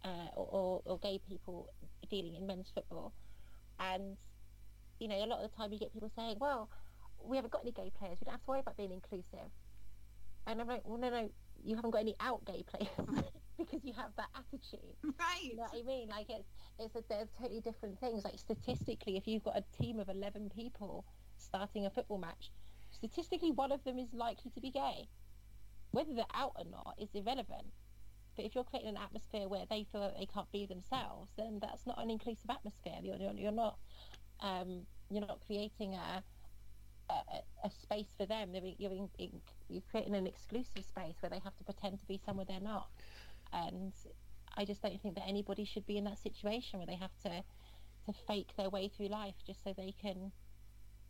uh, 0.06 0.28
or, 0.36 0.48
or, 0.52 0.82
or 0.86 1.00
gay 1.00 1.20
people 1.28 1.70
dealing 2.10 2.36
in 2.36 2.46
men's 2.46 2.72
football. 2.74 3.14
And 3.80 4.18
you 5.00 5.08
know, 5.08 5.16
a 5.16 5.26
lot 5.26 5.44
of 5.44 5.50
the 5.50 5.58
time 5.58 5.72
you 5.72 5.80
get 5.80 5.94
people 5.94 6.12
saying, 6.16 6.38
"Well, 6.40 6.70
we 7.24 7.38
haven't 7.38 7.52
got 7.52 7.62
any 7.62 7.72
gay 7.72 7.92
players. 7.98 8.18
We 8.20 8.26
don't 8.26 8.34
have 8.34 8.44
to 8.44 8.50
worry 8.50 8.60
about 8.60 8.78
being 8.78 8.92
inclusive." 8.92 9.50
And 10.46 10.60
I'm 10.62 10.68
like, 10.68 10.82
"Well, 10.86 10.98
no, 10.98 11.10
no, 11.10 11.30
you 11.64 11.76
haven't 11.76 11.92
got 11.92 12.02
any 12.02 12.16
out 12.20 12.44
gay 12.46 12.64
players 12.64 13.24
because 13.58 13.84
you 13.84 13.94
have 13.94 14.12
that 14.18 14.30
attitude." 14.36 14.96
Right. 15.20 15.44
You 15.44 15.56
know 15.56 15.64
what 15.64 15.80
I 15.80 15.84
mean? 15.84 16.10
Like 16.10 16.28
it's 16.30 16.50
it's 16.80 16.96
a, 16.96 17.04
they're 17.08 17.28
totally 17.40 17.62
different 17.62 18.00
things. 18.00 18.24
Like 18.24 18.38
statistically, 18.38 19.18
if 19.18 19.28
you've 19.28 19.44
got 19.44 19.58
a 19.58 19.64
team 19.82 20.00
of 20.00 20.10
eleven 20.10 20.50
people 20.50 21.06
starting 21.38 21.86
a 21.86 21.90
football 21.90 22.18
match, 22.18 22.52
statistically 22.92 23.52
one 23.52 23.72
of 23.72 23.84
them 23.84 23.98
is 23.98 24.14
likely 24.14 24.52
to 24.52 24.60
be 24.60 24.72
gay. 24.72 25.08
Whether 25.92 26.14
they're 26.14 26.26
out 26.34 26.54
or 26.58 26.66
not 26.66 26.96
is 27.00 27.10
irrelevant. 27.14 27.68
But 28.36 28.46
if 28.46 28.56
you're 28.56 28.64
creating 28.64 28.90
an 28.90 28.98
atmosphere 28.98 29.48
where 29.48 29.66
they 29.70 29.86
feel 29.92 30.02
that 30.02 30.18
they 30.18 30.26
can't 30.26 30.52
be 30.52 30.66
themselves, 30.66 31.32
then 31.38 31.60
that's 31.62 31.86
not 31.86 32.02
an 32.02 32.10
inclusive 32.10 32.50
atmosphere. 32.50 32.98
You're, 33.04 33.18
you're, 33.18 33.34
you're 33.34 33.52
not 33.52 33.78
um, 34.40 34.88
you're 35.10 35.26
not 35.26 35.40
creating 35.46 35.94
a, 35.94 36.24
a, 37.10 37.68
a 37.68 37.72
space 37.72 38.08
for 38.18 38.26
them. 38.26 38.54
You're, 38.54 38.92
in, 38.92 39.10
in, 39.18 39.42
you're 39.70 39.84
creating 39.90 40.16
an 40.16 40.28
exclusive 40.28 40.86
space 40.86 41.16
where 41.22 41.30
they 41.30 41.40
have 41.40 41.56
to 41.58 41.64
pretend 41.64 42.00
to 42.00 42.06
be 42.06 42.20
somewhere 42.26 42.46
they're 42.48 42.60
not. 42.60 42.88
And 43.52 43.94
I 44.56 44.66
just 44.66 44.82
don't 44.82 45.02
think 45.02 45.16
that 45.16 45.28
anybody 45.28 45.66
should 45.66 45.86
be 45.86 45.98
in 45.98 46.04
that 46.06 46.18
situation 46.22 46.80
where 46.80 46.88
they 46.88 46.96
have 46.96 47.16
to 47.24 47.44
to 48.06 48.14
fake 48.28 48.50
their 48.58 48.70
way 48.70 48.90
through 48.90 49.08
life 49.08 49.36
just 49.48 49.64
so 49.64 49.74
they 49.78 49.94
can, 50.02 50.30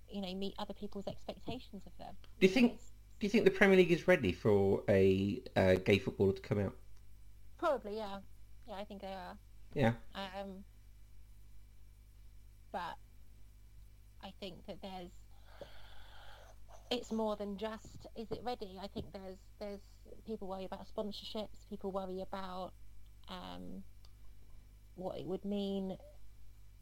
you 0.08 0.22
know, 0.22 0.32
meet 0.36 0.54
other 0.60 0.76
people's 0.76 1.08
expectations 1.08 1.82
of 1.88 1.98
them. 1.98 2.14
Do 2.40 2.46
you 2.46 2.54
think? 2.54 2.78
Do 3.20 3.26
you 3.26 3.30
think 3.30 3.46
the 3.46 3.52
Premier 3.52 3.78
League 3.78 3.92
is 3.92 4.08
ready 4.08 4.32
for 4.32 4.84
a 4.90 5.42
uh, 5.56 5.76
gay 5.76 5.98
footballer 5.98 6.34
to 6.34 6.42
come 6.42 6.60
out? 6.60 6.76
probably 7.64 7.96
yeah, 7.96 8.18
yeah, 8.68 8.76
I 8.76 8.84
think 8.84 9.02
they 9.02 9.08
are. 9.08 9.38
Yeah. 9.74 9.94
Um, 10.14 10.66
but 12.72 12.98
I 14.22 14.34
think 14.40 14.66
that 14.68 14.82
there's 14.82 15.12
it's 16.94 17.12
more 17.12 17.36
than 17.36 17.58
just 17.58 18.08
is 18.16 18.32
it 18.32 18.40
ready? 18.44 18.78
I 18.82 18.88
think 18.88 19.08
there's 19.14 19.40
there's 19.60 19.82
people 20.26 20.48
worry 20.48 20.66
about 20.66 20.86
sponsorships, 20.96 21.68
people 21.70 21.92
worry 21.92 22.22
about 22.22 22.72
um, 23.30 23.84
what 24.96 25.18
it 25.18 25.26
would 25.26 25.44
mean, 25.44 25.98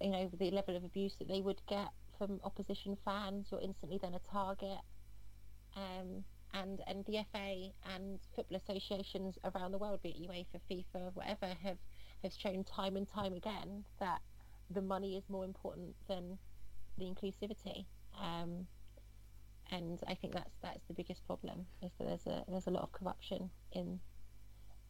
you 0.01 0.09
know, 0.09 0.30
the 0.38 0.51
level 0.51 0.76
of 0.76 0.84
abuse 0.84 1.16
that 1.20 1.28
they 1.28 1.41
would 1.41 1.62
get 1.68 1.89
from 2.18 2.39
opposition 2.43 2.97
fans. 3.05 3.47
You're 3.51 3.62
instantly 3.62 3.99
then 4.01 4.14
a 4.14 4.20
target. 4.20 4.80
Um, 5.76 6.24
and 6.53 6.82
and 6.88 7.05
the 7.05 7.20
FA 7.32 7.72
and 7.95 8.20
football 8.36 8.57
associations 8.57 9.38
around 9.45 9.72
the 9.72 9.78
world, 9.78 10.01
be 10.03 10.09
it 10.09 10.30
UEFA, 10.30 10.59
FIFA, 10.70 11.14
whatever, 11.14 11.47
have 11.64 11.78
have 12.24 12.34
shown 12.34 12.64
time 12.64 12.97
and 12.97 13.07
time 13.09 13.34
again 13.34 13.86
that 13.99 14.20
the 14.70 14.82
money 14.82 15.18
is 15.18 15.24
more 15.30 15.45
important 15.45 15.95
than 16.07 16.38
the 16.97 17.05
inclusivity. 17.05 17.86
Um, 18.22 18.68
and 19.72 20.00
I 20.08 20.16
think 20.16 20.34
that's 20.34 20.56
that's 20.62 20.84
the 20.88 20.94
biggest 20.94 21.26
problem 21.26 21.66
is 21.82 21.92
that 21.98 22.08
there's 22.08 22.28
a 22.28 22.44
there's 22.50 22.68
a 22.68 22.72
lot 22.72 22.84
of 22.84 22.92
corruption 22.92 23.50
in 23.72 24.00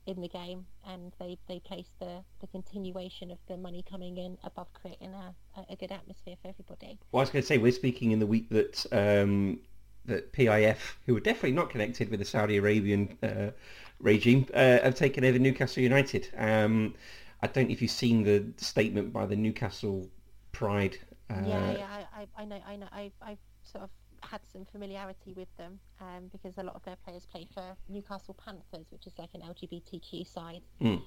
in 0.08 0.22
the 0.22 0.28
game, 0.28 0.66
and 0.88 1.14
they, 1.20 1.38
they 1.48 1.60
place 1.60 1.88
the, 2.00 2.24
the 2.40 2.48
continuation 2.48 3.30
of 3.30 3.38
the 3.48 3.56
money 3.56 3.84
coming 3.88 4.18
in 4.18 4.38
above 4.44 4.68
creating 4.74 5.14
a, 5.14 5.36
a, 5.70 5.76
good 5.76 5.92
atmosphere 5.92 6.36
for 6.42 6.48
everybody. 6.48 6.98
Well, 7.12 7.20
I 7.20 7.24
was 7.24 7.30
going 7.30 7.44
to 7.44 7.48
say 7.48 7.60
we're 7.60 7.72
speaking 7.72 8.12
in 8.12 8.20
the 8.20 8.26
week 8.26 8.50
that 8.50 8.86
um, 8.92 9.60
that 10.06 10.34
PIF, 10.34 10.78
who 11.06 11.16
are 11.16 11.20
definitely 11.20 11.52
not 11.52 11.70
connected 11.70 12.10
with 12.10 12.20
the 12.20 12.26
Saudi 12.26 12.58
Arabian 12.58 13.18
uh, 13.22 13.52
regime, 14.00 14.48
uh, 14.54 14.80
have 14.80 14.96
taken 14.96 15.24
over 15.24 15.38
Newcastle 15.38 15.84
United. 15.84 16.30
Um, 16.36 16.96
I 17.44 17.48
don't 17.48 17.68
know 17.68 17.72
if 17.72 17.82
you've 17.82 17.92
seen 17.92 18.24
the 18.24 18.46
statement 18.58 19.14
by 19.14 19.28
the 19.28 19.36
Newcastle 19.36 20.10
Pride. 20.52 20.98
Uh, 21.30 21.44
yeah, 21.46 21.72
yeah, 21.72 21.88
I, 21.92 22.22
I, 22.22 22.28
I 22.42 22.46
know, 22.46 22.60
I 22.68 22.76
know, 22.76 22.88
I've, 22.92 23.14
I've 23.22 23.38
sort 23.64 23.84
of 23.84 23.90
had 24.22 24.41
some 24.51 24.65
familiarity 24.72 25.34
with 25.36 25.55
them 25.57 25.80
um, 25.99 26.30
because 26.32 26.57
a 26.57 26.63
lot 26.63 26.76
of 26.76 26.84
their 26.84 26.95
players 26.97 27.26
play 27.26 27.47
for 27.53 27.76
Newcastle 27.89 28.36
Panthers, 28.45 28.88
which 28.91 29.07
is 29.07 29.13
like 29.17 29.30
an 29.34 29.41
LGBTQ 29.41 30.28
side. 30.28 30.61
Mm. 30.82 31.01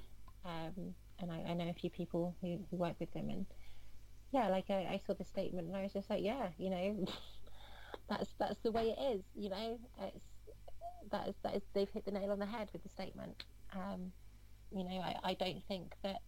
Um, 0.44 0.94
and 1.20 1.30
I, 1.30 1.44
I 1.50 1.54
know 1.54 1.68
a 1.68 1.74
few 1.74 1.90
people 1.90 2.34
who, 2.40 2.58
who 2.70 2.76
work 2.76 2.96
with 2.98 3.12
them, 3.12 3.30
and 3.30 3.46
yeah, 4.32 4.48
like 4.48 4.68
I, 4.68 4.88
I 4.90 5.00
saw 5.06 5.14
the 5.14 5.24
statement 5.24 5.68
and 5.68 5.76
I 5.76 5.82
was 5.82 5.92
just 5.92 6.10
like, 6.10 6.22
yeah, 6.22 6.48
you 6.58 6.70
know, 6.70 7.06
that's 8.08 8.34
that's 8.38 8.58
the 8.62 8.72
way 8.72 8.94
it 8.96 9.00
is, 9.16 9.22
you 9.34 9.48
know, 9.48 9.78
it's 10.02 10.24
that 11.10 11.28
is 11.28 11.36
that 11.42 11.54
is 11.54 11.62
they've 11.72 11.88
hit 11.88 12.04
the 12.04 12.10
nail 12.10 12.32
on 12.32 12.38
the 12.38 12.46
head 12.46 12.68
with 12.72 12.82
the 12.82 12.88
statement. 12.88 13.44
Um, 13.72 14.12
you 14.74 14.84
know, 14.84 15.00
I, 15.00 15.16
I 15.22 15.34
don't 15.34 15.62
think 15.68 15.94
that 16.02 16.20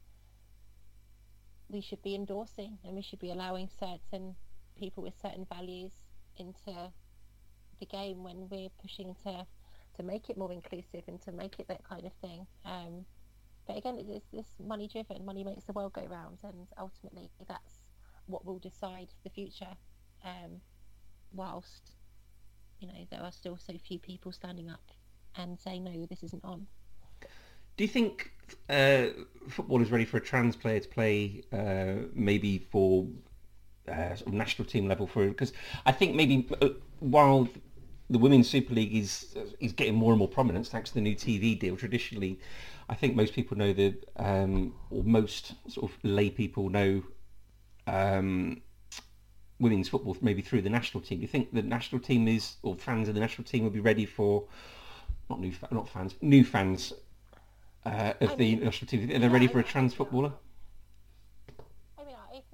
we 1.68 1.80
should 1.80 2.02
be 2.02 2.14
endorsing 2.14 2.78
and 2.84 2.94
we 2.94 3.02
should 3.02 3.18
be 3.18 3.32
allowing 3.32 3.68
certain 3.80 4.36
people 4.76 5.02
with 5.02 5.14
certain 5.20 5.46
values 5.52 5.92
into 6.40 6.92
the 7.78 7.86
game 7.86 8.22
when 8.22 8.48
we're 8.48 8.70
pushing 8.80 9.14
to 9.24 9.46
to 9.96 10.02
make 10.02 10.28
it 10.28 10.36
more 10.36 10.52
inclusive 10.52 11.02
and 11.06 11.20
to 11.22 11.32
make 11.32 11.58
it 11.58 11.68
that 11.68 11.82
kind 11.88 12.04
of 12.04 12.12
thing. 12.20 12.46
Um, 12.64 13.06
but 13.66 13.78
again, 13.78 13.98
it's 13.98 14.26
this 14.32 14.46
money 14.64 14.88
driven. 14.88 15.24
Money 15.24 15.42
makes 15.42 15.64
the 15.64 15.72
world 15.72 15.92
go 15.94 16.04
round, 16.06 16.38
and 16.44 16.66
ultimately, 16.78 17.30
that's 17.48 17.80
what 18.26 18.44
will 18.44 18.58
decide 18.58 19.08
the 19.24 19.30
future. 19.30 19.76
Um, 20.24 20.60
whilst 21.32 21.92
you 22.80 22.88
know 22.88 23.06
there 23.10 23.20
are 23.20 23.32
still 23.32 23.56
so 23.56 23.74
few 23.78 23.98
people 23.98 24.32
standing 24.32 24.70
up 24.70 24.92
and 25.36 25.58
saying 25.58 25.84
no, 25.84 26.06
this 26.06 26.22
isn't 26.22 26.44
on. 26.44 26.66
Do 27.76 27.84
you 27.84 27.88
think 27.88 28.32
uh, 28.70 29.08
football 29.48 29.82
is 29.82 29.90
ready 29.90 30.06
for 30.06 30.16
a 30.16 30.20
trans 30.20 30.56
player 30.56 30.80
to 30.80 30.88
play? 30.88 31.42
Uh, 31.52 32.08
maybe 32.14 32.58
for 32.58 33.06
uh, 33.88 34.14
sort 34.14 34.28
of 34.28 34.32
national 34.34 34.66
team 34.66 34.88
level 34.88 35.06
for 35.06 35.26
because 35.26 35.52
I 35.84 35.92
think 35.92 36.14
maybe 36.14 36.48
uh, 36.60 36.68
while 37.00 37.48
the 38.08 38.18
women's 38.18 38.48
Super 38.48 38.74
League 38.74 38.94
is 38.94 39.36
is 39.60 39.72
getting 39.72 39.94
more 39.94 40.12
and 40.12 40.18
more 40.18 40.28
prominence 40.28 40.68
thanks 40.68 40.90
to 40.90 40.94
the 40.94 41.00
new 41.00 41.14
TV 41.14 41.58
deal. 41.58 41.76
Traditionally, 41.76 42.38
I 42.88 42.94
think 42.94 43.16
most 43.16 43.34
people 43.34 43.56
know 43.56 43.72
that, 43.72 44.08
um, 44.16 44.74
or 44.90 45.02
most 45.02 45.54
sort 45.68 45.90
of 45.90 45.98
lay 46.04 46.30
people 46.30 46.68
know 46.68 47.02
um, 47.86 48.62
women's 49.58 49.88
football 49.88 50.16
maybe 50.20 50.42
through 50.42 50.62
the 50.62 50.70
national 50.70 51.02
team. 51.02 51.18
Do 51.18 51.22
you 51.22 51.28
think 51.28 51.52
the 51.52 51.62
national 51.62 52.00
team 52.00 52.28
is, 52.28 52.56
or 52.62 52.76
fans 52.76 53.08
of 53.08 53.14
the 53.14 53.20
national 53.20 53.44
team 53.44 53.64
will 53.64 53.70
be 53.70 53.80
ready 53.80 54.06
for 54.06 54.44
not 55.28 55.40
new, 55.40 55.52
not 55.70 55.88
fans, 55.88 56.14
new 56.20 56.44
fans 56.44 56.92
uh, 57.84 58.12
of 58.20 58.32
I 58.32 58.34
the 58.36 58.54
mean, 58.54 58.64
national 58.64 58.88
team? 58.88 59.10
Are 59.10 59.18
they 59.18 59.28
ready 59.28 59.48
for 59.48 59.58
a 59.58 59.64
trans 59.64 59.94
footballer? 59.94 60.32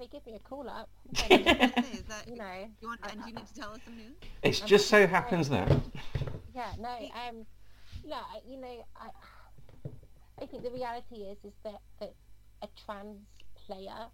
I 0.03 0.07
mean, 0.07 0.09
if 0.11 0.11
they 0.11 0.17
give 0.19 0.25
me 0.25 0.35
a 0.35 0.39
call 0.39 0.69
up, 0.69 0.89
I 1.23 1.27
then, 1.29 1.43
was 1.45 1.53
gonna 1.55 1.73
say, 1.81 1.97
is 1.97 2.03
that 2.07 2.27
you 2.27 2.35
know, 2.35 2.69
you 2.81 2.87
want? 2.87 2.99
And 3.03 3.21
do 3.23 3.29
you 3.29 3.35
need 3.35 3.47
to 3.47 3.53
tell 3.53 3.73
us 3.73 3.79
some 3.85 3.95
news? 3.95 4.15
It's 4.41 4.61
I'm 4.61 4.67
just 4.67 4.87
so 4.87 5.07
happens 5.07 5.47
say. 5.47 5.55
that 5.65 5.81
yeah, 6.55 6.71
no, 6.79 6.89
um, 6.89 7.45
no, 8.05 8.15
I- 8.15 8.41
you 8.47 8.59
know, 8.59 8.85
I, 8.95 9.09
I 10.41 10.45
think 10.45 10.63
the 10.63 10.71
reality 10.71 11.15
is 11.23 11.37
is 11.43 11.53
that 11.63 11.81
that 11.99 12.13
a 12.61 12.67
trans 12.85 13.19
player 13.65 14.07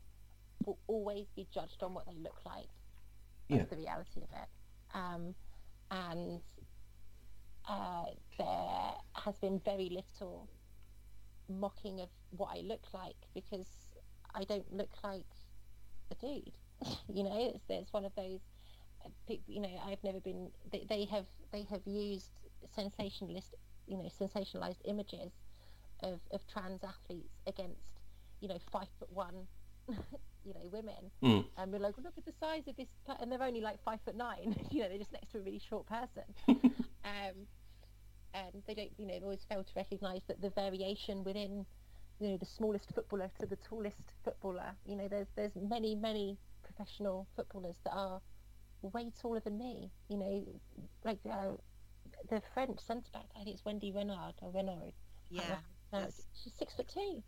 will 0.65 0.77
always 0.87 1.27
be 1.35 1.47
judged 1.53 1.81
on 1.83 1.93
what 1.93 2.05
they 2.05 2.17
look 2.21 2.39
like. 2.45 2.67
That's 3.49 3.69
Yeah. 3.71 3.75
the 3.75 3.81
reality 3.81 4.21
of 4.21 4.29
it. 4.31 4.49
Um, 4.93 5.35
and 5.91 6.41
uh, 7.67 8.05
there 8.37 8.93
has 9.15 9.37
been 9.39 9.59
very 9.59 9.89
little 9.89 10.49
mocking 11.49 11.99
of 11.99 12.09
what 12.31 12.49
I 12.55 12.61
look 12.61 12.93
like 12.93 13.15
because 13.33 13.67
I 14.35 14.43
don't 14.43 14.71
look 14.71 14.91
like 15.03 15.25
a 16.11 16.15
dude. 16.15 16.53
you 17.13 17.23
know, 17.23 17.53
it's 17.69 17.93
one 17.93 18.05
of 18.05 18.13
those. 18.15 18.39
uh, 19.05 19.09
pe- 19.27 19.39
You 19.47 19.61
know, 19.61 19.81
I've 19.85 20.03
never 20.03 20.19
been. 20.19 20.49
They, 20.71 20.85
they 20.89 21.05
have 21.05 21.25
they 21.51 21.63
have 21.69 21.81
used 21.85 22.31
sensationalist, 22.75 23.55
you 23.87 23.97
know, 23.97 24.09
sensationalized 24.19 24.81
images 24.85 25.31
of 26.01 26.19
of 26.31 26.45
trans 26.47 26.83
athletes 26.83 27.33
against, 27.47 27.99
you 28.39 28.47
know, 28.47 28.57
five 28.71 28.87
foot 28.99 29.11
one, 29.11 29.47
you 29.87 30.53
know, 30.53 30.67
women. 30.71 31.11
Mm. 31.23 31.45
And 31.57 31.71
we're 31.71 31.79
like, 31.79 31.97
well, 31.97 32.05
look 32.05 32.17
at 32.17 32.25
the 32.25 32.33
size 32.39 32.67
of 32.67 32.75
this, 32.77 32.87
per-" 33.05 33.17
and 33.21 33.31
they're 33.31 33.43
only 33.43 33.61
like 33.61 33.83
five 33.83 33.99
foot 34.05 34.15
nine. 34.15 34.55
you 34.71 34.81
know, 34.81 34.89
they're 34.89 34.97
just 34.97 35.11
next 35.11 35.31
to 35.31 35.39
a 35.39 35.41
really 35.41 35.61
short 35.69 35.85
person. 35.87 36.23
um, 36.47 37.35
and 38.33 38.61
they 38.67 38.75
don't, 38.75 38.91
you 38.97 39.07
know, 39.07 39.17
they 39.17 39.23
always 39.23 39.43
fail 39.49 39.63
to 39.63 39.71
recognise 39.75 40.21
that 40.27 40.41
the 40.41 40.51
variation 40.51 41.23
within 41.23 41.65
you 42.19 42.29
know 42.29 42.37
the 42.37 42.45
smallest 42.45 42.93
footballer 42.93 43.29
to 43.39 43.45
the 43.45 43.55
tallest 43.57 44.13
footballer. 44.23 44.71
You 44.85 44.95
know, 44.95 45.07
there's 45.07 45.27
there's 45.35 45.55
many 45.55 45.95
many 45.95 46.37
professional 46.63 47.27
footballers 47.35 47.77
that 47.83 47.93
are 47.93 48.21
way 48.81 49.11
taller 49.21 49.39
than 49.39 49.57
me. 49.57 49.91
You 50.09 50.17
know, 50.17 50.45
like 51.03 51.19
uh, 51.29 51.51
the 52.29 52.41
French 52.53 52.79
centre 52.79 53.09
back. 53.13 53.25
I 53.39 53.43
think 53.43 53.55
it's 53.55 53.65
Wendy 53.65 53.91
Renard 53.91 54.35
or 54.41 54.51
Renard. 54.51 54.93
Yeah. 55.29 55.57
She's 56.43 56.53
six 56.57 56.73
foot 56.75 56.87
two. 56.87 57.23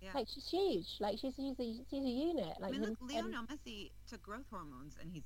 Yeah. 0.00 0.10
Like 0.14 0.28
she's 0.32 0.48
huge. 0.48 0.86
Like 1.00 1.18
she's 1.18 1.34
she's 1.34 1.58
a, 1.58 1.74
she's 1.90 2.04
a 2.04 2.08
unit. 2.08 2.54
I 2.58 2.62
Like 2.62 2.72
mean, 2.72 2.80
look, 2.82 2.96
and- 3.00 3.10
Lionel 3.10 3.44
Messi 3.44 3.90
took 4.08 4.22
growth 4.22 4.46
hormones, 4.50 4.96
and 5.00 5.10
he's 5.12 5.24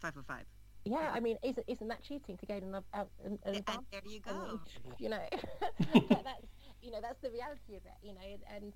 five 0.00 0.14
foot 0.14 0.26
five. 0.26 0.44
yeah, 0.84 1.10
I 1.14 1.20
mean, 1.20 1.36
isn't 1.44 1.64
isn't 1.68 1.86
that 1.88 2.02
cheating 2.02 2.36
to 2.36 2.46
gain 2.46 2.64
an, 2.64 2.74
an, 2.92 3.06
an 3.24 3.38
And 3.44 3.56
advantage? 3.56 3.86
there 3.92 4.00
you 4.04 4.20
go. 4.20 4.60
you 4.98 5.08
know, 5.08 5.22
but 6.08 6.24
that's 6.24 6.46
you 6.82 6.90
know 6.90 6.98
that's 7.00 7.20
the 7.22 7.30
reality 7.30 7.76
of 7.76 7.82
it. 7.86 7.98
You 8.02 8.14
know, 8.14 8.20
and 8.54 8.72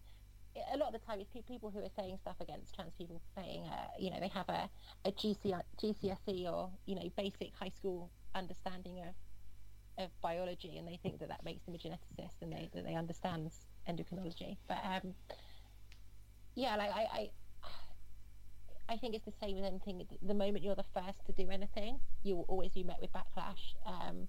a 0.72 0.76
lot 0.76 0.94
of 0.94 1.00
the 1.00 1.06
time 1.06 1.20
it's 1.20 1.30
people 1.46 1.70
who 1.70 1.80
are 1.80 1.90
saying 1.96 2.16
stuff 2.20 2.36
against 2.40 2.74
trans 2.74 2.94
people 2.96 3.20
saying, 3.34 3.64
uh, 3.70 3.88
you 3.98 4.10
know, 4.10 4.20
they 4.20 4.28
have 4.28 4.48
a 4.48 4.70
a 5.04 5.12
GC, 5.12 5.60
GCSE 5.82 6.50
or 6.50 6.70
you 6.86 6.94
know 6.94 7.08
basic 7.16 7.52
high 7.54 7.72
school 7.76 8.10
understanding 8.34 9.00
of 9.00 9.14
of 10.04 10.10
biology, 10.22 10.76
and 10.76 10.86
they 10.86 10.98
think 11.02 11.18
that 11.20 11.28
that 11.28 11.44
makes 11.44 11.64
them 11.64 11.74
a 11.74 11.78
geneticist, 11.78 12.40
and 12.40 12.52
they 12.52 12.70
that 12.74 12.84
they 12.84 12.94
understand 12.94 13.50
endocrinology. 13.88 14.56
But 14.68 14.78
um, 14.84 15.14
yeah, 16.54 16.76
like 16.76 16.90
I. 16.90 17.02
I 17.12 17.30
I 18.88 18.96
think 18.96 19.16
it's 19.16 19.24
the 19.24 19.32
same 19.40 19.56
with 19.56 19.64
anything. 19.64 20.06
The 20.22 20.32
moment 20.32 20.62
you're 20.62 20.76
the 20.76 20.84
first 20.94 21.26
to 21.26 21.32
do 21.32 21.50
anything, 21.50 21.98
you 22.22 22.36
will 22.36 22.44
always 22.46 22.70
be 22.70 22.84
met 22.84 22.98
with 23.00 23.10
backlash. 23.12 23.74
Um, 23.84 24.28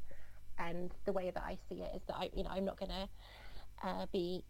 and 0.57 0.91
the 1.05 1.11
way 1.13 1.29
that 1.29 1.43
I 1.43 1.59
see 1.69 1.83
it 1.83 1.91
is 1.95 2.01
that 2.07 2.15
I, 2.15 2.31
you 2.33 2.43
know, 2.43 2.49
I'm 2.49 2.65
not 2.65 2.79
to 2.89 3.07
uh, 3.83 4.05
be 4.11 4.43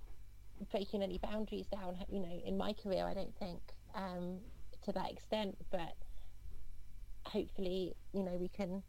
breaking 0.71 1.03
any 1.03 1.17
boundaries 1.17 1.67
down. 1.67 1.97
You 2.09 2.19
know, 2.19 2.41
in 2.45 2.57
my 2.57 2.73
career, 2.73 3.05
I 3.05 3.13
don't 3.13 3.36
think 3.39 3.59
um, 3.95 4.39
to 4.84 4.91
that 4.93 5.11
extent. 5.11 5.57
But 5.71 5.95
hopefully, 7.23 7.95
you 8.13 8.23
know, 8.23 8.38
we 8.39 8.49
can 8.49 8.84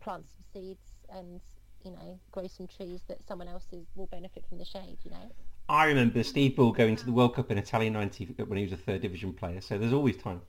plant 0.00 0.24
some 0.28 0.44
seeds 0.52 0.80
and 1.08 1.40
you 1.84 1.90
know 1.90 2.18
grow 2.30 2.46
some 2.46 2.66
trees 2.66 3.00
that 3.08 3.18
someone 3.26 3.48
else 3.48 3.66
is, 3.72 3.86
will 3.94 4.06
benefit 4.06 4.44
from 4.48 4.58
the 4.58 4.64
shade. 4.64 4.98
You 5.04 5.10
know. 5.10 5.32
I 5.68 5.84
remember 5.86 6.22
Steve 6.22 6.56
Bull 6.56 6.72
going 6.72 6.96
to 6.96 7.04
the 7.04 7.12
World 7.12 7.34
Cup 7.34 7.50
in 7.50 7.56
Italia 7.56 7.90
90 7.90 8.34
when 8.46 8.58
he 8.58 8.64
was 8.64 8.72
a 8.72 8.76
third 8.76 9.00
division 9.00 9.32
player, 9.32 9.60
so 9.60 9.78
there's 9.78 9.92
always 9.92 10.16
time. 10.16 10.42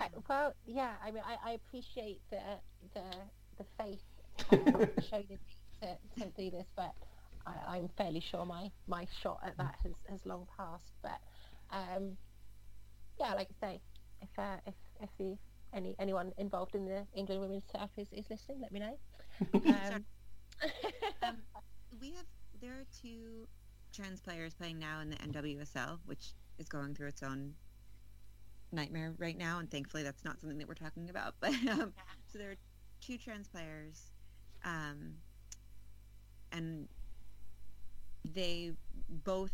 I, 0.00 0.08
well, 0.28 0.54
yeah. 0.66 0.92
I 1.04 1.10
mean, 1.10 1.22
I, 1.26 1.50
I 1.50 1.52
appreciate 1.52 2.20
the 2.30 2.40
the 2.94 3.04
the 3.58 3.64
faith 3.78 4.02
um, 4.50 4.88
shown 5.10 5.24
in 5.28 5.38
me 5.38 5.56
to, 5.82 6.20
to 6.20 6.30
do 6.36 6.50
this, 6.50 6.66
but 6.76 6.94
I, 7.46 7.76
I'm 7.76 7.88
fairly 7.96 8.20
sure 8.20 8.44
my 8.44 8.70
my 8.86 9.06
shot 9.22 9.40
at 9.44 9.56
that 9.58 9.76
has, 9.82 9.92
has 10.08 10.26
long 10.26 10.46
passed. 10.56 10.92
But 11.02 11.20
um, 11.70 12.16
yeah, 13.18 13.34
like 13.34 13.48
I 13.62 13.66
say, 13.66 13.80
if 14.20 14.28
uh, 14.38 14.56
if 14.66 14.74
if 15.00 15.10
you, 15.18 15.38
any 15.72 15.94
anyone 15.98 16.32
involved 16.38 16.74
in 16.74 16.84
the 16.84 17.06
England 17.14 17.40
women's 17.40 17.64
turf 17.74 17.90
is, 17.96 18.08
is 18.12 18.26
listening, 18.30 18.60
let 18.60 18.72
me 18.72 18.80
know. 18.80 18.98
Um, 19.66 20.04
Um, 21.22 21.36
we 22.00 22.12
have 22.12 22.26
there 22.60 22.72
are 22.72 22.84
two 23.00 23.48
trans 23.92 24.20
players 24.20 24.54
playing 24.54 24.78
now 24.78 25.00
in 25.00 25.10
the 25.10 25.16
NWSL, 25.16 25.98
which 26.06 26.32
is 26.58 26.68
going 26.68 26.94
through 26.94 27.08
its 27.08 27.22
own 27.22 27.54
nightmare 28.72 29.14
right 29.18 29.36
now, 29.36 29.58
and 29.58 29.70
thankfully 29.70 30.02
that's 30.02 30.24
not 30.24 30.40
something 30.40 30.58
that 30.58 30.68
we're 30.68 30.74
talking 30.74 31.10
about. 31.10 31.34
But 31.40 31.54
um, 31.68 31.92
so 32.26 32.38
there 32.38 32.50
are 32.52 32.56
two 33.00 33.18
trans 33.18 33.48
players, 33.48 34.10
um, 34.64 35.14
and 36.52 36.88
they 38.24 38.72
both 39.08 39.52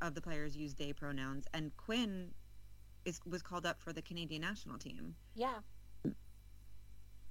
of 0.00 0.14
the 0.14 0.20
players 0.20 0.56
use 0.56 0.74
they 0.74 0.92
pronouns, 0.92 1.46
and 1.54 1.76
Quinn 1.76 2.30
is 3.04 3.20
was 3.26 3.42
called 3.42 3.66
up 3.66 3.80
for 3.80 3.92
the 3.92 4.02
Canadian 4.02 4.42
national 4.42 4.78
team 4.78 5.14
yeah, 5.34 5.58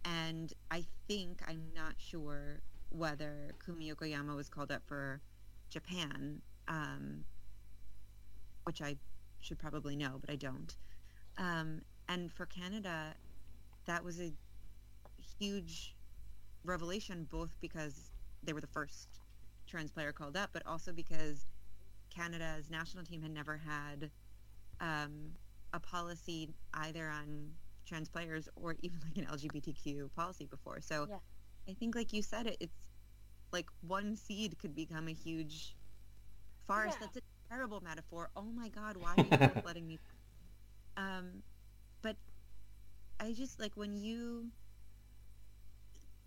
and 0.05 0.53
I 0.71 0.85
think 1.07 1.41
I'm 1.47 1.63
not 1.75 1.95
sure 1.97 2.61
whether 2.89 3.51
Kumi 3.63 3.91
Yokoyama 3.91 4.35
was 4.35 4.47
called 4.47 4.71
up 4.71 4.83
for 4.85 5.21
Japan, 5.69 6.41
um, 6.67 7.25
which 8.63 8.81
I 8.81 8.95
should 9.41 9.59
probably 9.59 9.95
know, 9.95 10.17
but 10.21 10.29
I 10.29 10.35
don't. 10.35 10.75
Um, 11.37 11.81
and 12.07 12.31
for 12.31 12.45
Canada, 12.45 13.15
that 13.85 14.03
was 14.03 14.21
a 14.21 14.31
huge 15.39 15.95
revelation, 16.63 17.27
both 17.29 17.57
because 17.59 18.11
they 18.43 18.53
were 18.53 18.61
the 18.61 18.67
first 18.67 19.07
trans 19.67 19.91
player 19.91 20.11
called 20.11 20.37
up, 20.37 20.51
but 20.53 20.63
also 20.65 20.91
because 20.93 21.45
Canada's 22.09 22.69
national 22.69 23.03
team 23.03 23.21
had 23.21 23.31
never 23.31 23.57
had 23.57 24.11
um, 24.79 25.31
a 25.73 25.79
policy 25.79 26.53
either 26.73 27.09
on 27.09 27.51
trans 27.85 28.09
players 28.09 28.49
or 28.55 28.75
even 28.81 28.99
like 29.03 29.17
an 29.17 29.25
LGBTQ 29.25 30.09
policy 30.15 30.45
before. 30.45 30.81
So 30.81 31.07
Yeah. 31.09 31.19
I 31.69 31.73
think, 31.73 31.95
like 31.95 32.13
you 32.13 32.21
said, 32.21 32.47
it, 32.47 32.57
it's 32.59 32.73
like 33.51 33.69
one 33.81 34.15
seed 34.15 34.57
could 34.59 34.75
become 34.75 35.07
a 35.07 35.13
huge 35.13 35.75
forest. 36.67 36.97
Yeah. 36.99 37.07
That's 37.07 37.17
a 37.17 37.21
terrible 37.49 37.81
metaphor. 37.81 38.29
Oh 38.35 38.43
my 38.51 38.69
God, 38.69 38.97
why 38.97 39.15
are 39.17 39.25
you 39.25 39.53
letting 39.63 39.87
me? 39.87 39.99
Um, 40.97 41.43
but 42.01 42.17
I 43.19 43.33
just 43.33 43.59
like 43.59 43.75
when 43.75 43.95
you 43.97 44.51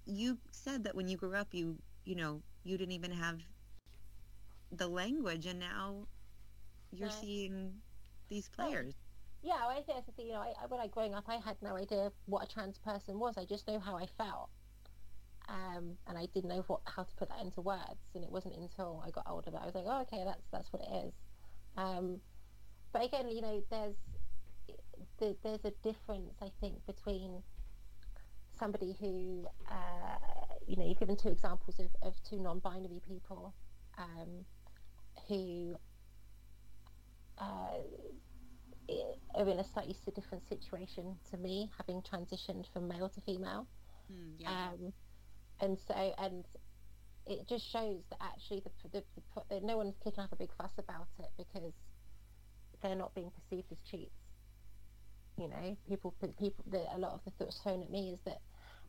you 0.07 0.39
said 0.51 0.85
that 0.85 0.95
when 0.95 1.09
you 1.09 1.17
grew 1.17 1.35
up, 1.35 1.55
you 1.55 1.79
you 2.05 2.15
know 2.15 2.43
you 2.69 2.79
didn't 2.79 2.93
even 2.93 3.13
have 3.13 3.41
the 4.73 4.87
language, 4.89 5.47
and 5.47 5.59
now 5.59 6.07
you're 6.93 7.09
No. 7.09 7.15
seeing 7.21 7.83
these 8.29 8.49
players. 8.49 8.95
yeah. 9.43 9.55
I 9.69 9.75
think 9.83 9.87
that's 9.87 10.17
the. 10.17 10.23
You 10.25 10.33
know, 10.33 10.41
I, 10.41 10.67
when 10.69 10.81
I 10.81 10.87
growing 10.89 11.15
up, 11.15 11.25
I 11.29 11.37
had 11.37 11.57
no 11.63 11.77
idea 11.77 12.13
what 12.27 12.45
a 12.45 12.47
trans 12.53 12.79
person 12.79 13.19
was. 13.19 13.37
I 13.39 13.45
just 13.45 13.67
know 13.69 13.79
how 13.81 13.97
I 13.97 14.07
felt. 14.07 14.51
um, 15.49 15.97
and 16.07 16.19
I 16.19 16.27
didn't 16.35 16.51
know 16.51 16.63
what 16.67 16.81
how 16.87 17.05
to 17.05 17.15
put 17.17 17.29
that 17.31 17.41
into 17.41 17.61
words. 17.63 18.11
And 18.15 18.23
it 18.25 18.31
wasn't 18.31 18.57
until 18.57 19.03
I 19.07 19.11
got 19.11 19.25
older 19.29 19.51
that 19.51 19.63
I 19.63 19.67
was 19.67 19.75
like, 19.75 19.85
oh, 19.87 20.03
okay, 20.03 20.23
that's 20.25 20.47
that's 20.53 20.73
what 20.73 20.83
it 20.83 21.07
is. 21.07 21.13
Um, 21.77 22.21
but 22.93 23.05
again, 23.05 23.29
you 23.31 23.41
know, 23.41 23.63
there's 23.71 23.97
the, 25.19 25.37
there's 25.43 25.65
a 25.65 25.73
difference, 25.83 26.35
I 26.43 26.51
think, 26.61 26.85
between 26.87 27.43
somebody 28.59 28.97
who, 29.01 29.47
uh, 29.71 30.17
you 30.69 30.77
know, 30.77 30.87
you've 30.87 30.99
given 30.99 31.17
two 31.17 31.31
examples 31.31 31.81
of, 31.81 31.87
of 32.03 32.15
two 32.29 32.39
non-binary 32.39 33.01
people 33.09 33.55
um, 33.97 34.45
who 35.27 35.75
uh, 37.39 37.79
are 39.35 39.49
in 39.49 39.59
a 39.59 39.65
slightly 39.65 39.97
different 40.15 40.47
situation 40.47 41.17
to 41.31 41.39
me, 41.39 41.71
having 41.79 42.03
transitioned 42.03 42.67
from 42.73 42.87
male 42.87 43.09
to 43.09 43.21
female. 43.23 43.67
Hmm, 44.13 44.33
yeah. 44.39 44.69
Um, 44.69 44.93
and 45.61 45.79
so, 45.87 46.15
and 46.19 46.45
it 47.27 47.49
just 47.49 47.71
shows 47.71 48.03
that 48.11 48.19
actually 48.21 48.61
the, 48.61 48.89
the, 48.93 49.05
the, 49.49 49.61
no 49.61 49.79
one's 49.79 49.97
kicking 50.05 50.21
up 50.21 50.33
a 50.33 50.37
big 50.37 50.51
fuss 50.57 50.73
about 50.79 51.09
it 51.19 51.31
because 51.37 51.73
they're 52.83 52.95
not 52.95 53.15
being 53.15 53.31
perceived 53.31 53.73
as 53.73 53.79
cheats. 53.91 54.13
You 55.39 55.49
know, 55.49 55.77
people, 55.89 56.15
people, 56.21 56.65
the, 56.71 56.85
a 56.95 56.99
lot 56.99 57.13
of 57.13 57.21
the 57.25 57.31
thoughts 57.33 57.59
thrown 57.63 57.83
at 57.83 57.91
me 57.91 58.11
is 58.13 58.19
that, 58.25 58.41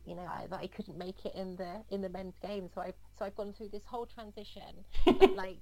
you 0.06 0.14
know, 0.14 0.22
I, 0.22 0.46
that 0.48 0.60
I 0.60 0.66
couldn't 0.66 0.98
make 0.98 1.24
it 1.24 1.34
in 1.34 1.56
the 1.56 1.82
in 1.90 2.00
the 2.00 2.08
men's 2.08 2.34
game, 2.42 2.68
so 2.74 2.80
I've 2.80 2.94
so 3.18 3.24
I've 3.24 3.36
gone 3.36 3.52
through 3.52 3.68
this 3.68 3.84
whole 3.84 4.06
transition, 4.06 4.84
of, 5.06 5.30
like 5.34 5.58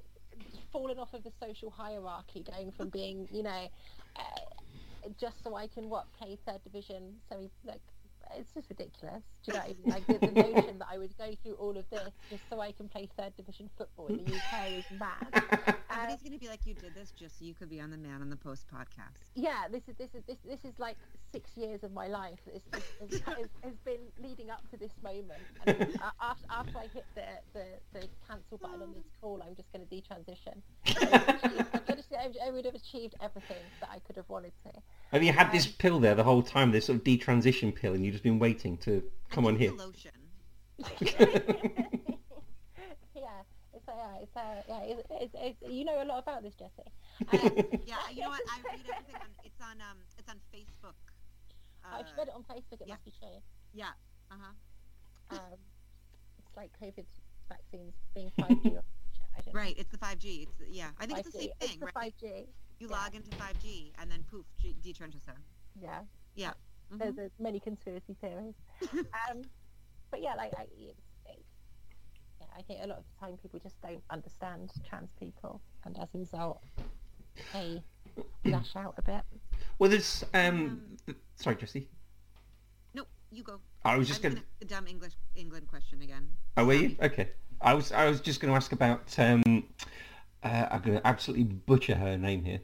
falling 0.72 0.98
off 0.98 1.12
of 1.14 1.24
the 1.24 1.32
social 1.40 1.70
hierarchy, 1.70 2.44
going 2.50 2.72
from 2.72 2.88
being, 2.90 3.28
you 3.32 3.42
know, 3.42 3.68
uh, 4.16 5.10
just 5.20 5.42
so 5.42 5.54
I 5.54 5.66
can 5.66 5.88
what 5.88 6.06
play 6.18 6.38
third 6.46 6.62
division, 6.64 7.14
so 7.28 7.48
like 7.64 7.80
it's 8.36 8.52
just 8.52 8.68
ridiculous. 8.68 9.22
Do 9.44 9.52
you 9.52 9.54
know 9.54 9.60
what 9.60 9.64
I 9.64 9.68
mean? 9.68 9.76
Like 9.86 10.06
the, 10.06 10.26
the 10.26 10.32
notion 10.32 10.78
that 10.78 10.88
I 10.90 10.98
would 10.98 11.16
go 11.16 11.30
through 11.42 11.54
all 11.54 11.76
of 11.76 11.88
this 11.90 12.10
just 12.30 12.42
so 12.50 12.60
I 12.60 12.72
can 12.72 12.88
play 12.88 13.08
third 13.16 13.36
division 13.36 13.70
football 13.76 14.06
in 14.06 14.24
the 14.24 14.34
UK 14.34 14.72
is 14.78 14.84
mad. 14.98 15.26
Everybody's 15.90 16.14
um, 16.14 16.18
gonna 16.24 16.38
be 16.38 16.48
like, 16.48 16.66
you 16.66 16.74
did 16.74 16.94
this 16.94 17.12
just 17.18 17.38
so 17.38 17.44
you 17.44 17.54
could 17.54 17.70
be 17.70 17.80
on 17.80 17.90
the 17.90 17.96
Man 17.96 18.20
on 18.20 18.30
the 18.30 18.36
Post 18.36 18.66
podcast. 18.72 19.30
yeah, 19.34 19.64
this 19.70 19.82
is 19.88 19.96
this 19.96 20.14
is 20.14 20.22
this 20.26 20.38
this 20.46 20.64
is 20.64 20.78
like 20.78 20.96
six 21.32 21.50
years 21.56 21.82
of 21.82 21.92
my 21.92 22.06
life. 22.06 22.38
This, 22.46 22.62
this, 22.72 23.20
has, 23.26 23.36
has, 23.36 23.48
has 23.62 23.74
been 23.84 24.00
leading 24.22 24.50
up 24.50 24.68
to 24.70 24.76
this 24.76 24.92
moment. 25.02 25.40
And 25.66 25.80
a- 25.80 26.24
after, 26.24 26.46
after 26.50 26.78
I 26.78 26.86
hit 26.94 27.04
the, 27.14 27.22
the, 27.52 27.64
the 27.92 28.06
cancel 28.26 28.58
button 28.58 28.82
on 28.82 28.92
this 28.94 29.04
call, 29.20 29.42
I'm 29.46 29.54
just 29.54 29.70
going 29.72 29.86
to 29.86 29.94
detransition. 29.94 30.58
I've 30.86 31.28
I've 31.88 31.98
achieved- 31.98 32.38
I 32.44 32.50
would 32.50 32.64
have 32.64 32.74
achieved 32.74 33.14
everything 33.20 33.56
that 33.80 33.90
I 33.92 33.98
could 34.00 34.16
have 34.16 34.28
wanted 34.28 34.52
to. 34.64 34.72
Have 35.12 35.22
you 35.22 35.32
had 35.32 35.52
this 35.52 35.66
um, 35.66 35.72
pill 35.78 36.00
there 36.00 36.14
the 36.14 36.24
whole 36.24 36.42
time, 36.42 36.72
this 36.72 36.86
sort 36.86 36.98
of 36.98 37.04
detransition 37.04 37.74
pill, 37.74 37.94
and 37.94 38.04
you've 38.04 38.12
just 38.14 38.17
been 38.20 38.38
waiting 38.38 38.76
to 38.78 39.02
come 39.30 39.44
I 39.46 39.48
on 39.48 39.56
here? 39.56 39.72
lotion. 39.72 40.12
yeah, 41.00 41.18
it's 43.74 43.88
uh, 43.88 43.92
yeah, 43.96 44.16
it's 44.22 44.36
uh, 44.36 44.62
yeah, 44.68 44.80
it's, 44.84 45.02
it's, 45.10 45.34
it's, 45.34 45.62
you 45.72 45.84
know 45.84 46.02
a 46.02 46.04
lot 46.04 46.22
about 46.22 46.42
this, 46.42 46.54
Jesse. 46.54 46.90
Um, 47.32 47.50
yeah, 47.86 47.96
you 48.12 48.20
know 48.22 48.28
what? 48.30 48.40
I 48.48 48.58
read 48.64 48.80
everything 48.88 49.16
on. 49.20 49.28
It's 49.44 49.60
on. 49.60 49.80
Um, 49.80 49.98
it's 50.18 50.28
on 50.28 50.36
Facebook. 50.54 50.94
I've 51.84 52.06
Uh, 52.06 52.08
read 52.18 52.28
it 52.28 52.34
on 52.34 52.42
Facebook. 52.44 52.80
It 52.80 52.86
yeah. 52.88 52.94
must 52.94 53.04
be 53.04 53.12
true. 53.18 53.28
Yeah. 53.72 53.90
Uh 54.30 54.34
huh. 54.40 55.36
Um, 55.36 55.58
it's 56.38 56.56
like 56.56 56.70
COVID 56.82 57.04
vaccines 57.48 57.94
being 58.14 58.30
5G. 58.40 58.66
or- 58.66 58.70
know. 58.72 58.82
Right, 59.52 59.74
it's 59.78 59.88
the 59.90 59.98
5G. 59.98 60.42
It's 60.42 60.52
yeah, 60.70 60.88
I 61.00 61.06
think 61.06 61.20
it's 61.20 61.30
the 61.30 61.38
5G. 61.38 61.42
same 61.42 61.50
It's 61.60 61.70
thing, 61.70 61.80
the 61.80 61.86
5G. 61.86 62.46
You 62.80 62.88
yeah. 62.90 62.96
log 62.96 63.14
into 63.14 63.30
5G 63.30 63.92
and 64.00 64.10
then 64.10 64.24
poof, 64.30 64.44
G- 64.60 64.74
detrenches 64.82 65.22
her. 65.26 65.36
Yeah. 65.80 66.00
Yeah. 66.34 66.52
Mhm. 66.92 66.98
There's, 66.98 67.14
there's 67.16 67.30
many 67.38 67.60
conspiracy 67.60 68.16
theories. 68.20 68.54
um, 68.92 69.42
but 70.10 70.22
yeah, 70.22 70.34
like 70.34 70.52
I, 70.56 70.62
it's, 70.78 71.00
it's, 71.26 71.42
yeah, 72.40 72.46
I 72.56 72.62
think 72.62 72.80
a 72.82 72.86
lot 72.86 72.98
of 72.98 73.04
the 73.04 73.26
time 73.26 73.36
people 73.36 73.60
just 73.60 73.80
don't 73.82 74.02
understand 74.10 74.72
trans 74.88 75.10
people, 75.18 75.60
and 75.84 75.98
as 75.98 76.08
a 76.14 76.18
result, 76.18 76.62
they 77.52 77.82
lash 78.44 78.74
out 78.76 78.94
a 78.98 79.02
bit. 79.02 79.22
Well, 79.78 79.90
there's 79.90 80.24
um. 80.34 80.80
Um, 81.08 81.16
sorry, 81.36 81.56
Jesse. 81.56 81.88
No, 82.94 83.04
you 83.30 83.42
go. 83.42 83.60
I 83.84 83.96
was 83.96 84.08
just 84.08 84.22
going. 84.22 84.36
to 84.36 84.42
the 84.60 84.64
dumb 84.64 84.86
English 84.86 85.12
England 85.36 85.68
question 85.68 86.02
again. 86.02 86.28
Oh, 86.56 86.64
were 86.64 86.74
you? 86.74 86.96
Okay. 87.02 87.30
I 87.60 87.74
was. 87.74 87.92
I 87.92 88.08
was 88.08 88.20
just 88.20 88.40
going 88.40 88.52
to 88.52 88.56
ask 88.56 88.72
about. 88.72 89.14
Um, 89.18 89.64
uh, 90.42 90.66
I'm 90.70 90.80
going 90.80 90.96
to 90.96 91.06
absolutely 91.06 91.44
butcher 91.44 91.96
her 91.96 92.16
name 92.16 92.44
here. 92.44 92.60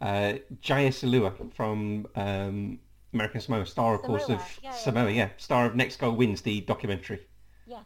Uh, 0.00 0.34
Jaya 0.60 0.90
Salua 0.90 1.32
from 1.54 2.06
um, 2.14 2.78
American 3.12 3.40
Samoa, 3.40 3.66
star, 3.66 3.94
of 3.94 4.02
course, 4.02 4.28
of 4.28 4.40
yeah, 4.62 4.72
Samoa. 4.72 5.10
Yeah. 5.10 5.30
star 5.38 5.66
of 5.66 5.74
Next 5.74 5.96
Goal 5.96 6.12
Wins, 6.12 6.42
the 6.42 6.60
documentary. 6.62 7.26
Yes. 7.66 7.84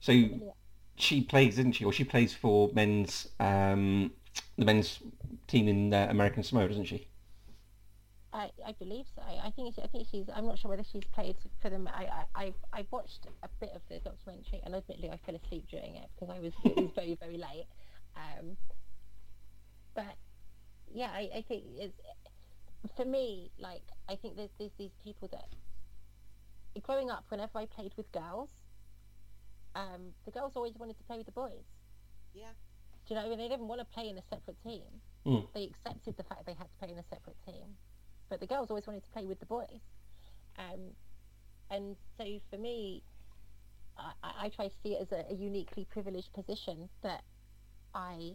So 0.00 0.12
familiar. 0.12 0.52
she 0.96 1.22
plays, 1.22 1.58
isn't 1.58 1.72
she? 1.72 1.84
Or 1.84 1.92
she 1.92 2.04
plays 2.04 2.34
for 2.34 2.70
men's 2.74 3.28
um, 3.38 4.12
the 4.56 4.64
men's 4.64 4.98
team 5.46 5.68
in 5.68 5.94
uh, 5.94 6.08
American 6.10 6.42
Samoa, 6.42 6.68
doesn't 6.68 6.86
she? 6.86 7.08
I, 8.32 8.50
I 8.66 8.72
believe 8.72 9.06
so. 9.14 9.22
I 9.22 9.50
think 9.50 9.74
she, 9.74 9.82
I 9.82 9.86
think 9.86 10.06
she's. 10.10 10.26
I'm 10.34 10.46
not 10.46 10.58
sure 10.58 10.70
whether 10.70 10.84
she's 10.84 11.04
played 11.12 11.36
for 11.62 11.70
them. 11.70 11.88
I, 11.92 12.04
I 12.04 12.44
I've, 12.44 12.54
I've 12.72 12.86
watched 12.90 13.26
a 13.42 13.48
bit 13.60 13.70
of 13.74 13.80
the 13.88 14.00
documentary, 14.00 14.60
and 14.64 14.74
admittedly, 14.74 15.10
I 15.10 15.18
fell 15.24 15.34
asleep 15.34 15.66
during 15.70 15.96
it 15.96 16.08
because 16.14 16.34
I 16.34 16.40
was 16.40 16.52
it 16.64 16.76
was 16.76 16.90
very 16.94 17.14
very 17.14 17.38
late. 17.38 17.66
Um, 18.16 18.56
but 19.94 20.14
yeah, 20.92 21.10
I, 21.12 21.30
I 21.36 21.44
think 21.46 21.64
it's 21.76 21.94
for 22.96 23.04
me. 23.04 23.50
Like 23.58 23.82
I 24.08 24.16
think 24.16 24.36
there's, 24.36 24.50
there's 24.58 24.72
these 24.78 24.94
people 25.02 25.28
that 25.32 25.44
growing 26.82 27.10
up, 27.10 27.24
whenever 27.28 27.58
I 27.58 27.66
played 27.66 27.92
with 27.96 28.10
girls, 28.12 28.50
um, 29.74 30.12
the 30.24 30.30
girls 30.30 30.52
always 30.54 30.74
wanted 30.76 30.96
to 30.98 31.04
play 31.04 31.18
with 31.18 31.26
the 31.26 31.32
boys. 31.32 31.64
Yeah. 32.34 32.52
Do 33.06 33.14
you 33.14 33.20
know? 33.20 33.36
They 33.36 33.48
didn't 33.48 33.68
want 33.68 33.80
to 33.80 33.86
play 33.86 34.08
in 34.08 34.18
a 34.18 34.22
separate 34.30 34.60
team. 34.62 34.82
Mm. 35.26 35.46
They 35.54 35.64
accepted 35.64 36.16
the 36.16 36.22
fact 36.24 36.46
they 36.46 36.54
had 36.54 36.68
to 36.68 36.76
play 36.78 36.90
in 36.92 36.98
a 36.98 37.04
separate 37.10 37.36
team, 37.44 37.76
but 38.28 38.40
the 38.40 38.46
girls 38.46 38.70
always 38.70 38.86
wanted 38.86 39.04
to 39.04 39.10
play 39.10 39.26
with 39.26 39.40
the 39.40 39.46
boys. 39.46 39.82
Um, 40.58 40.80
and 41.70 41.96
so 42.16 42.24
for 42.50 42.58
me, 42.58 43.02
I, 43.96 44.12
I 44.22 44.46
I 44.46 44.48
try 44.50 44.68
to 44.68 44.74
see 44.82 44.90
it 44.90 45.02
as 45.02 45.12
a, 45.12 45.32
a 45.32 45.34
uniquely 45.34 45.86
privileged 45.90 46.32
position 46.32 46.88
that 47.02 47.22
I 47.94 48.34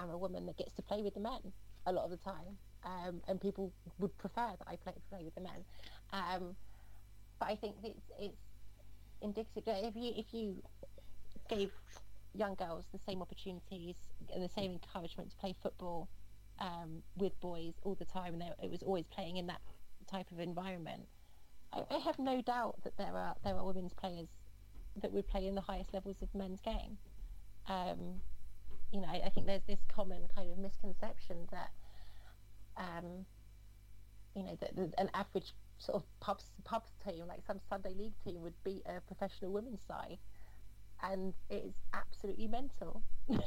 am 0.00 0.10
a 0.10 0.18
woman 0.18 0.46
that 0.46 0.56
gets 0.56 0.74
to 0.74 0.82
play 0.82 1.02
with 1.02 1.14
the 1.14 1.20
men 1.20 1.52
a 1.86 1.92
lot 1.92 2.04
of 2.04 2.10
the 2.10 2.16
time, 2.18 2.58
um, 2.84 3.20
and 3.28 3.40
people 3.40 3.72
would 3.98 4.16
prefer 4.18 4.48
that 4.58 4.66
I 4.66 4.76
play 4.76 4.94
play 5.10 5.24
with 5.24 5.34
the 5.34 5.40
men. 5.40 5.64
Um, 6.12 6.56
but 7.38 7.48
I 7.48 7.56
think 7.56 7.76
it's 7.82 8.10
it's 8.18 8.36
indicative 9.20 9.64
that 9.66 9.84
if 9.86 9.96
you 9.96 10.12
if 10.16 10.32
you 10.32 10.62
gave 11.48 11.70
young 12.34 12.54
girls 12.54 12.84
the 12.92 12.98
same 12.98 13.22
opportunities 13.22 13.96
and 14.32 14.42
the 14.42 14.48
same 14.48 14.72
encouragement 14.72 15.30
to 15.30 15.36
play 15.36 15.54
football 15.62 16.08
um, 16.60 17.02
with 17.16 17.38
boys 17.40 17.74
all 17.82 17.94
the 17.94 18.04
time, 18.04 18.34
and 18.34 18.42
they- 18.42 18.64
it 18.66 18.70
was 18.70 18.82
always 18.82 19.06
playing 19.06 19.36
in 19.36 19.46
that 19.46 19.60
type 20.06 20.30
of 20.30 20.38
environment. 20.40 21.06
I, 21.72 21.84
I 21.90 21.98
have 21.98 22.18
no 22.18 22.40
doubt 22.42 22.82
that 22.84 22.96
there 22.96 23.16
are 23.16 23.34
there 23.44 23.54
are 23.56 23.64
women's 23.64 23.94
players 23.94 24.28
that 25.00 25.12
would 25.12 25.28
play 25.28 25.46
in 25.46 25.54
the 25.54 25.60
highest 25.60 25.92
levels 25.94 26.16
of 26.22 26.34
men's 26.34 26.60
game. 26.60 26.98
Um, 27.66 28.20
you 28.92 29.00
know, 29.00 29.08
I, 29.08 29.22
I 29.26 29.28
think 29.30 29.46
there's 29.46 29.62
this 29.66 29.80
common 29.88 30.22
kind 30.34 30.50
of 30.50 30.58
misconception 30.58 31.46
that, 31.52 31.70
um, 32.78 33.26
you 34.34 34.42
know, 34.42 34.56
that, 34.60 34.76
that 34.76 34.94
an 34.98 35.10
average 35.14 35.52
sort 35.78 35.96
of 35.96 36.04
pubs 36.20 36.50
pubs 36.64 36.90
team, 37.04 37.26
like 37.26 37.40
some 37.46 37.58
Sunday 37.68 37.94
league 37.96 38.14
team, 38.24 38.42
would 38.42 38.54
beat 38.64 38.82
a 38.86 39.00
professional 39.00 39.52
women's 39.52 39.82
side, 39.86 40.18
and 41.02 41.34
it 41.50 41.64
is 41.66 41.74
absolutely 41.92 42.46
mental. 42.46 43.02
there 43.28 43.38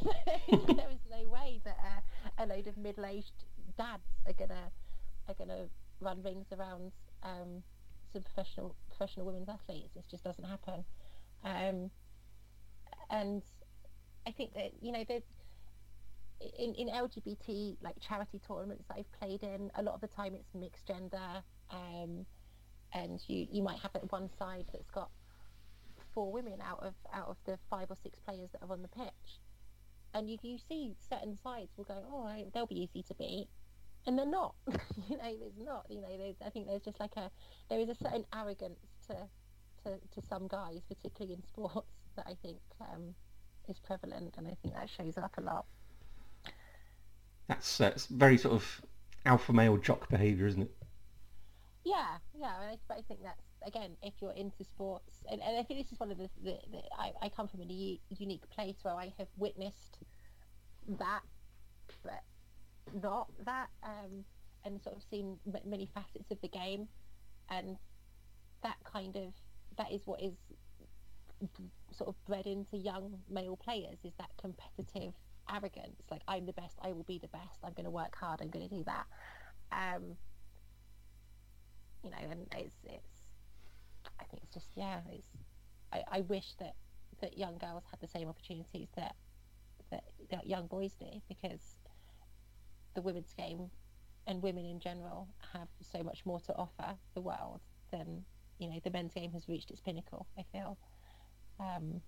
is 0.92 1.00
no 1.10 1.28
way 1.30 1.62
that 1.64 1.78
uh, 1.80 2.44
a 2.44 2.46
load 2.46 2.68
of 2.68 2.78
middle-aged 2.78 3.46
dads 3.78 4.04
are 4.26 4.34
gonna 4.34 4.72
are 5.28 5.34
gonna 5.34 5.66
run 6.00 6.22
rings 6.24 6.48
around 6.52 6.92
um, 7.24 7.64
some 8.12 8.22
professional 8.24 8.76
professional 8.90 9.26
women's 9.26 9.50
athletes. 9.50 9.96
It 9.96 10.06
just 10.10 10.24
doesn't 10.24 10.46
happen. 10.46 10.84
Um, 11.44 11.90
and 13.10 13.42
I 14.28 14.32
think 14.32 14.54
that 14.54 14.72
you 14.82 14.92
know 14.92 15.04
there's 15.08 15.24
in, 16.58 16.74
in 16.76 16.88
LGBT 16.88 17.78
like 17.82 17.96
charity 18.00 18.40
tournaments 18.48 18.86
that 18.88 18.98
I've 18.98 19.12
played 19.20 19.44
in, 19.44 19.72
a 19.76 19.84
lot 19.84 19.96
of 19.96 20.02
the 20.02 20.08
time 20.08 20.34
it's 20.36 20.54
mixed 20.54 20.88
gender, 20.88 21.44
um, 21.72 22.26
and 22.94 23.22
you 23.28 23.48
you 23.52 23.64
might 23.64 23.80
have 23.80 23.92
one 24.10 24.30
side 24.38 24.66
that's 24.72 24.90
got 24.92 25.10
four 26.14 26.32
women 26.32 26.60
out 26.62 26.80
of 26.84 26.94
out 27.14 27.28
of 27.28 27.38
the 27.46 27.58
five 27.70 27.88
or 27.90 27.98
six 28.04 28.20
players 28.20 28.50
that 28.52 28.62
are 28.64 28.72
on 28.72 28.82
the 28.82 28.88
pitch, 28.90 29.40
and 30.14 30.30
you 30.30 30.38
you 30.42 30.58
see 30.58 30.96
certain 31.10 31.38
sides 31.44 31.70
will 31.78 31.86
go, 31.86 32.04
oh, 32.12 32.50
they'll 32.54 32.66
be 32.68 32.82
easy 32.82 33.04
to 33.04 33.14
beat, 33.16 33.48
and 34.06 34.18
they're 34.18 34.26
not. 34.26 34.56
you 35.10 35.18
know, 35.18 35.38
there's 35.40 35.58
not. 35.58 35.86
You 35.90 36.02
know, 36.02 36.34
I 36.46 36.50
think 36.50 36.68
there's 36.68 36.84
just 36.84 37.00
like 37.00 37.16
a 37.18 37.30
there 37.70 37.80
is 37.80 37.90
a 37.90 37.96
certain 37.96 38.26
arrogance 38.34 38.80
to 39.08 39.16
to, 39.84 39.98
to 40.14 40.28
some 40.28 40.48
guys, 40.48 40.82
particularly 40.88 41.34
in 41.34 41.44
sports, 41.48 41.88
that 42.16 42.26
I 42.28 42.36
think 42.42 42.60
um, 42.80 43.16
is 43.68 43.80
prevalent, 43.80 44.36
and 44.38 44.48
I 44.48 44.58
think 44.62 44.76
that 44.76 44.90
shows 44.90 45.18
up 45.18 45.34
a 45.38 45.42
lot. 45.42 45.66
That's 47.52 47.82
uh, 47.82 47.92
it's 47.94 48.06
very 48.06 48.38
sort 48.38 48.54
of 48.54 48.82
alpha 49.26 49.52
male 49.52 49.76
jock 49.76 50.08
behaviour, 50.08 50.48
isn't 50.48 50.62
it? 50.62 50.72
Yeah, 51.84 52.16
yeah, 52.34 52.54
and 52.62 52.80
I, 52.90 52.94
I 52.94 53.02
think 53.10 53.20
that's 53.24 53.44
again, 53.68 53.98
if 54.02 54.14
you're 54.22 54.32
into 54.32 54.64
sports, 54.64 55.16
and, 55.30 55.42
and 55.42 55.58
I 55.58 55.64
think 55.64 55.82
this 55.82 55.92
is 55.92 56.00
one 56.00 56.12
of 56.12 56.18
the, 56.18 56.30
the, 56.42 56.58
the 56.72 56.82
I, 56.98 57.12
I 57.22 57.28
come 57.28 57.50
from 57.50 57.60
a 57.60 58.00
unique 58.10 58.50
place 58.52 58.78
where 58.84 58.94
I 58.94 59.14
have 59.18 59.28
witnessed 59.36 59.98
that, 60.98 61.24
but 62.04 62.24
not 63.04 63.28
that, 63.44 63.68
um, 63.84 64.24
and 64.64 64.82
sort 64.82 64.96
of 64.96 65.04
seen 65.12 65.38
m- 65.46 65.70
many 65.70 65.90
facets 65.94 66.32
of 66.32 66.40
the 66.42 66.48
game, 66.48 66.88
and 67.50 67.76
that 68.64 68.78
kind 68.86 69.18
of 69.18 69.34
that 69.78 69.92
is 69.92 70.04
what 70.06 70.22
is 70.22 70.36
sort 71.92 72.08
of 72.08 72.16
bred 72.26 72.46
into 72.46 72.78
young 72.78 73.20
male 73.30 73.58
players 73.58 73.98
is 74.06 74.14
that 74.18 74.30
competitive 74.40 75.12
arrogance 75.50 76.02
like 76.10 76.22
i'm 76.28 76.46
the 76.46 76.54
best. 76.54 76.78
I 76.82 76.92
will 76.92 77.04
be 77.04 77.20
the 77.20 77.28
best. 77.30 77.60
I'm 77.64 77.74
going 77.74 77.86
to 77.86 77.92
work 77.92 78.16
hard. 78.16 78.42
I'm 78.42 78.50
going 78.50 78.68
to 78.68 78.76
do 78.76 78.84
that. 78.86 79.06
Um 79.72 80.18
you 82.04 82.10
know 82.10 82.18
and 82.30 82.48
it's 82.58 82.76
it's 82.84 83.22
i 84.20 84.24
think 84.26 84.42
it's 84.44 84.54
just 84.54 84.70
yeah 84.76 85.02
it's 85.12 85.28
i, 85.94 86.02
I 86.12 86.22
wish 86.22 86.56
that 86.60 86.76
that 87.22 87.38
young 87.38 87.58
girls 87.58 87.84
had 87.92 88.00
the 88.00 88.08
same 88.08 88.28
opportunities 88.28 88.88
that 88.96 89.16
that, 89.92 90.04
that 90.32 90.48
young 90.48 90.68
boys 90.68 90.94
do 91.00 91.22
because 91.28 91.76
the 92.96 93.02
women's 93.02 93.34
game 93.34 93.70
and 94.28 94.42
women 94.42 94.66
in 94.66 94.80
general 94.80 95.28
have 95.54 95.68
so 95.82 96.02
much 96.04 96.26
more 96.26 96.40
to 96.40 96.56
offer 96.56 96.96
the 97.14 97.22
world 97.22 97.62
than 97.92 98.24
you 98.58 98.68
know 98.68 98.80
the 98.84 98.90
men's 98.90 99.14
game 99.14 99.32
has 99.32 99.48
reached 99.48 99.70
its 99.72 99.80
pinnacle 99.82 100.28
i 100.38 100.44
feel. 100.52 100.78
Um 101.60 102.02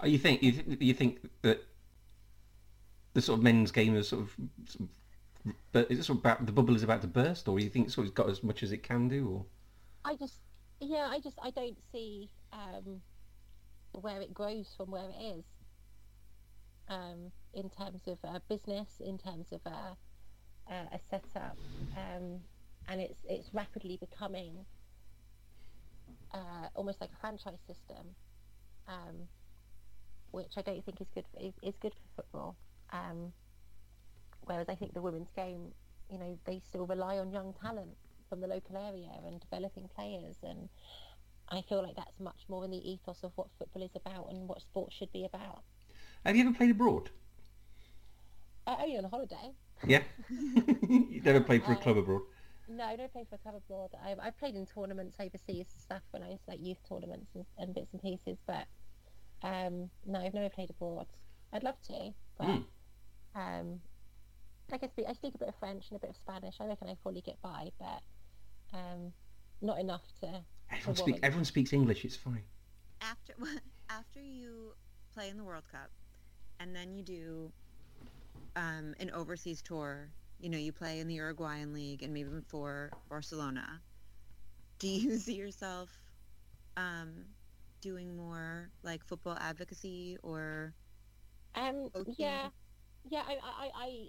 Oh, 0.00 0.06
you 0.06 0.18
think 0.18 0.42
you, 0.42 0.52
th- 0.52 0.80
you 0.80 0.94
think 0.94 1.18
that 1.42 1.64
the 3.14 3.22
sort 3.22 3.38
of 3.38 3.44
men's 3.44 3.70
game 3.70 3.96
is 3.96 4.08
sort 4.08 4.22
of, 4.22 4.36
but 5.72 5.90
is 5.90 5.98
it 5.98 6.04
sort 6.04 6.18
of 6.18 6.24
about 6.24 6.46
the 6.46 6.52
bubble 6.52 6.76
is 6.76 6.82
about 6.82 7.02
to 7.02 7.06
burst, 7.06 7.48
or 7.48 7.58
you 7.58 7.68
think 7.68 7.86
it's 7.86 7.94
sort 7.94 8.06
of 8.06 8.14
got 8.14 8.30
as 8.30 8.42
much 8.42 8.62
as 8.62 8.72
it 8.72 8.82
can 8.82 9.08
do, 9.08 9.28
or 9.28 9.44
I 10.04 10.16
just, 10.16 10.38
yeah, 10.80 11.08
I 11.10 11.20
just, 11.20 11.38
I 11.42 11.50
don't 11.50 11.78
see 11.92 12.30
um, 12.52 13.00
where 13.92 14.20
it 14.20 14.32
grows 14.32 14.72
from 14.76 14.90
where 14.90 15.08
it 15.08 15.36
is. 15.38 15.44
Um, 16.88 17.30
in 17.54 17.70
terms 17.70 18.02
of 18.06 18.18
uh, 18.24 18.40
business, 18.48 19.00
in 19.00 19.16
terms 19.16 19.52
of 19.52 19.60
uh, 19.66 19.94
uh, 20.70 20.86
a 20.92 20.98
setup, 21.10 21.56
um, 21.96 22.40
and 22.88 23.00
it's 23.00 23.20
it's 23.28 23.54
rapidly 23.54 23.98
becoming 23.98 24.64
uh, 26.34 26.68
almost 26.74 27.00
like 27.00 27.10
a 27.10 27.20
franchise 27.20 27.60
system, 27.66 28.14
um, 28.88 29.28
which 30.32 30.52
I 30.56 30.62
don't 30.62 30.84
think 30.84 31.00
is 31.00 31.08
good. 31.14 31.24
For, 31.32 31.40
is 31.62 31.74
good 31.80 31.94
for 31.94 32.22
football. 32.22 32.56
Um, 32.92 33.32
whereas 34.42 34.68
I 34.68 34.74
think 34.74 34.94
the 34.94 35.02
women's 35.02 35.30
game, 35.34 35.72
you 36.10 36.18
know, 36.18 36.38
they 36.44 36.60
still 36.68 36.86
rely 36.86 37.18
on 37.18 37.30
young 37.30 37.54
talent 37.62 37.96
from 38.28 38.40
the 38.40 38.46
local 38.46 38.76
area 38.76 39.10
and 39.26 39.40
developing 39.40 39.88
players 39.94 40.36
and 40.42 40.68
I 41.50 41.62
feel 41.68 41.82
like 41.82 41.96
that's 41.96 42.18
much 42.18 42.40
more 42.48 42.64
in 42.64 42.70
the 42.70 42.90
ethos 42.90 43.22
of 43.22 43.32
what 43.34 43.48
football 43.58 43.82
is 43.82 43.94
about 43.94 44.28
and 44.30 44.48
what 44.48 44.62
sport 44.62 44.92
should 44.92 45.12
be 45.12 45.24
about. 45.26 45.62
have 46.24 46.34
you 46.34 46.46
ever 46.46 46.54
played 46.56 46.70
abroad? 46.70 47.10
Uh, 48.66 48.76
only 48.80 48.96
on 48.96 49.04
holiday. 49.04 49.50
Yeah, 49.86 50.02
you 50.30 51.20
never 51.24 51.40
played 51.40 51.64
for 51.64 51.72
a 51.72 51.76
club 51.76 51.96
abroad. 51.98 52.22
No, 52.68 52.84
I 52.84 52.96
don't 52.96 53.12
play 53.12 53.26
for 53.28 53.34
a 53.34 53.38
club 53.38 53.56
abroad. 53.56 53.90
I, 54.02 54.14
I 54.28 54.30
played 54.30 54.54
in 54.54 54.64
tournaments 54.64 55.16
overseas 55.20 55.66
stuff 55.78 56.02
when 56.12 56.22
I 56.22 56.28
was 56.28 56.38
like 56.46 56.60
youth 56.62 56.78
tournaments 56.88 57.32
and, 57.34 57.44
and 57.58 57.74
bits 57.74 57.92
and 57.92 58.00
pieces, 58.00 58.38
but 58.46 58.66
um, 59.42 59.90
no, 60.06 60.20
I've 60.20 60.32
never 60.32 60.48
played 60.48 60.70
abroad. 60.70 61.06
I'd 61.52 61.64
love 61.64 61.80
to, 61.88 62.14
but 62.38 62.46
Mm. 62.48 62.64
Um, 63.34 63.80
I 64.72 64.78
can 64.78 64.90
speak. 64.90 65.06
I 65.08 65.12
speak 65.12 65.34
a 65.34 65.38
bit 65.38 65.48
of 65.48 65.54
French 65.56 65.90
and 65.90 65.96
a 65.96 66.00
bit 66.00 66.10
of 66.10 66.16
Spanish. 66.16 66.56
I 66.60 66.66
reckon 66.66 66.88
I 66.88 66.94
probably 67.02 67.20
get 67.20 67.40
by, 67.42 67.70
but 67.78 68.02
um, 68.72 69.12
not 69.60 69.78
enough 69.78 70.02
to. 70.20 70.44
Everyone, 70.70 70.92
a 70.92 70.96
speak, 70.96 71.18
everyone 71.22 71.44
speaks 71.44 71.72
English. 71.72 72.04
It's 72.04 72.16
fine. 72.16 72.44
after 73.00 73.34
after 73.90 74.20
you 74.20 74.74
play 75.12 75.28
in 75.28 75.36
the 75.36 75.44
World 75.44 75.64
Cup, 75.70 75.90
and 76.60 76.74
then 76.74 76.94
you 76.94 77.02
do 77.02 77.52
um, 78.56 78.94
an 79.00 79.10
overseas 79.12 79.62
tour. 79.62 80.10
You 80.38 80.48
know, 80.50 80.58
you 80.58 80.72
play 80.72 81.00
in 81.00 81.08
the 81.08 81.14
Uruguayan 81.14 81.72
league 81.72 82.02
and 82.02 82.12
maybe 82.12 82.30
for 82.48 82.94
Barcelona. 83.08 83.82
Do 84.78 84.88
you 84.88 85.18
see 85.18 85.34
yourself 85.34 85.90
um, 86.76 87.26
doing 87.80 88.16
more 88.16 88.70
like 88.82 89.04
football 89.04 89.36
advocacy 89.40 90.16
or? 90.22 90.74
Um, 91.54 91.90
Okay. 91.94 92.14
yeah, 92.18 92.48
yeah. 93.08 93.22
I, 93.26 93.32
I, 93.42 93.70
I, 93.74 94.06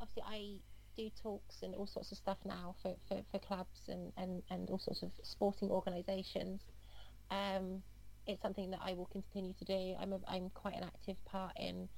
obviously 0.00 0.22
I 0.26 0.60
do 0.96 1.10
talks 1.22 1.56
and 1.62 1.74
all 1.74 1.86
sorts 1.86 2.12
of 2.12 2.18
stuff 2.18 2.38
now 2.44 2.74
for, 2.82 2.94
for, 3.08 3.22
for 3.30 3.38
clubs 3.38 3.88
and, 3.88 4.12
and, 4.16 4.42
and 4.50 4.68
all 4.70 4.78
sorts 4.78 5.02
of 5.02 5.10
sporting 5.22 5.70
organisations. 5.70 6.60
Um, 7.30 7.82
it's 8.26 8.42
something 8.42 8.70
that 8.70 8.80
I 8.84 8.94
will 8.94 9.06
continue 9.06 9.54
to 9.54 9.64
do. 9.64 9.94
I'm 10.00 10.12
a, 10.12 10.20
I'm 10.28 10.50
quite 10.50 10.74
an 10.74 10.84
active 10.84 11.16
part 11.24 11.52
in 11.56 11.88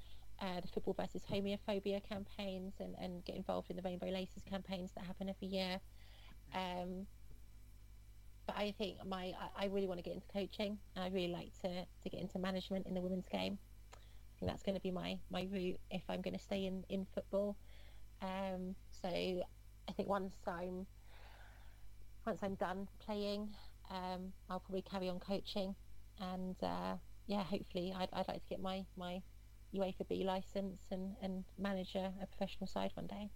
uh, 0.41 0.61
the 0.61 0.69
football 0.69 0.95
versus 0.95 1.23
homophobia 1.31 2.01
campaigns 2.09 2.75
and, 2.81 2.95
and 3.01 3.25
get 3.25 3.37
involved 3.37 3.71
in 3.71 3.77
the 3.77 3.83
Rainbow 3.83 4.09
Laces 4.09 4.43
campaigns 4.49 4.91
that 4.95 5.05
happen 5.05 5.29
every 5.29 5.49
year. 5.49 5.81
Um, 6.55 7.07
but 8.47 8.57
I 8.57 8.75
think 8.77 8.97
my 9.07 9.33
I, 9.57 9.65
I 9.65 9.67
really 9.67 9.87
want 9.87 9.99
to 9.99 10.03
get 10.03 10.15
into 10.15 10.27
coaching. 10.33 10.79
I 10.97 11.09
really 11.09 11.33
like 11.33 11.53
to, 11.63 11.85
to 11.85 12.11
get 12.11 12.21
into 12.21 12.39
management 12.39 12.87
in 12.87 12.95
the 12.95 13.01
women's 13.01 13.29
game. 13.31 13.59
Think 14.43 14.51
that's 14.51 14.65
going 14.65 14.75
to 14.75 14.81
be 14.81 14.91
my, 14.91 15.17
my 15.31 15.47
route 15.53 15.79
if 15.93 16.03
I'm 16.09 16.21
going 16.21 16.35
to 16.35 16.43
stay 16.43 16.67
in, 16.67 16.83
in 16.89 17.07
football. 17.15 17.57
Um, 18.21 18.75
so 18.91 19.07
I 19.09 19.93
think 19.97 20.09
once 20.09 20.35
I'm 20.49 20.85
once 22.27 22.41
I'm 22.43 22.57
done 22.57 22.89
playing, 22.99 23.51
um, 23.89 24.33
I'll 24.51 24.59
probably 24.59 24.83
carry 24.83 25.09
on 25.09 25.21
coaching, 25.21 25.77
and 26.21 26.57
uh, 26.61 26.97
yeah, 27.29 27.45
hopefully 27.45 27.95
I'd, 27.97 28.09
I'd 28.13 28.27
like 28.27 28.43
to 28.43 28.49
get 28.51 28.61
my, 28.61 28.85
my 28.97 29.23
UEFA 29.73 30.09
B 30.09 30.25
license 30.25 30.81
and, 30.91 31.15
and 31.23 31.45
manage 31.57 31.95
a, 31.95 32.13
a 32.21 32.27
professional 32.27 32.67
side 32.67 32.91
one 32.95 33.07
day. 33.07 33.31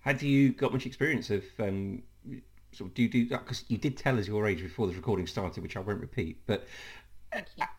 Had 0.00 0.20
you 0.20 0.52
got 0.52 0.70
much 0.70 0.84
experience 0.84 1.30
of 1.30 1.44
um, 1.58 2.02
sort 2.72 2.90
of 2.90 2.94
do 2.94 3.04
you 3.04 3.08
do 3.08 3.26
that? 3.28 3.44
because 3.44 3.64
you 3.68 3.78
did 3.78 3.96
tell 3.96 4.18
us 4.18 4.28
your 4.28 4.46
age 4.46 4.60
before 4.60 4.86
this 4.86 4.96
recording 4.96 5.26
started, 5.26 5.62
which 5.62 5.78
I 5.78 5.80
won't 5.80 6.02
repeat, 6.02 6.42
but. 6.46 6.66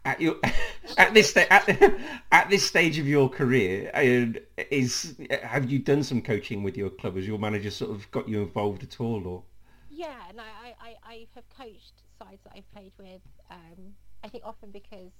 At 0.05 0.21
your 0.21 0.35
at 0.97 1.13
this 1.13 1.29
sta- 1.29 1.47
at, 1.49 1.67
at 2.31 2.49
this 2.49 2.65
stage 2.65 2.97
of 2.99 3.07
your 3.07 3.29
career, 3.29 3.91
is 4.71 5.15
have 5.43 5.69
you 5.69 5.79
done 5.79 6.03
some 6.03 6.21
coaching 6.21 6.63
with 6.63 6.77
your 6.77 6.89
club? 6.89 7.15
Has 7.15 7.27
your 7.27 7.39
manager 7.39 7.71
sort 7.71 7.91
of 7.91 8.09
got 8.11 8.27
you 8.27 8.41
involved 8.41 8.83
at 8.83 8.99
all, 8.99 9.27
or 9.27 9.43
Yeah, 9.89 10.15
no, 10.35 10.43
I, 10.43 10.75
I, 10.79 10.95
I 11.03 11.27
have 11.35 11.45
coached 11.57 12.03
sides 12.17 12.41
that 12.43 12.53
I've 12.55 12.71
played 12.71 12.93
with. 12.97 13.21
Um, 13.49 13.93
I 14.23 14.29
think 14.29 14.43
often 14.45 14.71
because 14.71 15.11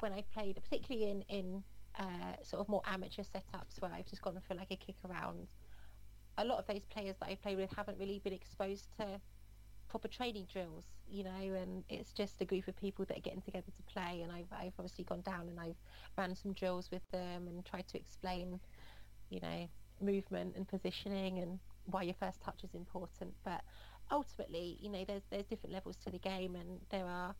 when 0.00 0.12
I 0.12 0.24
played, 0.32 0.60
particularly 0.62 1.10
in 1.10 1.22
in 1.28 1.64
uh, 1.98 2.42
sort 2.42 2.60
of 2.60 2.68
more 2.68 2.82
amateur 2.86 3.22
setups 3.22 3.80
where 3.80 3.92
I've 3.92 4.06
just 4.06 4.22
gone 4.22 4.38
for 4.46 4.54
like 4.54 4.70
a 4.70 4.76
kick 4.76 4.96
around, 5.08 5.46
a 6.38 6.44
lot 6.44 6.58
of 6.58 6.66
those 6.66 6.84
players 6.84 7.16
that 7.20 7.28
I 7.28 7.34
played 7.36 7.56
with 7.56 7.72
haven't 7.74 7.98
really 7.98 8.20
been 8.22 8.32
exposed 8.32 8.88
to 8.98 9.20
proper 9.88 10.08
training 10.08 10.46
drills, 10.52 10.84
you 11.08 11.24
know, 11.24 11.30
and 11.30 11.84
it's 11.88 12.12
just 12.12 12.40
a 12.40 12.44
group 12.44 12.68
of 12.68 12.76
people 12.76 13.04
that 13.06 13.18
are 13.18 13.20
getting 13.20 13.42
together 13.42 13.70
to 13.76 13.92
play. 13.92 14.20
And 14.22 14.32
I've 14.32 14.52
I've 14.52 14.72
obviously 14.78 15.04
gone 15.04 15.22
down 15.22 15.48
and 15.48 15.58
I've 15.58 15.76
ran 16.16 16.34
some 16.34 16.52
drills 16.52 16.90
with 16.90 17.02
them 17.12 17.48
and 17.48 17.64
tried 17.64 17.86
to 17.88 17.98
explain, 17.98 18.60
you 19.30 19.40
know, 19.40 19.68
movement 20.00 20.54
and 20.56 20.68
positioning 20.68 21.38
and 21.38 21.58
why 21.86 22.02
your 22.02 22.14
first 22.14 22.40
touch 22.42 22.64
is 22.64 22.74
important. 22.74 23.34
But 23.44 23.62
ultimately, 24.10 24.78
you 24.80 24.90
know, 24.90 25.04
there's 25.06 25.24
there's 25.30 25.46
different 25.46 25.72
levels 25.72 25.96
to 26.04 26.10
the 26.10 26.18
game, 26.18 26.56
and 26.56 26.80
there 26.90 27.06
are 27.06 27.34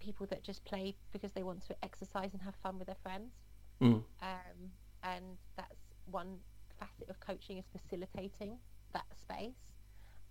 people 0.00 0.26
that 0.26 0.42
just 0.42 0.64
play 0.64 0.94
because 1.12 1.32
they 1.32 1.42
want 1.42 1.66
to 1.66 1.74
exercise 1.82 2.32
and 2.32 2.42
have 2.42 2.54
fun 2.62 2.78
with 2.78 2.86
their 2.86 2.96
friends. 3.02 3.32
Mm. 3.80 4.02
Um, 4.22 4.70
and 5.02 5.24
that's 5.56 5.94
one 6.10 6.38
facet 6.78 7.08
of 7.08 7.20
coaching 7.20 7.58
is 7.58 7.64
facilitating 7.72 8.58
that 8.92 9.06
space. 9.20 9.77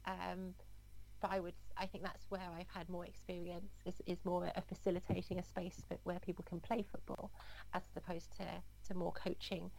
Um, 0.07 0.55
but 1.21 1.31
I 1.31 1.39
would, 1.39 1.55
I 1.77 1.85
think 1.87 2.03
that's 2.03 2.25
where 2.29 2.47
I've 2.57 2.69
had 2.73 2.89
more 2.89 3.05
experience 3.05 3.71
is, 3.85 4.01
is 4.05 4.23
more 4.23 4.51
of 4.55 4.65
facilitating 4.65 5.39
a 5.39 5.43
space 5.43 5.83
for, 5.87 5.97
where 6.03 6.19
people 6.19 6.45
can 6.47 6.59
play 6.59 6.85
football, 6.91 7.31
as 7.73 7.81
opposed 7.95 8.31
to, 8.37 8.45
to 8.87 8.93
more 8.93 9.11
coaching. 9.13 9.71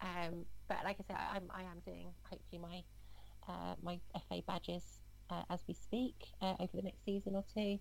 Um, 0.00 0.46
but 0.68 0.78
like 0.84 0.96
I 1.00 1.04
said, 1.06 1.16
I, 1.18 1.36
I'm, 1.36 1.50
I 1.50 1.62
am 1.62 1.80
doing 1.84 2.08
hopefully 2.28 2.60
my 2.60 2.82
uh, 3.48 3.74
my 3.80 4.00
FA 4.28 4.42
badges 4.46 5.00
uh, 5.30 5.42
as 5.50 5.60
we 5.68 5.74
speak 5.74 6.16
uh, 6.42 6.54
over 6.58 6.70
the 6.74 6.82
next 6.82 7.04
season 7.04 7.36
or 7.36 7.44
two, 7.54 7.78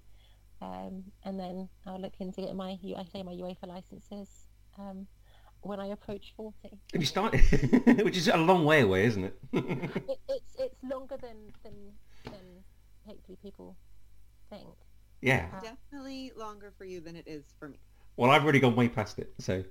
um, 0.62 1.04
and 1.24 1.40
then 1.40 1.70
I'll 1.88 2.00
look 2.00 2.14
into 2.20 2.42
getting 2.42 2.56
my 2.56 2.78
I 2.98 3.06
say 3.12 3.24
my 3.24 3.34
UEFA 3.34 3.68
licenses 3.68 4.48
um, 4.78 5.08
when 5.66 5.80
I 5.80 5.88
approach 5.88 6.34
forty. 6.38 6.80
have 6.94 7.02
you 7.02 7.06
started? 7.08 7.42
Which 8.04 8.18
is 8.18 8.28
a 8.28 8.38
long 8.38 8.66
way 8.66 8.82
away, 8.82 9.06
isn't 9.06 9.24
it? 9.24 9.38
it, 9.54 10.20
it's 10.30 10.56
it's 10.60 10.84
longer 10.84 11.18
than 11.18 11.38
than 11.64 11.74
than 12.24 12.64
hopefully 13.08 13.38
people 13.42 13.76
think. 14.50 14.68
yeah. 15.22 15.48
Uh, 15.54 15.62
Definitely 15.62 16.32
longer 16.38 16.72
for 16.78 16.86
you 16.86 17.02
than 17.02 17.16
it 17.16 17.26
is 17.28 17.44
for 17.60 17.70
me. 17.70 17.78
Well, 18.18 18.32
I've 18.32 18.44
already 18.44 18.60
gone 18.60 18.76
way 18.76 18.88
past 18.88 19.20
it, 19.20 19.34
so 19.40 19.64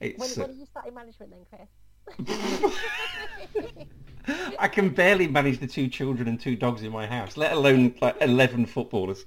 it's. 0.00 0.36
when 0.36 0.46
Uh, 0.46 0.50
are 0.50 0.54
you 0.54 0.66
starting 0.66 0.94
management 0.94 1.32
then, 1.32 1.44
Chris? 1.50 1.68
I 4.58 4.68
can 4.68 4.90
barely 4.90 5.26
manage 5.26 5.58
the 5.58 5.66
two 5.66 5.88
children 5.88 6.28
and 6.28 6.38
two 6.38 6.56
dogs 6.56 6.82
in 6.82 6.92
my 6.92 7.06
house, 7.06 7.36
let 7.38 7.52
alone 7.52 7.94
like 8.02 8.16
eleven 8.20 8.66
footballers. 8.66 9.24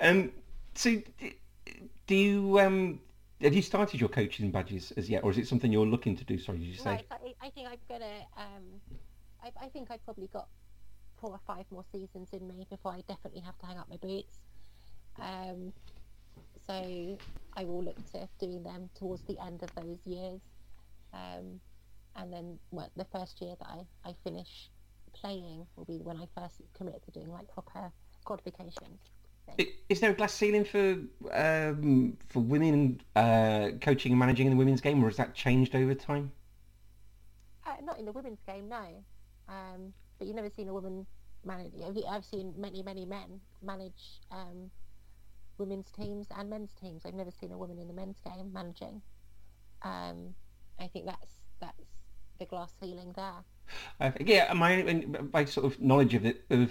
um, 0.00 0.30
so, 0.74 0.96
do 2.06 2.14
you 2.14 2.60
um, 2.60 3.00
have 3.42 3.54
you 3.54 3.62
started 3.62 4.00
your 4.00 4.08
coaching 4.08 4.50
badges 4.50 4.92
as 4.96 5.08
yet, 5.08 5.24
or 5.24 5.30
is 5.30 5.38
it 5.38 5.48
something 5.48 5.72
you're 5.72 5.86
looking 5.86 6.16
to 6.16 6.24
do? 6.24 6.38
Sorry, 6.38 6.58
did 6.58 6.66
you 6.66 6.76
say? 6.76 6.90
Right, 6.90 7.06
I, 7.40 7.50
think 7.50 7.68
I'm 7.68 7.78
gonna. 7.88 8.20
Um, 8.36 8.98
I, 9.42 9.64
I 9.64 9.68
think 9.68 9.90
I've 9.90 10.04
probably 10.04 10.28
got 10.32 10.48
four 11.20 11.30
or 11.30 11.40
five 11.46 11.64
more 11.70 11.84
seasons 11.92 12.28
in 12.32 12.46
me 12.46 12.66
before 12.68 12.92
I 12.92 13.02
definitely 13.08 13.40
have 13.40 13.58
to 13.58 13.66
hang 13.66 13.78
up 13.78 13.88
my 13.88 13.96
boots. 13.96 14.38
Um, 15.18 15.72
so 16.66 17.18
I 17.56 17.64
will 17.64 17.82
look 17.82 17.96
to 18.12 18.28
doing 18.38 18.62
them 18.62 18.90
towards 18.94 19.22
the 19.22 19.38
end 19.44 19.62
of 19.62 19.74
those 19.74 19.98
years, 20.04 20.40
um, 21.14 21.60
and 22.16 22.32
then 22.32 22.58
well, 22.70 22.90
the 22.96 23.06
first 23.06 23.40
year 23.40 23.54
that 23.58 23.68
I, 23.68 24.10
I 24.10 24.14
finish 24.22 24.70
playing 25.12 25.66
will 25.76 25.86
be 25.86 25.98
when 25.98 26.16
I 26.16 26.26
first 26.38 26.60
commit 26.76 27.02
to 27.04 27.10
doing 27.10 27.30
like 27.32 27.48
proper 27.48 27.90
qualifications. 28.24 29.00
Is 29.88 30.00
there 30.00 30.10
a 30.10 30.14
glass 30.14 30.34
ceiling 30.34 30.64
for 30.64 30.98
um, 31.32 32.16
for 32.28 32.40
women 32.40 33.00
uh, 33.16 33.70
coaching 33.80 34.12
and 34.12 34.18
managing 34.18 34.46
in 34.46 34.52
the 34.52 34.56
women's 34.56 34.80
game, 34.80 35.02
or 35.02 35.08
has 35.08 35.16
that 35.16 35.34
changed 35.34 35.74
over 35.74 35.94
time? 35.94 36.32
Uh, 37.66 37.74
not 37.82 37.98
in 37.98 38.04
the 38.04 38.12
women's 38.12 38.40
game, 38.46 38.68
no. 38.68 38.84
Um, 39.48 39.92
but 40.18 40.26
you've 40.26 40.36
never 40.36 40.50
seen 40.50 40.68
a 40.68 40.72
woman 40.72 41.06
manage. 41.44 41.72
I've 42.08 42.24
seen 42.24 42.54
many, 42.56 42.82
many 42.82 43.04
men 43.04 43.40
manage 43.62 44.20
um, 44.30 44.70
women's 45.58 45.90
teams 45.90 46.26
and 46.36 46.48
men's 46.50 46.72
teams. 46.74 47.02
I've 47.04 47.14
never 47.14 47.30
seen 47.30 47.52
a 47.52 47.58
woman 47.58 47.78
in 47.78 47.88
the 47.88 47.94
men's 47.94 48.20
game 48.20 48.52
managing. 48.52 49.02
Um, 49.82 50.34
I 50.78 50.88
think 50.88 51.06
that's 51.06 51.36
that's 51.60 51.84
the 52.38 52.46
glass 52.46 52.72
ceiling 52.80 53.12
there. 53.16 53.44
Uh, 54.00 54.10
yeah, 54.20 54.52
my 54.52 55.04
my 55.32 55.44
sort 55.44 55.66
of 55.66 55.80
knowledge 55.80 56.14
of 56.14 56.24
it 56.24 56.44
of 56.50 56.70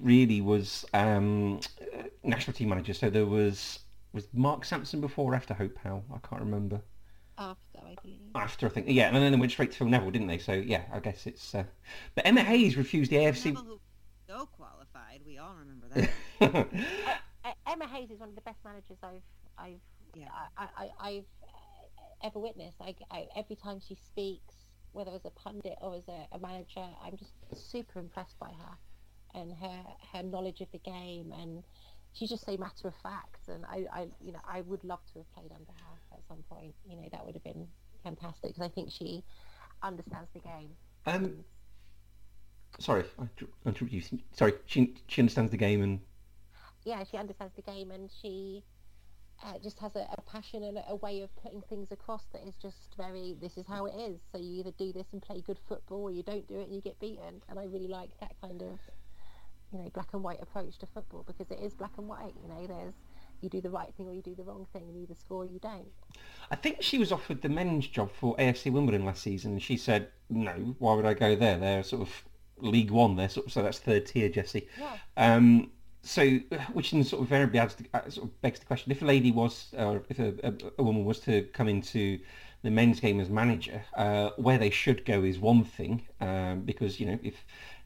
really 0.00 0.40
was 0.40 0.84
um, 0.94 1.60
uh, 1.80 2.02
national 2.22 2.54
team 2.54 2.68
manager. 2.68 2.94
So 2.94 3.10
there 3.10 3.26
was 3.26 3.80
was 4.12 4.26
Mark 4.32 4.64
Sampson 4.64 5.00
before 5.00 5.32
or 5.32 5.36
after 5.36 5.54
Hope 5.54 5.74
Powell. 5.74 6.04
I 6.12 6.26
can't 6.26 6.42
remember. 6.42 6.80
After, 7.38 7.78
I 7.78 7.96
believe. 8.02 8.18
After 8.34 8.66
I 8.66 8.68
think 8.70 8.86
yeah, 8.88 9.08
and 9.08 9.16
then 9.16 9.32
they 9.32 9.38
went 9.38 9.52
straight 9.52 9.72
to 9.72 9.78
Phil 9.78 9.88
Neville, 9.88 10.10
didn't 10.10 10.28
they? 10.28 10.38
So 10.38 10.52
yeah, 10.52 10.82
I 10.92 11.00
guess 11.00 11.26
it's. 11.26 11.54
Uh... 11.54 11.64
But 12.14 12.26
Emma 12.26 12.42
Hayes 12.42 12.76
refused 12.76 13.10
the 13.10 13.16
AFC. 13.16 13.46
Neville, 13.46 13.80
so 14.26 14.46
qualified. 14.46 15.20
We 15.26 15.38
all 15.38 15.54
remember 15.54 15.86
that. 16.40 16.66
Uh, 17.44 17.52
Emma 17.66 17.86
Hayes 17.86 18.10
is 18.10 18.20
one 18.20 18.28
of 18.28 18.34
the 18.34 18.40
best 18.42 18.58
managers 18.64 18.98
I've 19.02 19.22
I've 19.58 19.80
Yeah. 20.14 20.28
I, 20.56 20.66
I, 20.76 20.88
I've 21.00 21.24
uh, 21.42 22.26
ever 22.26 22.38
witnessed. 22.38 22.76
I, 22.80 22.94
I, 23.10 23.26
every 23.36 23.56
time 23.56 23.80
she 23.80 23.94
speaks, 23.94 24.54
whether 24.92 25.10
as 25.12 25.24
a 25.24 25.30
pundit 25.30 25.76
or 25.80 25.94
as 25.96 26.08
a, 26.08 26.26
a 26.32 26.38
manager, 26.38 26.84
I'm 27.04 27.16
just 27.16 27.32
super 27.70 27.98
impressed 27.98 28.38
by 28.38 28.48
her 28.48 28.78
and 29.34 29.52
her 29.52 29.82
her 30.12 30.22
knowledge 30.22 30.60
of 30.60 30.68
the 30.72 30.78
game, 30.78 31.32
and 31.40 31.62
she's 32.12 32.30
just 32.30 32.44
so 32.44 32.56
matter 32.56 32.88
of 32.88 32.94
fact. 33.02 33.48
And 33.48 33.64
I, 33.64 33.86
I 33.92 34.06
you 34.20 34.32
know 34.32 34.40
I 34.46 34.62
would 34.62 34.84
love 34.84 35.00
to 35.12 35.18
have 35.20 35.34
played 35.34 35.52
under 35.52 35.72
her 35.72 36.16
at 36.16 36.20
some 36.28 36.42
point. 36.48 36.74
You 36.88 36.96
know 36.96 37.08
that 37.12 37.24
would 37.24 37.34
have 37.34 37.44
been 37.44 37.66
fantastic 38.02 38.50
because 38.54 38.62
I 38.62 38.68
think 38.68 38.90
she 38.90 39.24
understands 39.82 40.30
the 40.32 40.40
game. 40.40 40.70
um, 41.06 41.44
sorry, 42.78 43.04
I. 43.18 43.28
Sorry, 44.32 44.52
she 44.66 44.94
she 45.06 45.20
understands 45.22 45.50
the 45.50 45.56
game 45.56 45.82
and 45.82 46.00
yeah, 46.84 47.04
she 47.10 47.16
understands 47.16 47.54
the 47.56 47.62
game 47.62 47.90
and 47.90 48.10
she 48.22 48.64
uh, 49.44 49.58
just 49.62 49.78
has 49.78 49.96
a, 49.96 50.06
a 50.16 50.20
passion 50.22 50.62
and 50.64 50.78
a, 50.78 50.84
a 50.90 50.96
way 50.96 51.22
of 51.22 51.34
putting 51.42 51.62
things 51.62 51.90
across 51.90 52.24
that 52.32 52.42
is 52.46 52.54
just 52.56 52.94
very 52.96 53.36
this 53.40 53.56
is 53.56 53.66
how 53.66 53.86
it 53.86 53.94
is 53.94 54.20
so 54.32 54.38
you 54.38 54.60
either 54.60 54.72
do 54.78 54.92
this 54.92 55.06
and 55.12 55.22
play 55.22 55.40
good 55.40 55.58
football 55.68 56.02
or 56.02 56.10
you 56.10 56.22
don't 56.22 56.46
do 56.46 56.58
it 56.58 56.66
and 56.66 56.74
you 56.74 56.80
get 56.80 56.98
beaten 57.00 57.42
and 57.48 57.58
i 57.58 57.64
really 57.64 57.88
like 57.88 58.10
that 58.20 58.32
kind 58.40 58.62
of 58.62 58.78
you 59.72 59.78
know 59.78 59.90
black 59.94 60.08
and 60.12 60.22
white 60.22 60.40
approach 60.42 60.78
to 60.78 60.86
football 60.86 61.24
because 61.26 61.50
it 61.50 61.58
is 61.62 61.74
black 61.74 61.92
and 61.96 62.08
white 62.08 62.34
you 62.42 62.48
know 62.48 62.66
there's 62.66 62.94
you 63.40 63.48
do 63.48 63.60
the 63.60 63.70
right 63.70 63.94
thing 63.96 64.06
or 64.06 64.12
you 64.12 64.20
do 64.20 64.34
the 64.34 64.42
wrong 64.42 64.66
thing 64.72 64.82
and 64.82 64.94
you 64.94 65.02
either 65.02 65.14
score 65.14 65.42
or 65.42 65.46
you 65.46 65.58
don't 65.60 65.88
I 66.50 66.56
think 66.56 66.82
she 66.82 66.98
was 66.98 67.12
offered 67.12 67.42
the 67.42 67.48
men's 67.48 67.86
job 67.86 68.10
for 68.12 68.34
AFC 68.36 68.72
Wimbledon 68.72 69.04
last 69.04 69.22
season, 69.22 69.52
and 69.52 69.62
she 69.62 69.76
said, 69.76 70.08
"No, 70.28 70.74
why 70.78 70.94
would 70.94 71.06
I 71.06 71.14
go 71.14 71.36
there? 71.36 71.56
They're 71.58 71.82
sort 71.84 72.02
of 72.02 72.24
League 72.58 72.90
One, 72.90 73.16
there, 73.16 73.28
sort 73.28 73.46
of, 73.46 73.52
so 73.52 73.62
that's 73.62 73.78
third 73.78 74.06
tier, 74.06 74.28
Jesse." 74.28 74.66
yeah 74.78 74.96
Um, 75.16 75.70
so, 76.02 76.38
which 76.72 76.90
then 76.90 77.04
sort 77.04 77.20
of 77.20 77.26
invariably 77.26 77.58
adds 77.58 77.74
to, 77.74 77.84
uh, 77.94 78.08
sort 78.08 78.28
of 78.28 78.40
begs 78.40 78.58
the 78.58 78.66
question: 78.66 78.92
if 78.92 79.02
a 79.02 79.04
lady 79.04 79.30
was, 79.30 79.68
or 79.76 80.02
if 80.08 80.18
a, 80.18 80.34
a, 80.42 80.54
a 80.78 80.82
woman 80.82 81.04
was 81.04 81.20
to 81.20 81.42
come 81.52 81.68
into 81.68 82.18
the 82.62 82.70
men's 82.70 83.00
game 83.00 83.20
as 83.20 83.28
manager, 83.28 83.82
uh, 83.96 84.30
where 84.36 84.58
they 84.58 84.70
should 84.70 85.04
go 85.04 85.22
is 85.22 85.38
one 85.38 85.64
thing, 85.64 86.06
um, 86.20 86.60
because 86.60 87.00
you 87.00 87.06
know 87.06 87.18
if 87.22 87.34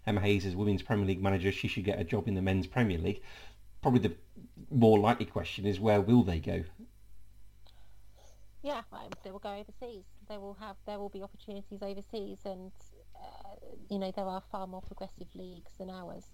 Emma 0.06 0.20
Hayes 0.20 0.44
is 0.46 0.54
women's 0.54 0.82
Premier 0.82 1.06
League 1.06 1.22
manager, 1.22 1.50
she 1.50 1.68
should 1.68 1.84
get 1.84 1.98
a 1.98 2.04
job 2.04 2.28
in 2.28 2.34
the 2.34 2.42
men's 2.42 2.66
Premier 2.66 2.98
League. 2.98 3.22
Probably 3.82 4.00
the 4.00 4.14
more 4.70 4.98
likely 4.98 5.26
question 5.26 5.66
is 5.66 5.80
where 5.80 6.00
will 6.00 6.22
they 6.22 6.38
go? 6.38 6.64
yeah 8.64 8.80
they 9.22 9.30
will 9.30 9.38
go 9.38 9.50
overseas 9.50 10.04
they 10.26 10.38
will 10.38 10.54
have 10.54 10.76
there 10.86 10.98
will 10.98 11.10
be 11.10 11.22
opportunities 11.22 11.82
overseas 11.82 12.38
and 12.46 12.72
uh, 13.14 13.54
you 13.90 13.98
know 13.98 14.10
there 14.16 14.26
are 14.26 14.42
far 14.50 14.66
more 14.66 14.80
progressive 14.80 15.28
leagues 15.34 15.72
than 15.78 15.90
ours 15.90 16.24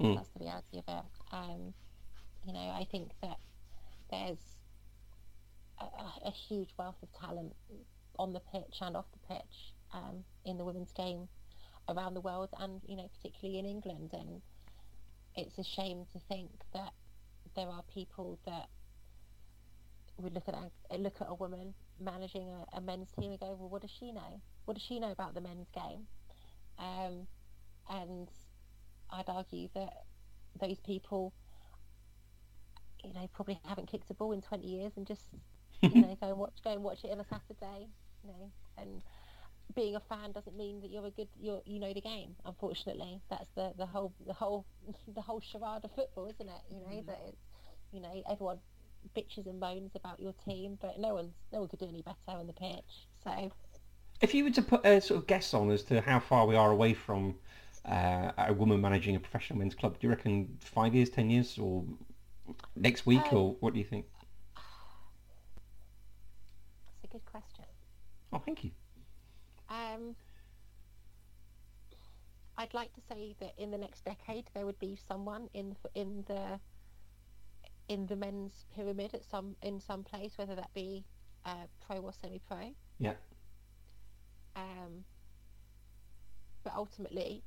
Mm. 0.00 0.16
that's 0.16 0.28
the 0.30 0.40
reality 0.40 0.78
of 0.78 0.84
it 0.88 1.04
um, 1.32 1.72
you 2.46 2.52
know 2.52 2.58
i 2.60 2.86
think 2.90 3.10
that 3.22 3.38
there's 4.10 4.38
a, 5.80 5.84
a- 6.28 6.30
huge 6.48 6.70
wealth 6.78 6.96
of 7.02 7.08
talent 7.12 7.54
on 8.18 8.32
the 8.32 8.40
pitch 8.52 8.78
and 8.80 8.96
off 8.96 9.06
the 9.12 9.34
pitch 9.34 9.72
um, 9.92 10.24
in 10.44 10.58
the 10.58 10.64
women's 10.64 10.92
game 10.92 11.28
around 11.88 12.14
the 12.14 12.20
world 12.20 12.50
and 12.60 12.80
you 12.86 12.96
know 12.96 13.08
particularly 13.16 13.58
in 13.58 13.64
england 13.66 14.10
and 14.12 14.42
it's 15.34 15.58
a 15.58 15.64
shame 15.64 16.04
to 16.12 16.18
think 16.28 16.50
that 16.72 16.92
there 17.54 17.68
are 17.68 17.82
people 17.92 18.38
that 18.46 18.68
would 20.18 20.32
look 20.34 20.48
at 20.48 20.54
look 20.98 21.14
at 21.20 21.26
a 21.28 21.34
woman 21.34 21.74
managing 22.00 22.48
a, 22.50 22.76
a 22.76 22.80
men's 22.80 23.10
team 23.18 23.30
and 23.30 23.40
go, 23.40 23.56
well, 23.58 23.68
what 23.68 23.82
does 23.82 23.90
she 23.90 24.12
know? 24.12 24.40
What 24.64 24.74
does 24.74 24.82
she 24.82 24.98
know 24.98 25.10
about 25.10 25.34
the 25.34 25.40
men's 25.40 25.68
game? 25.74 26.06
Um, 26.78 27.26
and 27.88 28.28
I'd 29.10 29.28
argue 29.28 29.68
that 29.74 30.04
those 30.60 30.78
people, 30.80 31.32
you 33.04 33.12
know, 33.12 33.28
probably 33.34 33.60
haven't 33.64 33.90
kicked 33.90 34.10
a 34.10 34.14
ball 34.14 34.32
in 34.32 34.42
20 34.42 34.66
years 34.66 34.92
and 34.96 35.06
just, 35.06 35.22
you 35.82 36.02
know, 36.02 36.16
go 36.20 36.28
and 36.28 36.38
watch, 36.38 36.54
go 36.64 36.72
and 36.72 36.82
watch 36.82 37.04
it 37.04 37.10
on 37.10 37.20
a 37.20 37.24
Saturday, 37.24 37.88
you 38.24 38.30
know, 38.30 38.50
and 38.78 39.02
being 39.74 39.96
a 39.96 40.00
fan 40.00 40.32
doesn't 40.32 40.56
mean 40.56 40.80
that 40.80 40.90
you're 40.90 41.06
a 41.06 41.10
good, 41.10 41.28
you're, 41.38 41.60
you 41.64 41.80
know 41.80 41.92
the 41.92 42.00
game. 42.00 42.34
Unfortunately, 42.44 43.20
that's 43.28 43.48
the, 43.56 43.72
the 43.76 43.86
whole, 43.86 44.12
the 44.26 44.32
whole, 44.32 44.64
the 45.14 45.20
whole 45.20 45.40
charade 45.40 45.84
of 45.84 45.90
football, 45.92 46.26
isn't 46.26 46.48
it? 46.48 46.62
You 46.70 46.80
know 46.80 47.02
mm. 47.02 47.06
that 47.06 47.20
it's, 47.26 47.42
you 47.92 48.00
know, 48.00 48.22
everyone 48.30 48.58
bitches 49.14 49.46
and 49.46 49.60
moans 49.60 49.92
about 49.94 50.20
your 50.20 50.34
team, 50.44 50.78
but 50.80 50.98
no 50.98 51.14
one's, 51.14 51.34
no 51.52 51.60
one 51.60 51.68
could 51.68 51.78
do 51.78 51.86
any 51.88 52.02
better 52.02 52.16
on 52.38 52.46
the 52.46 52.52
pitch. 52.52 53.08
So 53.22 53.50
If 54.20 54.34
you 54.34 54.44
were 54.44 54.50
to 54.50 54.62
put 54.62 54.84
a 54.84 55.00
sort 55.00 55.20
of 55.20 55.26
guess 55.26 55.54
on 55.54 55.70
as 55.70 55.82
to 55.84 56.00
how 56.00 56.20
far 56.20 56.46
we 56.46 56.56
are 56.56 56.70
away 56.70 56.94
from 56.94 57.36
uh, 57.86 58.32
a 58.38 58.52
woman 58.52 58.80
managing 58.80 59.16
a 59.16 59.20
professional 59.20 59.58
men's 59.58 59.74
club, 59.74 59.98
do 59.98 60.06
you 60.06 60.10
reckon 60.10 60.56
five 60.60 60.94
years, 60.94 61.08
ten 61.10 61.30
years, 61.30 61.58
or 61.58 61.84
next 62.74 63.06
week, 63.06 63.22
Um, 63.32 63.38
or 63.38 63.56
what 63.60 63.72
do 63.72 63.78
you 63.78 63.84
think? 63.84 64.06
it's 66.94 67.04
a 67.04 67.06
good 67.08 67.24
question. 67.26 67.64
Oh, 68.32 68.38
thank 68.38 68.64
you. 68.64 68.70
Um, 69.68 70.14
I'd 72.58 72.74
like 72.74 72.92
to 72.94 73.00
say 73.08 73.34
that 73.40 73.52
in 73.58 73.70
the 73.70 73.78
next 73.78 74.04
decade 74.04 74.50
there 74.54 74.64
would 74.64 74.78
be 74.78 74.96
someone 75.08 75.48
in 75.54 75.76
the, 75.82 76.00
in 76.00 76.24
the 76.26 76.60
in 77.88 78.06
the 78.06 78.16
men's 78.16 78.64
pyramid 78.74 79.14
at 79.14 79.24
some 79.24 79.54
in 79.62 79.80
some 79.80 80.02
place, 80.02 80.32
whether 80.36 80.54
that 80.56 80.72
be 80.74 81.04
uh, 81.44 81.66
pro 81.86 81.98
or 81.98 82.12
semi-pro. 82.12 82.74
Yeah. 82.98 83.14
Um, 84.56 85.04
but 86.64 86.74
ultimately, 86.74 87.44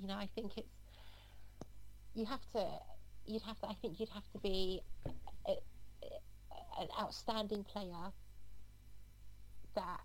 you 0.00 0.08
know, 0.08 0.14
I 0.14 0.28
think 0.34 0.52
it's 0.56 0.68
you 2.14 2.26
have 2.26 2.44
to 2.54 2.66
you'd 3.26 3.42
have 3.42 3.58
to 3.60 3.68
I 3.68 3.74
think 3.80 4.00
you'd 4.00 4.08
have 4.10 4.28
to 4.32 4.38
be 4.38 4.82
a, 5.46 5.52
a, 5.52 6.82
an 6.82 6.88
outstanding 7.00 7.64
player 7.64 8.12
that 9.74 10.00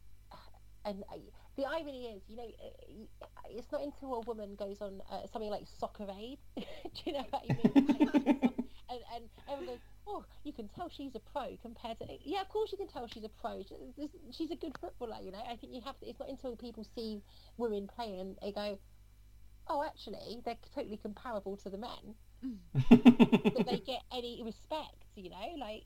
and 0.86 1.04
uh, 1.12 1.18
the 1.58 1.66
irony 1.66 2.16
is, 2.16 2.22
you 2.30 2.38
know, 2.38 2.48
uh, 2.64 3.28
it's 3.50 3.72
not 3.72 3.82
until 3.82 4.16
a 4.16 4.20
woman 4.22 4.56
goes 4.56 4.82
on 4.82 5.02
uh, 5.12 5.26
something 5.32 5.50
like 5.50 5.64
Soccer 5.80 6.06
Aid, 6.18 6.38
do 6.56 6.64
you 7.06 7.14
know 7.14 7.26
what 7.30 7.44
I 7.50 7.54
mean? 7.54 7.72
and, 8.90 9.00
and 9.16 9.24
everyone 9.50 9.76
goes, 9.76 9.80
oh, 10.08 10.24
you 10.44 10.54
can 10.54 10.68
tell 10.70 10.90
she's 10.90 11.16
a 11.16 11.20
pro 11.20 11.58
compared 11.62 11.98
to, 12.00 12.06
yeah, 12.24 12.42
of 12.42 12.50
course 12.50 12.72
you 12.72 12.78
can 12.78 12.88
tell 12.88 13.08
she's 13.08 13.24
a 13.24 13.30
pro. 13.30 13.64
She's 14.32 14.52
a 14.52 14.56
good 14.56 14.78
footballer, 14.80 15.18
you 15.24 15.32
know. 15.32 15.42
I 15.50 15.56
think 15.56 15.74
you 15.74 15.82
have 15.82 16.00
to. 16.00 16.06
It's 16.06 16.20
not 16.20 16.30
until 16.30 16.56
people 16.56 16.86
see 16.96 17.24
women 17.58 17.90
playing, 17.94 18.20
and 18.20 18.36
they 18.42 18.52
go, 18.52 18.78
oh, 19.68 19.84
actually, 19.84 20.42
they're 20.46 20.58
totally 20.74 20.98
comparable 20.98 21.58
to 21.58 21.70
the 21.70 21.78
men 21.78 22.16
that 22.74 23.66
they 23.66 23.78
get 23.86 24.02
any 24.14 24.42
respect, 24.44 25.06
you 25.16 25.30
know, 25.30 25.56
like, 25.60 25.86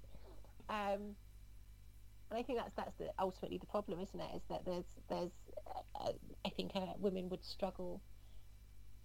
um, 0.70 1.16
and 2.30 2.38
I 2.38 2.44
think 2.44 2.60
that's 2.60 2.76
that's 2.76 2.94
the 3.00 3.10
ultimately 3.20 3.58
the 3.58 3.66
problem, 3.66 4.00
isn't 4.00 4.20
it? 4.20 4.36
Is 4.36 4.42
that 4.50 4.66
there's 4.66 4.86
there's 5.10 5.32
uh, 6.00 6.12
I 6.46 6.50
think 6.50 6.72
uh, 6.76 6.94
women 7.00 7.30
would 7.30 7.44
struggle 7.44 8.02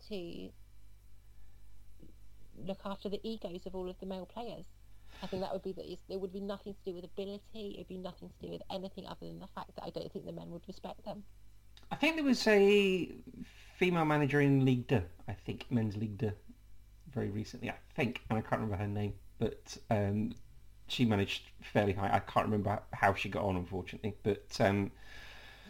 to 0.09 0.51
look 2.59 2.81
after 2.85 3.09
the 3.09 3.21
egos 3.27 3.67
of 3.67 3.75
all 3.75 3.89
of 3.89 3.99
the 4.01 4.07
male 4.07 4.27
players. 4.27 4.65
I 5.23 5.27
think 5.27 5.43
that 5.43 5.53
would 5.53 5.63
be 5.63 5.73
that 5.73 5.87
it 5.87 6.21
would 6.21 6.33
be 6.33 6.41
nothing 6.41 6.75
to 6.75 6.91
do 6.91 6.95
with 6.95 7.05
ability. 7.05 7.77
It 7.77 7.79
would 7.79 7.89
be 7.89 7.99
nothing 7.99 8.29
to 8.29 8.47
do 8.47 8.53
with 8.53 8.63
anything 8.71 9.07
other 9.07 9.27
than 9.27 9.39
the 9.39 9.49
fact 9.55 9.75
that 9.77 9.85
I 9.85 9.91
don't 9.91 10.13
think 10.13 10.27
the 10.27 10.33
men 10.33 10.51
would 10.51 10.67
respect 10.67 11.05
them. 11.05 11.25
I 11.91 11.97
think 11.97 12.17
there 12.17 12.25
was 12.25 12.47
a 12.47 13.13
female 13.77 14.05
manager 14.05 14.41
in 14.41 14.65
League 14.65 14.87
Deux, 14.87 15.03
I 15.29 15.33
think, 15.33 15.67
men's 15.71 15.97
League 15.97 16.19
Deux, 16.19 16.33
very 17.13 17.31
recently, 17.31 17.71
I 17.71 17.77
think, 17.95 18.23
and 18.29 18.39
I 18.39 18.43
can't 18.43 18.61
remember 18.63 18.77
her 18.77 18.89
name, 18.89 19.15
but 19.39 19.77
um, 19.91 20.33
she 20.89 21.05
managed 21.05 21.51
fairly 21.63 21.93
high. 21.93 22.11
I 22.13 22.21
can't 22.21 22.47
remember 22.47 22.83
how 22.93 23.15
she 23.15 23.29
got 23.29 23.45
on, 23.45 23.57
unfortunately, 23.57 24.17
but 24.23 24.57
um, 24.61 24.93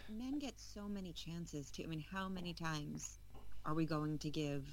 Men 0.09 0.39
get 0.39 0.59
so 0.61 0.89
many 0.89 1.12
chances 1.12 1.71
too. 1.71 1.83
I 1.85 1.87
mean, 1.87 2.05
how 2.11 2.29
many 2.29 2.53
times 2.55 3.19
are 3.65 3.75
we 3.75 3.87
going 3.87 4.19
to 4.21 4.31
give, 4.31 4.67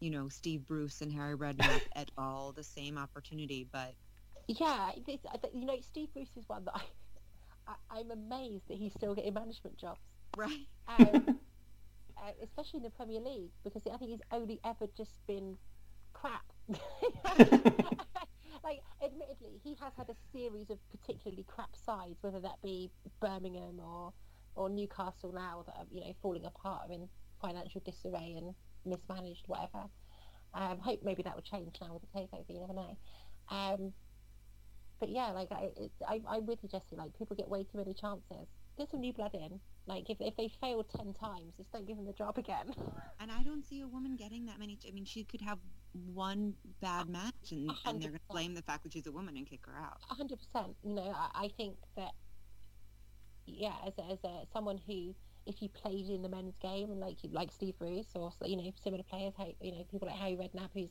you 0.00 0.10
know, 0.10 0.28
Steve 0.28 0.66
Bruce 0.66 1.00
and 1.02 1.12
Harry 1.12 1.36
Redknapp 1.36 1.82
at 1.96 2.10
all 2.16 2.52
the 2.52 2.64
same 2.64 2.98
opportunity? 2.98 3.68
But 3.70 3.94
Yeah, 4.48 4.92
this, 5.06 5.20
you 5.54 5.66
know, 5.66 5.78
Steve 5.80 6.12
Bruce 6.14 6.36
is 6.36 6.48
one 6.48 6.64
that 6.66 6.76
I, 6.76 6.82
I 7.66 8.00
I'm 8.00 8.10
amazed 8.10 8.68
that 8.68 8.78
he's 8.78 8.94
still 8.94 9.14
getting 9.14 9.34
management 9.34 9.76
jobs. 9.78 10.00
Right, 10.36 10.66
um, 10.98 11.38
uh, 12.16 12.32
especially 12.42 12.78
in 12.78 12.82
the 12.84 12.90
Premier 12.90 13.20
League, 13.20 13.50
because 13.64 13.82
I 13.86 13.96
think 13.96 14.10
he's 14.10 14.20
only 14.32 14.60
ever 14.64 14.86
just 14.96 15.26
been 15.26 15.56
crap. 16.12 16.44
like, 18.64 18.80
admittedly, 19.04 19.60
he 19.62 19.76
has 19.80 19.92
had 19.96 20.08
a 20.10 20.14
series 20.32 20.70
of 20.70 20.78
particularly 20.90 21.44
crap 21.46 21.74
sides, 21.74 22.18
whether 22.22 22.40
that 22.40 22.60
be 22.62 22.90
Birmingham 23.20 23.80
or 23.80 24.12
or 24.54 24.68
Newcastle 24.68 25.32
now 25.32 25.62
that 25.66 25.76
are 25.76 25.86
you 25.92 26.00
know 26.00 26.12
falling 26.20 26.44
apart 26.44 26.88
are 26.88 26.92
in 26.92 27.08
financial 27.40 27.80
disarray 27.84 28.34
and 28.36 28.54
mismanaged, 28.84 29.44
whatever. 29.46 29.84
Um, 30.54 30.78
hope 30.78 31.00
maybe 31.04 31.22
that 31.22 31.34
will 31.34 31.42
change 31.42 31.76
now 31.80 31.92
with 31.92 32.02
the 32.02 32.18
takeover. 32.18 32.48
You 32.48 32.60
never 32.60 32.72
know. 32.72 32.96
Um, 33.50 33.92
but 35.00 35.08
yeah, 35.10 35.30
like 35.30 35.48
I, 35.52 35.70
it, 35.76 35.92
I, 36.06 36.20
I'm 36.28 36.46
with 36.46 36.58
you, 36.62 36.68
Jesse. 36.68 36.96
Like 36.96 37.16
people 37.16 37.36
get 37.36 37.48
way 37.48 37.62
too 37.64 37.78
many 37.78 37.94
chances. 37.94 38.48
Get 38.76 38.90
some 38.90 39.00
new 39.00 39.12
blood 39.12 39.34
in. 39.34 39.60
Like 39.88 40.10
if 40.10 40.18
if 40.20 40.36
they 40.36 40.50
fail 40.60 40.84
ten 40.84 41.14
times, 41.14 41.54
just 41.56 41.72
don't 41.72 41.86
give 41.86 41.96
them 41.96 42.04
the 42.04 42.12
job 42.12 42.36
again. 42.36 42.74
and 43.20 43.32
I 43.32 43.42
don't 43.42 43.64
see 43.64 43.80
a 43.80 43.86
woman 43.88 44.16
getting 44.16 44.44
that 44.46 44.58
many. 44.58 44.78
I 44.86 44.90
mean, 44.90 45.06
she 45.06 45.24
could 45.24 45.40
have 45.40 45.58
one 46.12 46.52
bad 46.82 47.08
match, 47.08 47.52
and, 47.52 47.70
and 47.86 48.00
they're 48.00 48.10
going 48.10 48.20
to 48.20 48.20
blame 48.30 48.54
the 48.54 48.62
fact 48.62 48.82
that 48.82 48.92
she's 48.92 49.06
a 49.06 49.12
woman 49.12 49.36
and 49.38 49.46
kick 49.46 49.60
her 49.66 49.72
out. 49.76 49.98
A 50.10 50.14
hundred 50.14 50.38
percent. 50.38 50.76
You 50.84 50.94
know, 50.94 51.14
I, 51.16 51.44
I 51.44 51.50
think 51.56 51.76
that 51.96 52.12
yeah, 53.46 53.72
as 53.86 53.94
a, 53.98 54.12
as 54.12 54.18
a 54.24 54.46
someone 54.52 54.78
who, 54.86 55.14
if 55.46 55.62
you 55.62 55.70
played 55.70 56.10
in 56.10 56.20
the 56.20 56.28
men's 56.28 56.56
game 56.60 56.90
and 56.90 57.00
like 57.00 57.16
like 57.32 57.50
Steve 57.50 57.78
Bruce 57.78 58.08
or 58.14 58.30
you 58.44 58.58
know 58.58 58.70
similar 58.84 59.04
players, 59.04 59.32
how 59.38 59.48
you 59.62 59.72
know 59.72 59.84
people 59.90 60.06
like 60.06 60.18
Harry 60.18 60.36
Redknapp, 60.36 60.68
who's 60.74 60.90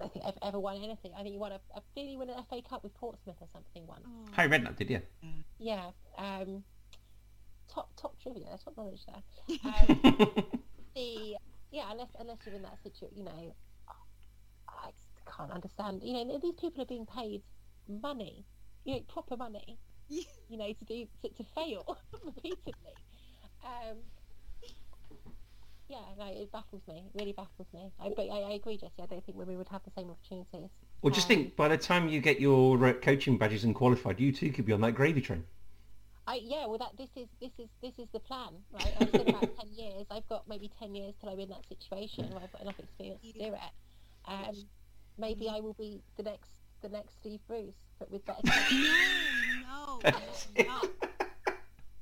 I 0.00 0.08
think 0.08 0.24
ever, 0.26 0.38
ever 0.42 0.58
won 0.58 0.76
anything. 0.76 1.12
I 1.14 1.22
think 1.22 1.32
he 1.32 1.38
won 1.38 1.52
a, 1.52 1.60
a 1.76 1.82
did 1.94 2.08
he 2.08 2.16
win 2.16 2.30
an 2.30 2.42
FA 2.48 2.60
Cup 2.68 2.82
with 2.82 2.94
Portsmouth 2.94 3.36
or 3.40 3.48
something 3.52 3.86
once? 3.86 4.06
Harry 4.32 4.48
Redknapp 4.48 4.76
did, 4.76 4.90
yeah. 4.90 4.98
Yeah. 5.58 5.90
Um, 6.18 6.64
top 7.72 7.90
top 7.96 8.14
trivia, 8.22 8.58
top 8.62 8.76
knowledge 8.76 9.02
there. 9.06 9.58
Um, 9.64 10.36
the 10.94 11.36
yeah, 11.70 11.90
unless 11.90 12.10
unless 12.18 12.38
you're 12.44 12.54
in 12.54 12.62
that 12.62 12.78
situation, 12.82 13.16
you 13.18 13.24
know, 13.24 13.54
I 14.68 14.90
just 14.90 15.36
can't 15.36 15.50
understand. 15.50 16.02
You 16.02 16.24
know, 16.24 16.38
these 16.38 16.54
people 16.54 16.82
are 16.82 16.86
being 16.86 17.06
paid 17.06 17.42
money 17.88 18.44
you 18.84 18.94
know, 18.94 19.00
proper 19.08 19.36
money, 19.36 19.78
you 20.08 20.58
know, 20.58 20.72
to 20.72 20.84
do 20.84 21.06
to, 21.22 21.28
to 21.30 21.44
fail 21.54 21.96
repeatedly. 22.24 22.74
Um, 23.64 23.98
yeah, 25.88 25.98
no, 26.18 26.26
it 26.26 26.50
baffles 26.50 26.82
me. 26.88 27.04
It 27.14 27.18
really 27.18 27.32
baffles 27.32 27.68
me. 27.74 27.92
I, 28.00 28.10
but 28.16 28.28
I, 28.30 28.40
I 28.40 28.52
agree, 28.52 28.76
Jesse. 28.78 29.02
I 29.02 29.06
don't 29.06 29.24
think 29.24 29.36
women 29.36 29.58
would 29.58 29.68
have 29.68 29.82
the 29.84 29.90
same 29.90 30.10
opportunities. 30.10 30.70
Well, 31.02 31.12
just 31.12 31.26
Um, 31.30 31.36
think, 31.36 31.56
by 31.56 31.68
the 31.68 31.76
time 31.76 32.08
you 32.08 32.20
get 32.20 32.40
your 32.40 32.84
uh, 32.86 32.92
coaching 32.94 33.36
badges 33.36 33.64
and 33.64 33.74
qualified, 33.74 34.18
you 34.18 34.32
too 34.32 34.50
could 34.50 34.64
be 34.64 34.72
on 34.72 34.80
that 34.80 34.92
gravy 34.92 35.20
train. 35.20 35.44
I 36.26 36.40
yeah, 36.42 36.66
well 36.66 36.78
that 36.78 36.96
this 36.96 37.10
is 37.16 37.28
this 37.40 37.50
is 37.58 37.68
this 37.82 37.98
is 37.98 38.08
the 38.12 38.20
plan, 38.20 38.52
right? 38.72 38.92
I've 39.00 39.10
said 39.10 39.28
about 39.28 39.56
ten 39.58 39.72
years. 39.74 40.06
I've 40.10 40.28
got 40.28 40.48
maybe 40.48 40.70
ten 40.78 40.94
years 40.94 41.14
till 41.20 41.30
I'm 41.30 41.40
in 41.40 41.48
that 41.48 41.66
situation 41.68 42.30
where 42.30 42.42
I've 42.42 42.52
got 42.52 42.62
enough 42.62 42.78
experience 42.78 43.22
to 43.22 43.32
do 43.32 43.54
it. 43.54 43.72
Um, 44.26 44.54
maybe 45.18 45.48
I 45.48 45.60
will 45.60 45.74
be 45.74 46.00
the 46.16 46.22
next 46.22 46.50
the 46.82 46.88
next 46.88 47.14
Steve 47.20 47.40
Bruce, 47.48 47.74
but 47.98 48.10
with 48.10 48.24
better. 48.24 48.40
No, 49.74 49.98
no, 50.04 50.64
no. 50.64 50.80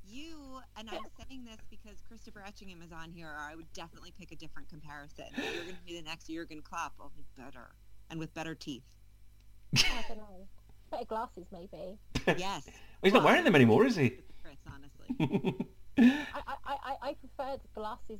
You 0.07 0.59
and 0.77 0.89
I'm 0.89 1.05
saying 1.17 1.45
this 1.45 1.57
because 1.69 2.01
Christopher 2.07 2.43
Etchingham 2.45 2.83
is 2.83 2.91
on 2.91 3.09
here. 3.11 3.27
Or 3.27 3.39
I 3.39 3.55
would 3.55 3.71
definitely 3.73 4.13
pick 4.19 4.31
a 4.31 4.35
different 4.35 4.67
comparison. 4.67 5.25
You're 5.35 5.63
going 5.63 5.75
to 5.75 5.83
be 5.85 5.95
the 5.95 6.03
next 6.03 6.27
Jurgen 6.27 6.61
Klopp, 6.61 6.93
only 6.99 7.25
better 7.37 7.71
and 8.09 8.19
with 8.19 8.33
better 8.33 8.53
teeth. 8.53 8.83
I 9.75 10.03
don't 10.07 10.17
know. 10.17 10.47
Better 10.91 11.05
glasses, 11.05 11.45
maybe. 11.51 11.97
Yes, 12.37 12.67
He's 13.01 13.13
not 13.13 13.23
wearing 13.23 13.43
them 13.45 13.55
anymore, 13.55 13.85
is 13.85 13.95
he? 13.95 14.11
Chris. 14.43 14.57
Honestly, 14.71 15.55
I, 15.97 16.23
I, 16.45 16.55
I, 16.65 16.95
I 17.01 17.13
preferred 17.15 17.61
glasses 17.73 18.19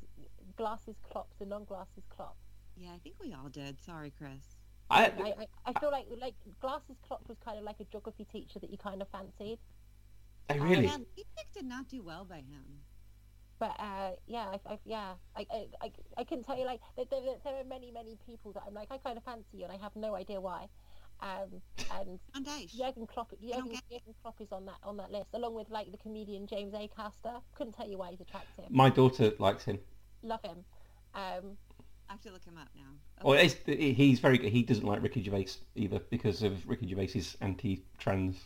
glasses 0.56 0.96
Klopp 1.08 1.28
to 1.38 1.46
non-glasses 1.46 2.02
Klopp. 2.14 2.36
yeah, 2.76 2.90
I 2.94 2.98
think 2.98 3.16
we 3.20 3.32
all 3.32 3.48
did. 3.48 3.80
Sorry, 3.80 4.12
Chris. 4.18 4.56
I, 4.90 5.04
I, 5.04 5.06
I, 5.06 5.46
I 5.66 5.80
feel 5.80 5.90
like 5.92 6.06
like 6.20 6.34
glasses 6.60 6.96
Klopp 7.06 7.28
was 7.28 7.38
kind 7.44 7.58
of 7.58 7.64
like 7.64 7.76
a 7.80 7.84
geography 7.84 8.26
teacher 8.30 8.58
that 8.58 8.70
you 8.70 8.78
kind 8.78 9.00
of 9.00 9.08
fancied. 9.08 9.58
I 10.50 10.54
really. 10.56 10.84
Yeah, 10.84 10.96
Leipzig 11.16 11.46
did 11.54 11.64
not 11.64 11.88
do 11.88 12.02
well 12.02 12.24
by 12.24 12.38
him. 12.38 12.82
But 13.58 13.76
uh, 13.78 14.10
yeah, 14.26 14.46
I, 14.54 14.72
I, 14.72 14.78
yeah, 14.84 15.12
I, 15.36 15.46
I, 15.52 15.66
I, 15.82 15.92
I 16.18 16.24
can 16.24 16.42
tell 16.42 16.58
you 16.58 16.66
like 16.66 16.80
there, 16.96 17.04
there, 17.08 17.20
there 17.44 17.54
are 17.60 17.64
many, 17.64 17.92
many 17.92 18.18
people 18.26 18.52
that 18.52 18.64
I'm 18.66 18.74
like 18.74 18.88
I 18.90 18.98
kind 18.98 19.16
of 19.16 19.22
fancy 19.22 19.58
you, 19.58 19.64
and 19.64 19.72
I 19.72 19.76
have 19.76 19.94
no 19.94 20.16
idea 20.16 20.40
why. 20.40 20.66
Um, 21.22 21.62
and 21.98 22.18
Van 22.34 22.44
Dijk. 22.44 22.76
Jurgen 22.76 23.06
Klopp, 23.06 23.32
Jurgen, 23.40 23.70
get- 23.70 23.88
Jurgen 23.88 24.14
Klopp 24.20 24.40
is 24.40 24.50
on 24.50 24.66
that 24.66 24.78
on 24.82 24.96
that 24.96 25.12
list, 25.12 25.28
along 25.34 25.54
with 25.54 25.70
like 25.70 25.90
the 25.92 25.98
comedian 25.98 26.46
James 26.48 26.74
Acaster. 26.74 27.40
Couldn't 27.54 27.74
tell 27.74 27.88
you 27.88 27.98
why 27.98 28.10
he's 28.10 28.20
attractive. 28.20 28.68
My 28.70 28.90
daughter 28.90 29.32
likes 29.38 29.64
him. 29.64 29.78
Love 30.22 30.42
him. 30.42 30.64
Um, 31.14 31.56
I 32.08 32.12
have 32.12 32.20
to 32.22 32.32
look 32.32 32.44
him 32.44 32.58
up 32.58 32.68
now. 32.74 32.90
Well, 33.22 33.38
it's, 33.38 33.56
he's 33.66 34.18
very 34.18 34.36
good. 34.36 34.52
He 34.52 34.62
doesn't 34.62 34.84
like 34.84 35.02
Ricky 35.02 35.22
Gervais 35.22 35.46
either 35.76 36.00
because 36.10 36.42
of 36.42 36.68
Ricky 36.68 36.88
Gervais's 36.88 37.36
anti-trans. 37.40 38.36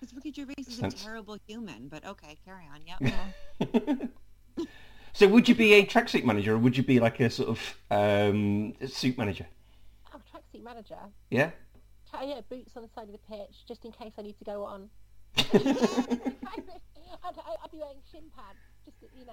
Because 0.00 0.14
Ricky 0.14 0.32
Gervais 0.32 0.54
is 0.58 0.80
a 0.82 0.90
terrible 0.90 1.38
human, 1.46 1.88
but 1.88 2.06
okay, 2.06 2.38
carry 2.44 2.64
on. 2.72 2.80
Yep. 2.86 4.08
yeah. 4.56 4.64
so 5.12 5.28
would 5.28 5.48
you 5.48 5.54
be 5.54 5.74
a 5.74 5.86
tracksuit 5.86 6.24
manager 6.24 6.54
or 6.54 6.58
would 6.58 6.76
you 6.76 6.82
be 6.82 7.00
like 7.00 7.20
a 7.20 7.28
sort 7.30 7.48
of 7.48 7.76
um, 7.90 8.74
suit 8.86 9.18
manager? 9.18 9.46
Oh, 10.14 10.20
tracksuit 10.34 10.62
manager. 10.62 10.98
Yeah? 11.30 11.50
Tra- 12.10 12.24
yeah, 12.24 12.40
boots 12.48 12.76
on 12.76 12.82
the 12.82 12.88
side 12.94 13.04
of 13.08 13.12
the 13.12 13.18
pitch, 13.18 13.66
just 13.66 13.84
in 13.84 13.92
case 13.92 14.12
I 14.18 14.22
need 14.22 14.38
to 14.38 14.44
go 14.44 14.64
on. 14.64 14.88
I'd, 15.38 15.52
I'd 17.24 17.70
be 17.72 17.78
wearing 17.78 17.98
shin 18.10 18.24
pads, 18.34 18.58
just 18.84 19.00
to, 19.00 19.06
you 19.18 19.26
know, 19.26 19.32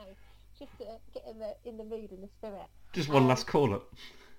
just 0.57 0.71
to 0.79 0.85
get 1.13 1.23
in 1.29 1.39
the 1.39 1.55
in 1.65 1.77
the 1.77 1.83
mood 1.83 2.11
and 2.11 2.23
the 2.23 2.29
spirit. 2.37 2.67
Just 2.93 3.09
one 3.09 3.23
Um, 3.23 3.27
last 3.29 3.47
call 3.47 3.73
up. 3.73 3.93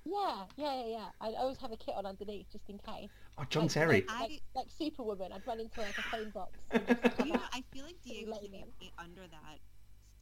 Yeah, 0.05 0.45
yeah, 0.57 0.74
yeah, 0.82 0.87
yeah. 0.87 1.07
I 1.20 1.28
always 1.39 1.57
have 1.59 1.72
a 1.72 1.76
kit 1.76 1.95
on 1.97 2.05
underneath, 2.05 2.47
just 2.53 2.68
in 2.68 2.78
case. 2.78 3.09
Oh, 3.39 3.45
John 3.49 3.62
Like- 3.64 3.72
Terry. 3.72 4.05
Like, 4.07 4.20
like, 4.20 4.43
like 4.55 4.66
Superwoman, 4.78 5.32
I'd 5.32 5.47
run 5.47 5.61
into 5.61 5.80
like 5.80 5.97
a 5.99 6.03
phone 6.03 6.30
box. 6.30 6.59
And 6.70 6.87
just 7.03 7.16
come 7.16 7.26
you 7.28 7.32
know, 7.32 7.39
out. 7.41 7.49
I 7.55 7.62
feel 7.72 7.85
like 7.85 7.97
Diego 8.05 8.32
Lay 8.32 8.49
them. 8.49 8.68
Simeone 8.82 8.91
under 8.99 9.22
that 9.22 9.59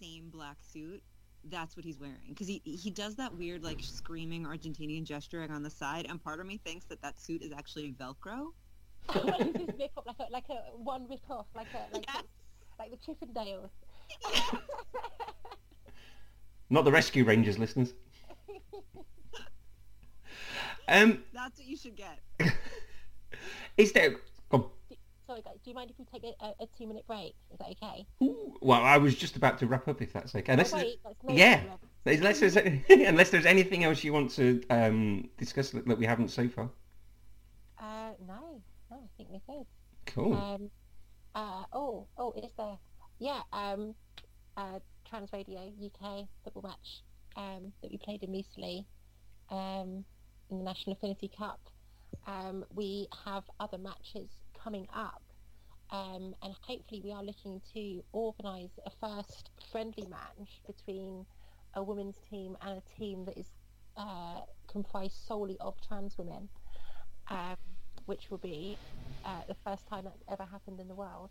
same 0.00 0.30
black 0.30 0.58
suit. 0.72 1.02
That's 1.50 1.76
what 1.76 1.84
he's 1.84 1.98
wearing 1.98 2.28
because 2.28 2.46
he 2.46 2.62
he 2.64 2.90
does 2.90 3.16
that 3.16 3.36
weird 3.36 3.62
like 3.64 3.80
screaming 3.82 4.44
Argentinian 4.44 5.04
gesturing 5.04 5.50
on 5.50 5.62
the 5.62 5.70
side, 5.70 6.06
and 6.08 6.22
part 6.22 6.40
of 6.40 6.46
me 6.46 6.58
thinks 6.64 6.84
that 6.86 7.02
that 7.02 7.18
suit 7.18 7.42
is 7.42 7.52
actually 7.52 7.92
Velcro. 7.92 8.52
What 9.06 9.40
is 9.40 9.68
rip 9.78 9.90
off? 9.96 10.06
Like 10.06 10.16
a 10.20 10.32
like 10.32 10.48
a 10.48 10.76
one 10.76 11.08
rip 11.08 11.28
off, 11.28 11.46
like 11.54 11.66
a 11.74 11.92
like 11.94 12.06
Yes. 12.06 12.24
like 12.78 12.90
the 12.90 12.96
Chippendales. 12.96 13.70
Not 16.70 16.84
the 16.84 16.92
Rescue 16.92 17.24
Rangers 17.24 17.58
listeners. 17.58 17.92
Um, 20.88 21.22
That's 21.32 21.58
what 21.58 21.66
you 21.66 21.76
should 21.76 21.96
get. 21.96 22.18
is 23.76 23.92
there... 23.92 24.16
Sorry, 25.32 25.42
guys. 25.42 25.54
Do 25.64 25.70
you 25.70 25.74
mind 25.74 25.90
if 25.90 25.98
we 25.98 26.04
take 26.04 26.24
a, 26.24 26.44
a, 26.44 26.64
a 26.64 26.66
two 26.76 26.86
minute 26.86 27.06
break? 27.06 27.34
Is 27.50 27.58
that 27.58 27.68
okay? 27.70 28.06
Ooh, 28.22 28.54
Well, 28.60 28.82
I 28.82 28.98
was 28.98 29.14
just 29.14 29.36
about 29.36 29.56
to 29.60 29.66
wrap 29.66 29.88
up 29.88 30.02
if 30.02 30.12
that's 30.12 30.34
okay. 30.34 30.52
Unless, 30.52 30.74
oh, 30.74 30.76
wait, 30.76 31.00
that's 31.02 31.16
yeah. 31.30 31.62
unless, 32.04 32.40
there's, 32.40 32.56
unless 32.90 33.30
there's 33.30 33.46
anything 33.46 33.82
else 33.84 34.04
you 34.04 34.12
want 34.12 34.30
to 34.32 34.62
um, 34.68 35.30
discuss 35.38 35.70
that, 35.70 35.88
that 35.88 35.96
we 35.96 36.04
haven't 36.04 36.28
so 36.28 36.48
far. 36.48 36.68
Uh, 37.78 38.10
no, 38.28 38.60
no, 38.90 38.98
I 38.98 39.08
think 39.16 39.30
we're 39.30 39.56
good. 39.56 39.66
Cool. 40.04 40.34
Um, 40.34 40.70
uh, 41.34 41.62
oh, 41.72 42.06
oh, 42.18 42.34
is 42.36 42.52
there? 42.58 42.76
Yeah, 43.18 43.40
um, 43.54 43.94
uh, 44.58 44.80
Trans 45.08 45.32
Radio 45.32 45.72
UK 45.82 46.26
football 46.44 46.64
match 46.64 47.00
um, 47.38 47.72
that 47.80 47.90
we 47.90 47.96
played 47.96 48.22
in 48.22 48.32
recently 48.32 48.86
um, 49.50 50.04
in 50.50 50.58
the 50.58 50.64
National 50.64 50.94
Affinity 50.94 51.30
Cup. 51.38 51.60
Um, 52.26 52.66
we 52.74 53.08
have 53.24 53.44
other 53.58 53.78
matches 53.78 54.28
coming 54.62 54.86
up, 54.94 55.22
um, 55.90 56.34
and 56.42 56.54
hopefully 56.62 57.00
we 57.04 57.12
are 57.12 57.22
looking 57.22 57.60
to 57.74 58.02
organise 58.12 58.78
a 58.86 58.90
first 58.90 59.50
friendly 59.70 60.06
match 60.08 60.60
between 60.66 61.26
a 61.74 61.82
women's 61.82 62.16
team 62.30 62.56
and 62.62 62.78
a 62.78 62.98
team 62.98 63.24
that 63.24 63.36
is 63.38 63.50
uh, 63.96 64.40
comprised 64.70 65.16
solely 65.26 65.56
of 65.60 65.74
trans 65.86 66.16
women. 66.18 66.48
Um, 67.28 67.56
which 68.06 68.30
will 68.30 68.38
be 68.38 68.76
uh, 69.24 69.42
the 69.48 69.56
first 69.64 69.86
time 69.88 70.04
that's 70.04 70.22
ever 70.30 70.44
happened 70.44 70.80
in 70.80 70.88
the 70.88 70.94
world. 70.94 71.30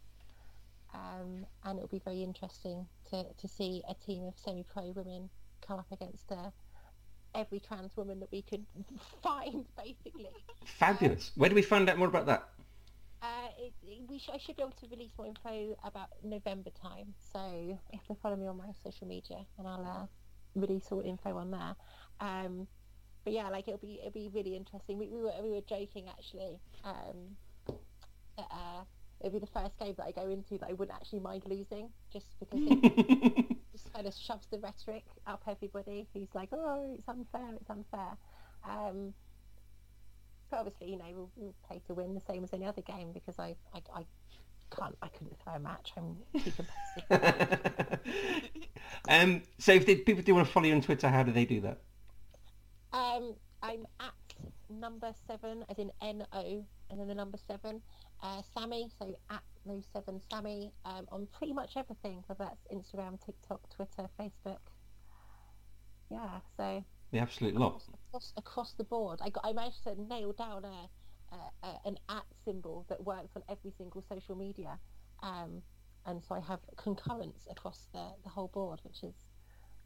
Um, 0.93 1.45
and 1.63 1.77
it'll 1.77 1.87
be 1.87 2.01
very 2.03 2.23
interesting 2.23 2.85
to, 3.09 3.23
to 3.23 3.47
see 3.47 3.81
a 3.89 3.93
team 3.93 4.23
of 4.25 4.33
semi-pro 4.37 4.91
women 4.91 5.29
come 5.65 5.79
up 5.79 5.87
against 5.91 6.31
uh, 6.31 6.49
every 7.33 7.59
trans 7.59 7.95
woman 7.95 8.19
that 8.19 8.31
we 8.31 8.41
could 8.41 8.65
find, 9.23 9.65
basically. 9.77 10.29
Fabulous. 10.65 11.31
Where 11.35 11.49
do 11.49 11.55
we 11.55 11.61
find 11.61 11.89
out 11.89 11.97
more 11.97 12.07
about 12.07 12.25
that? 12.25 12.49
Uh, 13.21 13.47
it, 13.59 13.73
it- 13.83 14.09
we 14.09 14.17
sh- 14.17 14.29
I 14.33 14.37
should 14.37 14.55
be 14.55 14.63
able 14.63 14.71
to 14.81 14.87
release 14.87 15.11
more 15.17 15.27
info 15.27 15.77
about 15.83 16.07
November 16.23 16.71
time, 16.71 17.13
so 17.31 17.39
if 17.39 17.79
you 17.93 17.99
have 17.99 18.07
to 18.07 18.15
follow 18.15 18.35
me 18.35 18.47
on 18.47 18.57
my 18.57 18.71
social 18.83 19.07
media, 19.07 19.45
and 19.59 19.67
I'll 19.67 19.85
uh, 19.85 20.05
release 20.59 20.87
all 20.91 21.01
info 21.01 21.37
on 21.37 21.51
there. 21.51 21.75
Um, 22.19 22.67
but 23.23 23.33
yeah, 23.33 23.49
like 23.49 23.67
it'll 23.67 23.77
be 23.79 23.99
it'll 23.99 24.11
be 24.11 24.29
really 24.33 24.55
interesting. 24.55 24.97
We, 24.97 25.07
we 25.07 25.21
were 25.21 25.33
we 25.43 25.51
were 25.51 25.61
joking 25.61 26.07
actually 26.09 26.59
um, 26.83 27.37
that 28.37 28.47
uh, 28.49 28.83
it'll 29.19 29.33
be 29.33 29.39
the 29.39 29.45
first 29.53 29.77
game 29.77 29.93
that 29.97 30.05
I 30.07 30.11
go 30.11 30.27
into 30.27 30.57
that 30.57 30.69
I 30.69 30.73
wouldn't 30.73 30.95
actually 30.95 31.19
mind 31.19 31.43
losing, 31.45 31.89
just 32.11 32.25
because 32.39 32.59
it 32.65 33.45
just 33.71 33.93
kind 33.93 34.07
of 34.07 34.15
shoves 34.15 34.47
the 34.49 34.57
rhetoric 34.57 35.05
up 35.27 35.43
everybody 35.47 36.07
who's 36.15 36.29
like, 36.33 36.49
oh, 36.53 36.95
it's 36.97 37.07
unfair, 37.07 37.49
it's 37.59 37.69
unfair. 37.69 38.17
Um, 38.67 39.13
but 40.51 40.59
obviously, 40.59 40.91
you 40.91 40.97
know, 40.97 41.05
we'll, 41.13 41.31
we'll 41.35 41.55
play 41.67 41.81
to 41.87 41.93
win 41.93 42.13
the 42.13 42.21
same 42.21 42.43
as 42.43 42.53
any 42.53 42.65
other 42.65 42.81
game 42.81 43.11
because 43.13 43.39
I, 43.39 43.55
I, 43.73 43.81
I 43.95 44.05
can't, 44.77 44.95
I 45.01 45.07
couldn't 45.07 45.35
throw 45.43 45.53
a 45.53 45.59
match. 45.59 45.93
I'm 45.97 46.17
too 46.39 46.51
competitive. 46.51 47.99
um, 49.09 49.41
so 49.57 49.71
if 49.71 49.85
the, 49.85 49.95
people 49.95 50.21
do 50.21 50.35
want 50.35 50.45
to 50.45 50.53
follow 50.53 50.67
you 50.67 50.75
on 50.75 50.81
Twitter, 50.81 51.09
how 51.09 51.23
do 51.23 51.31
they 51.31 51.45
do 51.45 51.61
that? 51.61 51.79
um, 52.93 53.35
I'm 53.63 53.85
at 53.99 54.13
number 54.69 55.13
seven, 55.27 55.63
as 55.69 55.77
in 55.77 55.91
N 56.01 56.25
O, 56.33 56.65
and 56.89 56.99
then 56.99 57.07
the 57.07 57.15
number 57.15 57.37
seven. 57.47 57.81
Uh, 58.23 58.41
Sammy, 58.53 58.89
so 58.99 59.15
at 59.29 59.41
no 59.65 59.81
seven 59.93 60.21
Sammy, 60.31 60.71
um, 60.85 61.07
on 61.11 61.27
pretty 61.37 61.53
much 61.53 61.77
everything, 61.77 62.23
whether 62.27 62.45
that's 62.45 62.67
Instagram, 62.73 63.23
TikTok, 63.25 63.61
Twitter, 63.73 64.09
Facebook. 64.19 64.59
Yeah, 66.09 66.39
so 66.57 66.83
The 67.11 67.19
absolute 67.19 67.55
lot. 67.55 67.83
across, 68.07 68.33
across 68.37 68.73
the 68.73 68.83
board. 68.85 69.19
I 69.21 69.29
got 69.29 69.45
I 69.45 69.53
managed 69.53 69.83
to 69.83 70.01
nail 70.01 70.31
down 70.31 70.63
a, 70.65 70.89
a, 71.35 71.67
a 71.67 71.79
an 71.87 71.97
at 72.09 72.23
symbol 72.45 72.85
that 72.89 73.03
works 73.03 73.31
on 73.35 73.43
every 73.49 73.71
single 73.77 74.03
social 74.07 74.35
media, 74.35 74.79
um, 75.21 75.61
and 76.05 76.21
so 76.23 76.35
I 76.35 76.39
have 76.39 76.59
concurrence 76.77 77.47
across 77.49 77.87
the, 77.93 78.05
the 78.23 78.29
whole 78.29 78.47
board, 78.47 78.79
which 78.83 79.03
is 79.03 79.13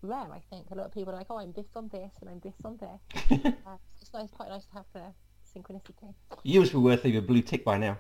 rare. 0.01 0.32
I 0.32 0.41
think 0.49 0.67
a 0.71 0.76
lot 0.76 0.86
of 0.86 0.93
people 0.93 1.13
are 1.13 1.17
like, 1.17 1.28
oh, 1.30 1.38
I'm 1.39 1.51
this 1.53 1.65
on 1.76 1.88
this 1.89 2.11
and 2.21 2.30
I'm 2.30 2.39
this 2.41 2.55
on 2.63 2.78
this. 2.78 3.43
uh, 3.65 3.78
it's 3.99 4.13
nice, 4.13 4.30
quite 4.32 4.49
nice 4.49 4.65
to 4.65 4.73
have 4.76 4.86
the 4.93 5.01
synchronicity. 5.51 6.13
You 6.43 6.59
must 6.59 6.71
be 6.73 6.78
worthy 6.78 7.17
of 7.17 7.23
a 7.23 7.28
blue 7.28 7.41
tick 7.41 7.65
by 7.65 7.78
now. 7.78 7.97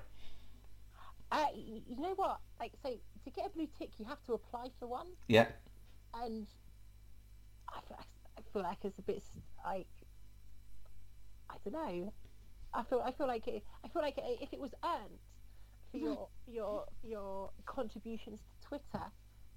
Uh, 1.31 1.45
you 1.55 1.99
know 1.99 2.13
what? 2.15 2.39
Like, 2.59 2.73
so 2.83 2.89
to 2.89 3.29
get 3.31 3.47
a 3.47 3.49
blue 3.49 3.67
tick, 3.77 3.89
you 3.97 4.05
have 4.05 4.23
to 4.25 4.33
apply 4.33 4.67
for 4.79 4.87
one, 4.87 5.07
Yeah. 5.27 5.47
and 6.23 6.45
I 6.45 6.45
feel, 6.45 6.45
I 6.45 6.64
feel 8.55 8.63
like 8.63 8.77
it's 8.85 8.99
a 8.99 9.01
bit 9.01 9.21
like 9.65 9.87
I 11.49 11.55
don't 11.63 11.73
know. 11.73 12.13
I 12.73 12.83
feel 12.83 13.01
I 13.05 13.11
feel 13.11 13.27
like 13.27 13.47
it, 13.47 13.63
I 13.83 13.89
feel 13.89 14.01
like 14.01 14.15
if 14.17 14.53
it 14.53 14.59
was 14.59 14.73
earned, 14.83 15.19
for 15.91 15.97
your 15.97 16.27
your 16.47 16.85
your 17.03 17.51
contributions 17.65 18.39
to 18.39 18.67
Twitter. 18.67 19.05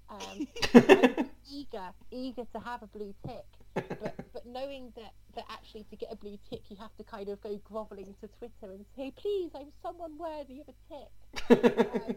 Um, 0.09 0.47
eager, 1.51 1.89
eager 2.09 2.43
to 2.51 2.59
have 2.59 2.81
a 2.81 2.87
blue 2.87 3.13
tick, 3.27 3.45
but 3.75 4.15
but 4.33 4.43
knowing 4.45 4.91
that 4.95 5.13
that 5.35 5.45
actually 5.49 5.83
to 5.91 5.95
get 5.95 6.11
a 6.11 6.15
blue 6.15 6.39
tick 6.49 6.61
you 6.69 6.77
have 6.77 6.95
to 6.97 7.03
kind 7.03 7.29
of 7.29 7.39
go 7.41 7.61
grovelling 7.63 8.15
to 8.19 8.27
Twitter 8.39 8.73
and 8.73 8.85
say, 8.95 9.13
please, 9.15 9.51
I'm 9.55 9.67
someone 9.83 10.17
worthy 10.17 10.61
of 10.61 10.67
a 10.67 11.49
tick, 11.51 11.85
um, 11.93 12.15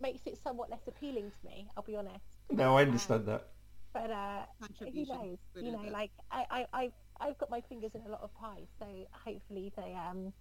makes 0.00 0.22
it 0.24 0.38
somewhat 0.42 0.70
less 0.70 0.80
appealing 0.88 1.30
to 1.30 1.46
me. 1.46 1.68
I'll 1.76 1.82
be 1.82 1.96
honest. 1.96 2.24
no, 2.50 2.78
I 2.78 2.82
understand 2.82 3.26
that. 3.26 3.48
But 3.94 4.10
uh, 4.10 4.40
who 4.80 5.06
knows? 5.06 5.38
You 5.54 5.70
know, 5.72 5.84
like 5.90 6.10
I, 6.30 6.44
I, 6.50 6.66
I've, 6.72 6.92
I've 7.20 7.38
got 7.38 7.48
my 7.48 7.62
fingers 7.68 7.92
in 7.94 8.02
a 8.02 8.08
lot 8.08 8.22
of 8.22 8.34
pies, 8.34 8.66
so 8.78 8.86
hopefully 9.12 9.72
they, 9.76 9.94
um, 9.94 10.32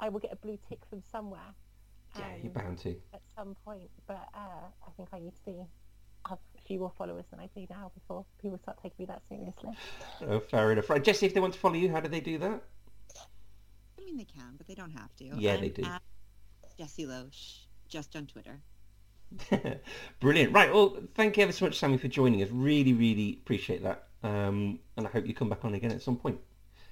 I 0.00 0.08
will 0.08 0.18
get 0.18 0.32
a 0.32 0.36
blue 0.36 0.58
tick 0.68 0.80
from 0.88 1.02
somewhere. 1.12 1.40
Yeah, 2.18 2.24
um, 2.24 2.30
you're 2.42 2.52
bound 2.52 2.78
to. 2.78 2.96
at 3.12 3.20
some 3.36 3.54
point. 3.64 3.90
But 4.08 4.28
uh, 4.34 4.66
I 4.86 4.90
think 4.96 5.10
I 5.12 5.18
need 5.18 5.34
to 5.34 5.42
be 5.44 5.62
have 6.28 6.38
a 6.56 6.62
few 6.62 6.78
more 6.78 6.92
followers 6.96 7.24
than 7.30 7.40
I 7.40 7.48
do 7.54 7.66
now 7.68 7.90
before 7.94 8.24
people 8.40 8.58
start 8.58 8.78
taking 8.82 8.96
me 9.00 9.06
that 9.06 9.22
seriously. 9.28 9.70
Oh, 10.22 10.40
fair 10.40 10.72
enough. 10.72 10.88
Right, 10.88 11.02
Jesse, 11.02 11.26
if 11.26 11.34
they 11.34 11.40
want 11.40 11.54
to 11.54 11.60
follow 11.60 11.74
you, 11.74 11.90
how 11.90 12.00
do 12.00 12.08
they 12.08 12.20
do 12.20 12.38
that? 12.38 12.62
I 13.98 14.04
mean, 14.04 14.16
they 14.16 14.24
can, 14.24 14.54
but 14.56 14.66
they 14.66 14.74
don't 14.74 14.92
have 14.92 15.14
to. 15.16 15.24
Yeah, 15.36 15.54
I'm 15.54 15.60
they 15.60 15.68
do. 15.68 15.82
Jesse 15.82 16.00
Jessie 16.78 17.06
Loesch, 17.06 17.66
just 17.88 18.16
on 18.16 18.26
Twitter. 18.26 18.60
Brilliant. 20.20 20.52
Right, 20.52 20.72
well, 20.72 20.96
thank 21.14 21.36
you 21.36 21.42
ever 21.42 21.52
so 21.52 21.66
much, 21.66 21.78
Sammy, 21.78 21.98
for 21.98 22.08
joining 22.08 22.42
us. 22.42 22.48
Really, 22.50 22.92
really 22.92 23.38
appreciate 23.42 23.82
that. 23.82 24.08
Um, 24.22 24.78
and 24.96 25.06
I 25.06 25.10
hope 25.10 25.26
you 25.26 25.34
come 25.34 25.48
back 25.48 25.64
on 25.64 25.74
again 25.74 25.90
at 25.90 26.02
some 26.02 26.16
point. 26.16 26.38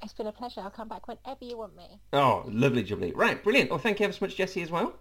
It's 0.02 0.12
been 0.14 0.26
a 0.26 0.32
pleasure. 0.32 0.60
I'll 0.60 0.70
come 0.70 0.88
back 0.88 1.06
whenever 1.08 1.44
you 1.44 1.58
want 1.58 1.76
me. 1.76 2.00
Oh, 2.12 2.44
lovely, 2.48 2.82
jubbly. 2.82 3.12
Right, 3.14 3.42
brilliant. 3.42 3.70
Well, 3.70 3.78
thank 3.78 4.00
you 4.00 4.04
ever 4.04 4.12
so 4.12 4.24
much, 4.24 4.36
Jesse, 4.36 4.62
as 4.62 4.70
well. 4.70 4.94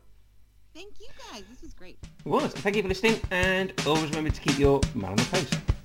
Thank 0.73 0.99
you 0.99 1.07
guys. 1.31 1.43
This 1.49 1.61
was 1.61 1.73
great. 1.73 1.97
It 2.25 2.29
was. 2.29 2.53
Thank 2.53 2.75
you 2.75 2.83
for 2.83 2.89
listening, 2.89 3.19
and 3.31 3.73
always 3.87 4.09
remember 4.09 4.29
to 4.29 4.41
keep 4.41 4.59
your 4.59 4.81
man 4.93 5.11
on 5.11 5.17
the 5.17 5.23
post. 5.23 5.78